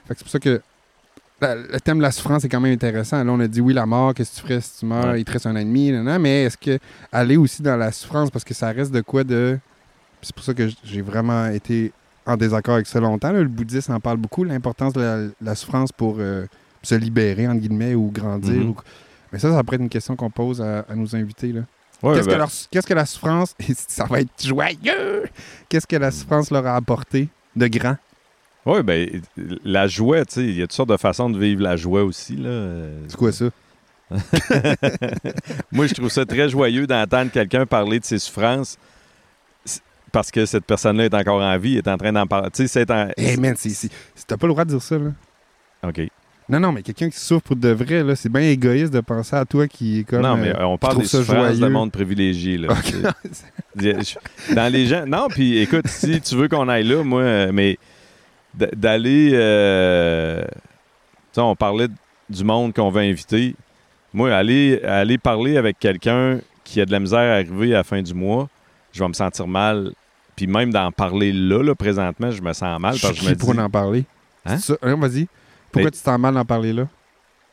c'est 0.07 0.19
pour 0.19 0.29
ça 0.29 0.39
que 0.39 0.61
la- 1.41 1.55
le 1.55 1.79
thème 1.81 1.97
de 1.97 2.03
la 2.03 2.11
souffrance 2.11 2.43
est 2.45 2.49
quand 2.49 2.61
même 2.61 2.73
intéressant. 2.73 3.23
Là, 3.23 3.31
on 3.31 3.39
a 3.39 3.47
dit 3.47 3.61
oui, 3.61 3.73
la 3.73 3.85
mort, 3.85 4.13
qu'est-ce 4.13 4.31
que 4.31 4.35
tu 4.41 4.47
ferais 4.47 4.61
si 4.61 4.79
tu 4.79 4.85
meurs, 4.85 5.05
Ouais. 5.07 5.21
il 5.21 5.25
te 5.25 5.31
reste 5.31 5.45
un 5.47 5.55
ennemi, 5.55 5.91
mais 6.19 6.43
est-ce 6.43 6.57
que 6.57 6.79
aller 7.11 7.37
aussi 7.37 7.61
dans 7.61 7.75
la 7.77 7.91
souffrance, 7.91 8.29
parce 8.31 8.45
que 8.45 8.53
ça 8.53 8.71
reste 8.71 8.91
de 8.91 9.01
quoi 9.01 9.23
de. 9.23 9.57
C'est 10.21 10.33
pour 10.35 10.45
ça 10.45 10.53
que 10.53 10.69
j'ai 10.85 11.01
vraiment 11.01 11.47
été 11.47 11.91
en 12.25 12.37
désaccord 12.37 12.75
avec 12.75 12.87
ça 12.87 12.99
longtemps. 12.99 13.31
là. 13.31 13.41
Le 13.41 13.47
bouddhisme 13.47 13.91
en 13.93 13.99
parle 13.99 14.17
beaucoup, 14.17 14.43
l'importance 14.43 14.93
de 14.93 15.01
la, 15.01 15.17
la 15.41 15.55
souffrance 15.55 15.91
pour 15.91 16.17
euh, 16.19 16.45
se 16.81 16.95
libérer, 16.95 17.47
entre 17.47 17.59
guillemets, 17.61 17.95
ou 17.95 18.09
grandir. 18.11 18.53
Mhm. 18.53 18.69
ou- 18.69 18.77
Mais 19.31 19.39
ça, 19.39 19.51
ça 19.51 19.63
pourrait 19.63 19.75
être 19.75 19.81
une 19.81 19.89
question 19.89 20.15
qu'on 20.15 20.29
pose 20.29 20.61
à, 20.61 20.85
à 20.89 20.95
nos 20.95 21.15
invités. 21.15 21.51
Là. 21.51 21.61
Ouais, 22.01 22.15
Qu'est-ce, 22.15 22.25
ben, 22.27 22.33
que 22.33 22.37
leur- 22.39 22.51
qu'est-ce 22.71 22.87
que 22.87 22.93
la 22.93 23.05
souffrance, 23.05 23.55
ça 23.87 24.05
va 24.05 24.19
être 24.21 24.45
joyeux, 24.45 25.23
qu'est-ce 25.69 25.87
que 25.87 25.95
la 25.95 26.11
souffrance 26.11 26.51
leur 26.51 26.65
a 26.67 26.75
apporté 26.75 27.29
de 27.55 27.67
grand? 27.67 27.95
ouais, 28.65 28.81
ben, 28.83 29.09
la 29.65 29.87
joie, 29.87 30.23
tu 30.25 30.33
sais, 30.35 30.43
il 30.43 30.55
y 30.57 30.61
a 30.61 30.65
toutes 30.65 30.73
sortes 30.73 30.89
de 30.89 30.97
façons 30.97 31.29
de 31.29 31.37
vivre 31.39 31.61
la 31.61 31.75
joie 31.75 32.03
aussi. 32.03 32.35
Là. 32.37 32.77
C'est 33.07 33.17
quoi 33.17 33.31
ça? 33.31 33.45
Moi, 35.71 35.87
je 35.87 35.93
trouve 35.93 36.09
ça 36.09 36.25
très 36.25 36.49
joyeux 36.49 36.87
d'entendre 36.87 37.31
quelqu'un 37.31 37.65
parler 37.65 37.99
de 37.99 38.05
ses 38.05 38.19
souffrances 38.19 38.77
parce 40.13 40.31
que 40.31 40.45
cette 40.45 40.63
personne-là 40.65 41.05
est 41.05 41.13
encore 41.13 41.41
en 41.41 41.57
vie, 41.57 41.75
est 41.77 41.87
en 41.89 41.97
train 41.97 42.13
d'en 42.13 42.25
parler. 42.25 42.49
Tu 42.53 42.65
sais, 42.65 42.67
c'est 42.67 42.89
en... 42.91 43.09
Eh 43.17 43.35
man, 43.35 43.55
t'as 44.27 44.37
pas 44.37 44.47
le 44.47 44.53
droit 44.53 44.63
de 44.63 44.69
dire 44.69 44.81
ça, 44.81 44.97
là. 44.97 45.11
OK. 45.85 46.01
Non, 46.49 46.59
non, 46.59 46.71
mais 46.73 46.81
quelqu'un 46.83 47.09
qui 47.09 47.17
souffre 47.19 47.41
pour 47.43 47.55
de 47.55 47.69
vrai, 47.69 48.03
là, 48.03 48.15
c'est 48.15 48.29
bien 48.29 48.41
égoïste 48.41 48.93
de 48.93 48.99
penser 48.99 49.35
à 49.35 49.43
toi 49.45 49.67
qui 49.67 49.99
est 49.99 50.03
comme... 50.03 50.21
non, 50.21 50.35
mais 50.37 50.49
euh, 50.55 50.65
on 50.67 50.77
parle 50.77 50.99
des 50.99 51.05
souffrances 51.05 51.57
de 51.57 51.67
monde 51.67 51.91
privilégié. 51.91 52.57
Là, 52.57 52.71
Ok. 52.73 52.83
tu 52.83 52.91
sais. 53.31 53.45
Il 53.77 53.83
y 53.83 53.89
a- 53.91 53.99
je- 54.01 54.53
Dans 54.53 54.71
les 54.71 54.85
gens. 54.85 55.05
Non, 55.07 55.27
puis 55.29 55.57
écoute, 55.59 55.87
si 55.87 56.19
tu 56.21 56.35
veux 56.35 56.47
qu'on 56.47 56.67
aille 56.69 56.83
là, 56.83 57.03
moi, 57.03 57.21
euh, 57.21 57.51
mais 57.53 57.77
d'aller. 58.53 59.31
euh, 59.33 60.43
tu 60.43 60.49
sais, 61.33 61.41
on 61.41 61.55
parlait 61.55 61.87
du 62.29 62.43
monde 62.43 62.73
qu'on 62.73 62.89
veut 62.91 63.01
inviter. 63.01 63.55
Moi, 64.13 64.31
aller, 64.35 64.79
aller 64.83 65.17
parler 65.17 65.57
avec 65.57 65.79
quelqu'un 65.79 66.39
qui 66.63 66.79
a 66.81 66.85
de 66.85 66.91
la 66.91 66.99
misère 66.99 67.19
à 67.19 67.35
arriver 67.35 67.73
à 67.73 67.77
la 67.77 67.83
fin 67.83 68.01
du 68.01 68.13
mois, 68.13 68.47
je 68.91 69.01
vais 69.01 69.07
me 69.07 69.13
sentir 69.13 69.47
mal. 69.47 69.91
Puis 70.35 70.47
même 70.47 70.71
d'en 70.71 70.91
parler 70.91 71.31
là, 71.31 71.61
là, 71.61 71.75
présentement, 71.75 72.31
je 72.31 72.41
me 72.41 72.53
sens 72.53 72.79
mal 72.79 72.95
parce 73.01 73.13
que 73.13 73.25
je 73.25 73.29
me 73.29 73.35
pour 73.35 73.53
dis. 73.53 73.59
en 73.59 73.69
parler? 73.69 74.05
Hein? 74.45 74.57
Hein, 74.81 74.95
vas-y. 74.97 75.27
Pourquoi 75.71 75.85
Mais- 75.89 75.91
tu 75.91 76.01
t'en 76.03 76.17
mal 76.17 76.33
d'en 76.33 76.45
parler 76.45 76.73
là? 76.73 76.87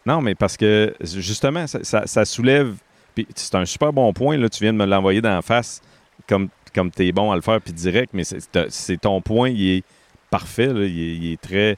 Non, 0.07 0.21
mais 0.23 0.35
parce 0.35 0.57
que 0.57 0.95
justement, 1.03 1.67
ça, 1.67 1.85
ça- 1.85 2.07
ça 2.07 2.25
soulève. 2.25 2.75
Puis 3.15 3.27
c'est 3.35 3.55
un 3.55 3.65
super 3.67 3.93
bon 3.93 4.13
point, 4.13 4.37
là, 4.37 4.49
tu 4.49 4.63
viens 4.65 4.73
de 4.73 4.79
me 4.79 4.87
l'envoyer 4.87 5.21
dans 5.21 5.35
la 5.35 5.43
face 5.43 5.81
comme, 6.29 6.49
comme 6.75 6.91
tu 6.91 7.07
es 7.07 7.13
bon 7.13 7.31
à 7.33 7.37
le 7.37 7.43
faire, 7.43 7.61
puis 7.61 7.73
direct, 7.73 8.13
mais 8.15 8.23
c'est 8.25 9.01
ton 9.01 9.21
point, 9.21 9.51
il 9.51 9.69
est 9.79 9.85
parfait, 10.31 10.69
là, 10.73 10.85
il, 10.85 10.99
est, 11.01 11.17
il 11.17 11.33
est 11.33 11.41
très. 11.41 11.77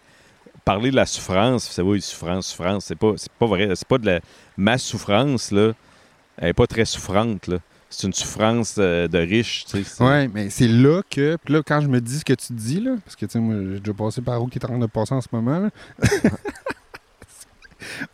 Parler 0.64 0.90
de 0.92 0.96
la 0.96 1.06
souffrance, 1.06 1.64
c'est 1.70 1.82
oui, 1.82 2.00
souffrance, 2.00 2.46
souffrance, 2.48 2.84
c'est 2.84 2.94
pas, 2.98 3.12
c'est 3.16 3.32
pas 3.32 3.46
vrai. 3.46 3.70
C'est 3.74 3.88
pas 3.88 3.98
de 3.98 4.06
la. 4.06 4.20
Ma 4.56 4.78
souffrance, 4.78 5.50
là, 5.50 5.72
elle 6.38 6.48
est 6.50 6.52
pas 6.52 6.66
très 6.68 6.84
souffrante, 6.84 7.48
là. 7.48 7.56
C'est 7.94 8.06
une 8.06 8.12
souffrance 8.14 8.76
euh, 8.78 9.06
de 9.06 9.18
riche, 9.18 9.64
tu 9.66 9.78
sais. 9.78 9.84
c'est- 9.84 10.02
Ouais, 10.02 10.28
mais 10.32 10.48
c'est 10.50 10.66
là 10.68 11.02
que... 11.10 11.36
Puis 11.44 11.52
là, 11.54 11.62
quand 11.66 11.80
je 11.82 11.88
me 11.88 12.00
dis 12.00 12.18
ce 12.20 12.24
que 12.24 12.32
tu 12.32 12.52
dis, 12.54 12.80
là, 12.80 12.92
parce 13.04 13.14
que, 13.16 13.26
tu 13.26 13.32
sais, 13.32 13.38
moi, 13.38 13.54
j'ai 13.74 13.80
déjà 13.80 13.92
passé 13.92 14.22
par 14.22 14.42
où 14.42 14.46
qui 14.46 14.58
est 14.58 14.64
en 14.64 14.68
train 14.68 14.78
de 14.78 14.86
passer 14.86 15.14
en 15.14 15.20
ce 15.20 15.28
moment, 15.30 15.58
là. 15.58 15.68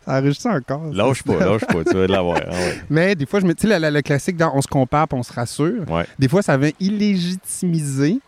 ça 0.05 0.17
enregistre 0.19 0.47
encore. 0.47 0.85
Lâche 0.93 1.23
pas, 1.23 1.39
lâche 1.39 1.65
pas, 1.65 1.83
tu 1.83 1.93
vas 1.95 2.07
l'avoir. 2.07 2.41
ah 2.45 2.51
ouais. 2.51 2.81
Mais 2.89 3.15
des 3.15 3.25
fois, 3.25 3.39
je 3.39 3.45
me 3.45 3.53
la- 3.79 3.91
le 3.91 4.01
classique 4.01 4.35
dans 4.35 4.51
on 4.55 4.61
se 4.61 4.67
compare 4.67 5.07
on 5.11 5.23
se 5.23 5.31
rassure. 5.31 5.89
Ouais. 5.89 6.05
Des 6.17 6.27
fois, 6.27 6.41
ça 6.41 6.57
vient 6.57 6.71
illégitimiser 6.79 8.19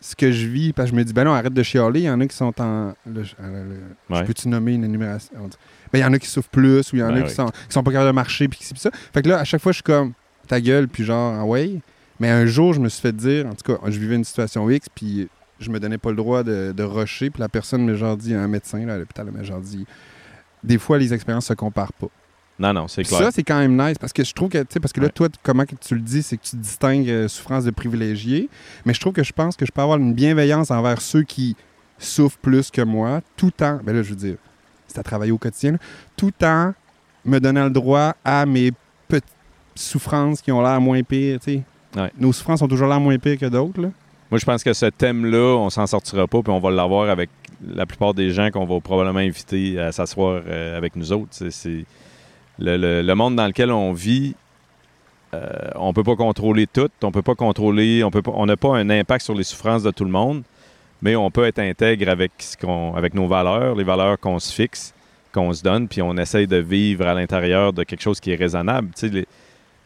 ce 0.00 0.14
que 0.14 0.30
je 0.30 0.46
vis. 0.46 0.72
Parce 0.72 0.90
que 0.90 0.96
je 0.96 1.00
me 1.00 1.04
dis, 1.04 1.12
ben 1.12 1.24
non, 1.24 1.32
arrête 1.32 1.54
de 1.54 1.62
chialer. 1.62 2.00
Il 2.00 2.04
y 2.06 2.10
en 2.10 2.20
a 2.20 2.26
qui 2.26 2.36
sont 2.36 2.54
en. 2.60 2.92
euh, 3.08 3.24
je 4.10 4.22
peux-tu 4.24 4.48
nommer 4.48 4.74
une 4.74 4.84
énumération? 4.84 5.32
Ben, 5.92 5.98
il 5.98 6.02
y 6.02 6.04
en 6.04 6.12
a 6.12 6.18
qui 6.18 6.28
souffrent 6.28 6.50
plus 6.50 6.92
ou 6.92 6.96
il 6.96 6.98
y 6.98 7.02
en 7.02 7.08
Ben 7.08 7.16
a 7.16 7.20
oui. 7.22 7.28
qui, 7.28 7.34
sont, 7.34 7.46
qui 7.46 7.70
sont 7.72 7.82
pas 7.82 7.90
capables 7.92 8.08
de 8.10 8.14
marcher 8.14 8.48
puis 8.48 8.60
ça. 8.76 8.90
Fait 9.12 9.22
que 9.22 9.28
là, 9.28 9.38
à 9.40 9.44
chaque 9.44 9.62
fois, 9.62 9.72
je 9.72 9.76
suis 9.76 9.82
comme 9.82 10.12
ta 10.46 10.60
gueule, 10.60 10.88
puis 10.88 11.04
genre, 11.04 11.34
ah 11.40 11.44
ouais. 11.44 11.80
Mais 12.20 12.30
un 12.30 12.46
jour, 12.46 12.72
je 12.72 12.80
me 12.80 12.88
suis 12.88 13.00
fait 13.02 13.14
dire, 13.14 13.46
en 13.46 13.54
tout 13.54 13.72
cas, 13.72 13.78
je 13.90 13.98
vivais 13.98 14.14
une 14.16 14.24
situation 14.24 14.68
X, 14.70 14.88
puis 14.94 15.28
je 15.60 15.70
me 15.70 15.80
donnais 15.80 15.98
pas 15.98 16.10
le 16.10 16.16
droit 16.16 16.42
de, 16.42 16.72
de 16.76 16.82
rusher, 16.82 17.30
puis 17.30 17.40
la 17.40 17.48
personne 17.48 17.84
me 17.84 17.94
genre 17.96 18.16
dit, 18.16 18.34
un 18.34 18.48
médecin 18.48 18.84
là, 18.86 18.94
à 18.94 18.98
l'hôpital, 18.98 19.30
m'a 19.30 19.42
genre 19.42 19.60
dit, 19.60 19.84
des 20.62 20.78
fois, 20.78 20.98
les 20.98 21.12
expériences 21.12 21.46
se 21.46 21.54
comparent 21.54 21.92
pas. 21.94 22.08
Non, 22.58 22.72
non, 22.72 22.86
c'est 22.86 23.02
clair. 23.02 23.18
ça, 23.20 23.30
c'est 23.32 23.42
quand 23.42 23.58
même 23.58 23.76
nice 23.76 23.98
parce 23.98 24.12
que 24.12 24.22
je 24.22 24.32
trouve 24.32 24.48
que, 24.48 24.58
tu 24.58 24.66
sais, 24.74 24.80
parce 24.80 24.92
que 24.92 25.00
là, 25.00 25.06
Ouais. 25.06 25.12
toi, 25.12 25.28
comment 25.42 25.64
que 25.66 25.74
tu 25.74 25.96
le 25.96 26.00
dis, 26.00 26.22
c'est 26.22 26.36
que 26.36 26.44
tu 26.44 26.54
distingues 26.56 27.10
euh, 27.10 27.26
souffrance 27.26 27.64
de 27.64 27.72
privilégié. 27.72 28.48
Mais 28.86 28.94
je 28.94 29.00
trouve 29.00 29.12
que 29.12 29.24
je 29.24 29.32
pense 29.32 29.56
que 29.56 29.66
je 29.66 29.72
peux 29.72 29.80
avoir 29.82 29.98
une 29.98 30.14
bienveillance 30.14 30.70
envers 30.70 31.00
ceux 31.00 31.24
qui 31.24 31.56
souffrent 31.98 32.38
plus 32.38 32.70
que 32.70 32.80
moi, 32.82 33.22
tout 33.36 33.52
en, 33.60 33.80
ben 33.82 33.92
là, 33.92 34.02
je 34.04 34.10
veux 34.10 34.16
dire, 34.16 34.36
c'est 34.86 34.98
à 34.98 35.02
travailler 35.02 35.32
au 35.32 35.38
quotidien, 35.38 35.72
là, 35.72 35.78
tout 36.16 36.32
en 36.44 36.74
me 37.24 37.40
donnant 37.40 37.64
le 37.64 37.70
droit 37.70 38.14
à 38.24 38.46
mes 38.46 38.72
souffrances 39.74 40.40
qui 40.42 40.52
ont 40.52 40.62
l'air 40.62 40.80
moins 40.80 41.02
pires, 41.02 41.38
tu 41.40 41.52
sais. 41.54 41.62
Ouais. 42.00 42.10
Nos 42.18 42.32
souffrances 42.32 42.62
ont 42.62 42.68
toujours 42.68 42.88
l'air 42.88 43.00
moins 43.00 43.18
pires 43.18 43.38
que 43.38 43.46
d'autres, 43.46 43.80
là. 43.80 43.88
Moi, 44.30 44.38
je 44.38 44.44
pense 44.44 44.64
que 44.64 44.72
ce 44.72 44.86
thème-là, 44.86 45.56
on 45.58 45.70
s'en 45.70 45.86
sortira 45.86 46.26
pas, 46.26 46.42
puis 46.42 46.52
on 46.52 46.58
va 46.58 46.70
l'avoir 46.70 47.08
avec 47.08 47.30
la 47.66 47.86
plupart 47.86 48.14
des 48.14 48.30
gens 48.30 48.50
qu'on 48.50 48.64
va 48.64 48.80
probablement 48.80 49.20
inviter 49.20 49.78
à 49.78 49.92
s'asseoir 49.92 50.42
euh, 50.46 50.76
avec 50.76 50.96
nous 50.96 51.12
autres. 51.12 51.28
C'est- 51.50 51.84
le, 52.58 52.76
le- 52.76 53.02
le 53.02 53.14
monde 53.14 53.36
dans 53.36 53.46
lequel 53.46 53.70
on 53.70 53.92
vit. 53.92 54.34
euh, 55.34 55.48
on 55.76 55.92
peut 55.92 56.04
pas 56.04 56.14
contrôler 56.16 56.66
tout, 56.66 56.88
on 57.02 57.10
peut 57.10 57.22
pas 57.22 57.34
contrôler, 57.34 58.04
on 58.04 58.10
peut 58.10 58.22
pas, 58.22 58.32
on 58.34 58.46
n'a 58.46 58.56
pas 58.56 58.76
un 58.76 58.88
impact 58.90 59.24
sur 59.24 59.34
les 59.34 59.42
souffrances 59.42 59.82
de 59.82 59.90
tout 59.90 60.04
le 60.04 60.10
monde, 60.10 60.42
mais 61.02 61.16
on 61.16 61.30
peut 61.30 61.44
être 61.44 61.58
intègre 61.58 62.08
avec 62.08 62.30
ce 62.38 62.56
qu'on, 62.56 62.94
avec 62.94 63.14
nos 63.14 63.26
valeurs, 63.26 63.74
les 63.74 63.82
valeurs 63.84 64.18
qu'on 64.20 64.38
se 64.38 64.52
fixe, 64.52 64.94
qu'on 65.32 65.52
se 65.52 65.62
donne, 65.62 65.88
puis 65.88 66.02
on 66.02 66.16
essaye 66.16 66.46
de 66.46 66.56
vivre 66.58 67.06
à 67.06 67.14
l'intérieur 67.14 67.72
de 67.72 67.82
quelque 67.82 68.02
chose 68.02 68.20
qui 68.20 68.30
est 68.30 68.36
raisonnable. 68.36 68.90
Tu 68.96 69.10
sais, 69.10 69.26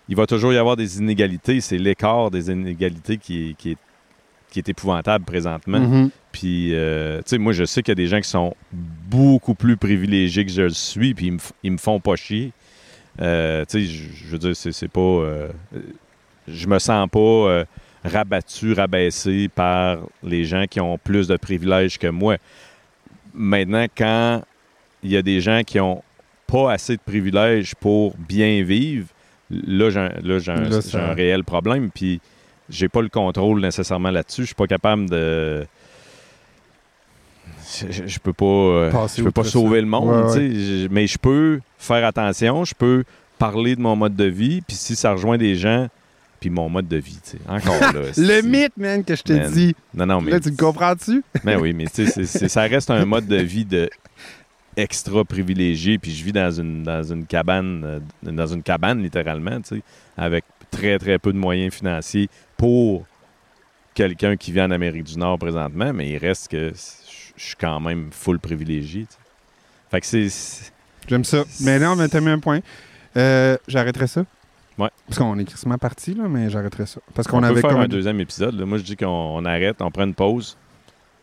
il 0.09 0.16
va 0.16 0.27
toujours 0.27 0.53
y 0.53 0.57
avoir 0.57 0.77
des 0.77 0.99
inégalités, 0.99 1.61
c'est 1.61 1.79
l'écart 1.79 2.31
des 2.31 2.51
inégalités 2.51 3.18
qui 3.18 3.51
est, 3.51 3.55
qui 3.55 3.73
est 3.73 3.79
qui 4.51 4.61
est 4.61 4.68
épouvantable 4.68 5.25
présentement. 5.25 5.81
Mhm. 5.81 6.11
Puis, 6.33 6.71
euh, 6.73 7.18
tu 7.18 7.25
sais, 7.27 7.38
moi, 7.38 7.53
je 7.53 7.64
sais 7.64 7.83
qu'il 7.83 7.90
y 7.90 7.92
a 7.92 7.97
des 7.97 8.07
gens 8.07 8.21
qui 8.21 8.29
sont 8.29 8.55
beaucoup 8.73 9.55
plus 9.55 9.77
privilégiés 9.77 10.44
que 10.44 10.51
je 10.51 10.62
le 10.62 10.71
suis, 10.71 11.14
puis 11.14 11.27
ils 11.27 11.33
me, 11.33 11.38
ils 11.62 11.73
me 11.73 11.79
font 11.79 12.01
pas 12.01 12.16
chier. 12.16 12.53
Euh, 13.21 13.64
tu 13.68 13.87
sais, 13.87 13.92
je 13.92 14.27
veux 14.29 14.38
dire, 14.38 14.57
c'est 14.57 14.73
c'est 14.73 14.88
pas. 14.88 15.01
euh, 15.01 15.49
je 16.47 16.66
me 16.66 16.79
sens 16.79 17.09
pas 17.11 17.64
rabattu, 18.05 18.73
rabaissé 18.73 19.49
par 19.49 19.99
les 20.23 20.44
gens 20.44 20.64
qui 20.66 20.81
ont 20.81 20.97
plus 20.97 21.29
de 21.29 21.37
privilèges 21.37 21.99
que 21.99 22.07
moi. 22.07 22.37
Maintenant, 23.35 23.87
quand 23.94 24.42
il 25.03 25.11
y 25.11 25.16
a 25.16 25.23
des 25.23 25.40
gens 25.40 25.62
qui 25.66 25.79
ont 25.79 26.03
pas 26.47 26.73
assez 26.73 26.97
de 26.97 27.03
privilèges 27.05 27.75
pour 27.75 28.16
bien 28.16 28.63
vivre, 28.63 29.09
là, 29.51 29.90
j'ai 29.90 30.01
un, 30.01 30.09
là, 30.23 30.38
j'ai 30.38 30.53
un- 30.53 30.81
ça- 30.81 31.13
réel 31.15 31.44
problème. 31.44 31.90
Puis, 31.94 32.21
j'ai 32.71 32.88
pas 32.88 33.01
le 33.03 33.09
contrôle 33.09 33.61
nécessairement 33.61 34.11
là-dessus. 34.11 34.42
Je 34.42 34.46
suis 34.46 34.55
pas 34.55 34.67
capable 34.67 35.09
de. 35.09 35.67
Je, 37.83 38.19
peux 38.19 38.33
pas, 38.33 38.44
euh, 38.46 38.90
Passer 38.90 39.19
je 39.19 39.25
peux 39.25 39.31
pas 39.31 39.42
outre 39.42 39.51
sauver 39.51 39.77
ça. 39.79 39.83
le 39.83 39.87
monde, 39.88 40.09
Ouais. 40.31 40.51
Je- 40.51 40.88
mais 40.90 41.07
je 41.07 41.19
peux 41.19 41.61
faire 41.79 42.05
attention, 42.07 42.65
je 42.65 42.75
peux 42.75 43.05
parler 43.38 43.77
de 43.77 43.81
mon 43.81 43.94
mode 43.94 44.17
de 44.17 44.25
vie, 44.25 44.63
puis 44.63 44.75
si 44.77 44.96
ça 44.96 45.13
rejoint 45.13 45.37
des 45.37 45.55
gens, 45.55 45.88
puis 46.40 46.49
mon 46.51 46.69
mode 46.71 46.88
de 46.88 46.96
vie, 46.96 47.19
tu 47.23 47.33
sais. 47.33 47.38
Encore 47.46 47.79
là. 47.81 47.92
Le 48.17 48.40
mythe, 48.42 48.77
man, 48.77 49.05
que 49.05 49.15
je 49.15 49.23
t'ai 49.23 49.40
dit. 49.51 49.75
Non, 49.94 50.07
non, 50.07 50.21
mais. 50.23 50.31
Là, 50.31 50.40
tu 50.40 50.51
le 50.51 50.57
comprends-tu? 50.57 51.23
Mais 51.44 51.57
oui, 51.57 51.73
mais 51.75 51.87
tu 51.92 52.07
sais, 52.07 52.49
ça 52.49 52.63
reste 52.63 52.90
un 52.90 53.05
mode 53.05 53.27
de 53.27 53.37
vie 53.37 53.65
de 53.67 53.90
extra 54.79 55.24
privilégié, 55.24 55.98
puis 55.98 56.12
je 56.14 56.24
vis 56.24 56.33
dans 56.33 56.50
une, 56.50 56.85
dans 56.85 57.02
une 57.02 57.26
cabane, 57.26 57.83
euh, 57.85 58.00
dans 58.22 58.46
une 58.46 58.62
cabane 58.62 59.02
littéralement, 59.02 59.60
tu 59.60 59.76
sais, 59.76 59.83
avec 60.16 60.44
très 60.70 60.98
très 60.98 61.18
peu 61.18 61.33
de 61.33 61.38
moyens 61.38 61.74
financiers 61.74 62.29
pour 62.56 63.04
quelqu'un 63.94 64.37
qui 64.37 64.52
vit 64.52 64.60
en 64.60 64.70
Amérique 64.70 65.04
du 65.04 65.18
Nord 65.18 65.38
présentement, 65.38 65.92
mais 65.92 66.08
il 66.08 66.18
reste 66.18 66.48
que 66.48 66.72
je 66.72 67.42
suis 67.42 67.56
quand 67.56 67.81
même 67.81 68.10
full 68.12 68.38
privilégié. 68.38 69.06
Fait 69.90 70.00
que 70.00 70.06
c'est-. 70.06 70.72
J'aime 71.08 71.24
ça. 71.24 71.44
Mais 71.62 71.79
non, 71.79 71.96
mais 71.96 72.08
t'as 72.08 72.20
mis 72.20 72.31
un 72.31 72.38
point. 72.38 72.60
Euh, 73.16 73.56
j'arrêterais 73.66 74.06
ça. 74.06 74.24
Ouais. 74.79 74.90
Parce 75.08 75.18
qu'on 75.18 75.37
est 75.38 75.44
quasiment 75.44 75.79
parti, 75.79 76.14
là, 76.14 76.29
mais 76.29 76.50
j'arrêterais 76.50 76.87
ça. 76.87 77.00
Parce 77.14 77.26
qu'on 77.26 77.42
avait 77.42 77.60
faire 77.60 77.70
comme... 77.70 77.81
un 77.81 77.88
deuxième 77.88 78.20
épisode. 78.20 78.54
là. 78.54 78.64
Moi, 78.64 78.79
je 78.79 78.85
dis 78.85 78.96
qu'on 78.96 79.06
on 79.06 79.44
arrête, 79.44 79.83
on 79.83 79.90
prend 79.90 80.04
une 80.04 80.14
pause. 80.14 80.56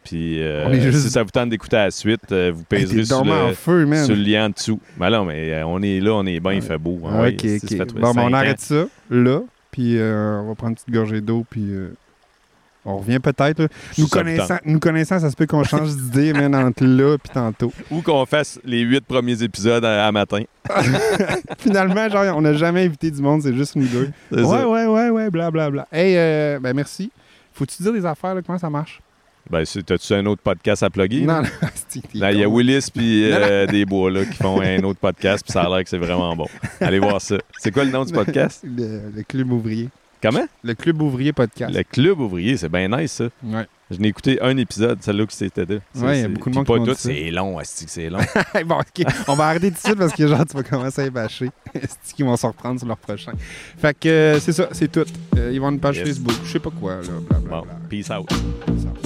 Puis 0.06 0.42
euh, 0.42 0.82
juste- 0.82 1.00
si 1.06 1.10
ça 1.10 1.24
vous 1.24 1.32
tente 1.32 1.50
d'écouter 1.50 1.76
à 1.76 1.86
la 1.86 1.92
suite, 1.92 2.32
euh, 2.32 2.52
vous 2.54 2.62
Hey, 2.72 2.86
pèserez 2.86 3.04
sur, 3.06 3.18
en 3.22 3.48
le, 3.48 3.54
feu, 3.54 3.86
man. 3.86 4.06
sur 4.06 4.16
le 4.16 4.22
lien 4.22 4.46
en 4.46 4.50
dessous. 4.50 4.80
Mais 5.00 5.10
non, 5.10 5.26
mais 5.26 5.52
euh, 5.54 5.66
on 5.66 5.82
est 5.82 6.00
là, 6.00 6.12
on 6.14 6.26
est 6.26 6.40
bien, 6.40 6.54
il 6.54 6.62
fait 6.62 6.78
beau. 6.78 7.02
Ah 7.12 7.22
ouais, 7.24 7.36
fait 7.38 7.86
Bon, 7.96 8.14
ben, 8.14 8.22
on 8.30 8.34
arrête 8.34 8.62
ça, 8.62 8.86
là. 9.10 9.42
Puis 9.72 9.98
euh, 9.98 10.40
on 10.42 10.48
va 10.50 10.56
prendre 10.56 10.70
une 10.70 10.76
petite 10.76 10.92
gorgée 10.92 11.20
d'eau, 11.22 11.46
puis... 11.50 11.66
euh, 11.72 11.90
on 12.88 12.98
revient 13.00 13.18
peut-être. 13.18 13.68
Nous 13.98 14.08
connaissant, 14.08 14.48
tente. 14.48 14.62
nous 14.66 14.80
connaissant, 14.80 15.20
ça 15.20 15.32
se 15.32 15.36
peut 15.36 15.48
qu'on 15.48 15.64
change 15.64 15.96
d'idée, 15.96 16.34
man, 16.34 16.54
entre 16.54 16.84
là 16.86 17.18
puis 17.18 17.32
tantôt. 17.34 17.74
Ou 17.90 18.02
qu'on 18.04 18.24
fasse 18.28 18.60
les 18.64 18.82
huit 18.82 19.04
premiers 19.04 19.42
épisodes 19.42 19.84
à, 19.84 20.06
à 20.06 20.12
matin. 20.12 20.44
Finalement, 21.58 22.08
genre, 22.10 22.38
on 22.38 22.42
n'a 22.42 22.54
jamais 22.54 22.86
invité 22.86 23.10
du 23.10 23.22
monde, 23.24 23.42
c'est 23.42 23.56
juste 23.56 23.76
nous 23.76 23.88
deux. 23.88 24.12
Ouais, 24.32 24.64
ouais, 24.64 24.86
ouais, 24.86 25.10
ouais, 25.10 25.30
blablabla. 25.32 25.88
Hey, 25.92 26.16
euh, 26.16 26.60
ben 26.62 26.74
merci. 26.76 27.12
Faut-tu 27.54 27.82
dire 27.82 27.94
des 27.94 28.06
affaires, 28.06 28.36
là, 28.36 28.42
comment 28.46 28.60
ça 28.60 28.70
marche? 28.70 29.02
Ben, 29.50 29.64
t'as-tu 29.64 30.14
un 30.14 30.26
autre 30.26 30.42
podcast 30.42 30.82
à 30.84 30.90
plugger? 30.90 31.22
Non, 31.22 31.42
non, 32.16 32.30
il 32.32 32.38
y 32.40 32.44
a. 32.44 32.50
Willis 32.50 32.88
puis 32.94 33.32
euh, 33.32 33.68
des 33.68 33.86
bois 33.86 34.10
là, 34.10 34.26
qui 34.26 34.34
font 34.38 34.60
un 34.62 34.84
autre 34.84 35.00
podcast, 35.00 35.44
puis 35.44 35.54
ça 35.54 35.64
a 35.64 35.70
l'air 35.70 35.84
que 35.84 35.90
c'est 35.90 35.98
vraiment 36.00 36.36
bon. 36.36 36.48
Allez 36.82 37.00
voir 37.00 37.22
ça. 37.22 37.38
C'est 37.60 37.72
quoi 37.72 37.84
le 37.86 37.92
nom 37.92 38.04
du 38.06 38.12
podcast? 38.14 38.64
Le, 38.64 39.12
le 39.16 39.24
Club 39.24 39.52
Ouvrier. 39.52 39.90
Comment? 40.22 40.46
Le 40.64 40.74
Club 40.74 41.02
Ouvrier 41.04 41.34
Podcast. 41.34 41.72
Le 41.76 41.84
Club 41.84 42.20
Ouvrier, 42.20 42.58
c'est 42.58 42.70
bien 42.70 42.88
nice 42.88 43.12
ça. 43.12 43.26
Ouais. 43.44 43.68
Je 43.92 43.98
n'ai 44.00 44.08
écouté 44.08 44.42
un 44.42 44.58
épisode, 44.58 44.98
celle-là 45.04 45.28
que 45.28 45.34
c'était 45.34 45.66
là. 45.66 45.76
C'est- 45.94 46.02
Ouais, 46.04 46.18
il 46.18 46.22
y 46.22 46.26
a 46.26 46.28
beaucoup 46.30 46.50
de 46.50 46.56
monde 46.56 46.66
qui 46.66 46.92
tout, 46.92 46.96
c'est 46.98 47.30
long, 47.30 47.60
asti 47.60 47.86
que 47.86 47.92
c'est 47.92 48.10
long. 48.10 48.18
bon, 48.66 48.78
OK. 48.80 49.06
On 49.28 49.36
va 49.36 49.50
arrêter 49.50 49.68
tout 49.70 49.76
de 49.76 49.80
suite 49.80 50.00
parce 50.00 50.14
que, 50.14 50.26
genre, 50.28 50.44
tu 50.48 50.58
vas 50.58 50.64
commencer 50.64 51.02
à 51.02 51.06
y 51.06 51.10
bâcher. 51.12 51.52
C'est 52.02 52.16
qu'ils 52.16 52.26
vont 52.26 52.36
se 52.36 52.48
reprendre 52.48 52.80
sur 52.80 52.88
leur 52.88 52.98
prochain. 52.98 53.34
Fait 53.78 53.96
que 53.96 54.10
euh, 54.10 54.40
c'est 54.40 54.54
ça, 54.54 54.70
c'est 54.72 54.92
tout. 54.92 55.06
Euh, 55.38 55.52
ils 55.54 55.62
vont 55.62 55.70
une 55.70 55.80
page 55.80 55.98
Yes. 55.98 56.08
Facebook, 56.08 56.34
je 56.44 56.52
sais 56.54 56.60
pas 56.60 56.72
quoi, 56.72 56.96
là, 56.96 57.02
blablabla. 57.30 57.62
Bon, 57.62 57.68
peace 57.88 58.10
out. 58.10 58.28
Ça. 58.32 59.05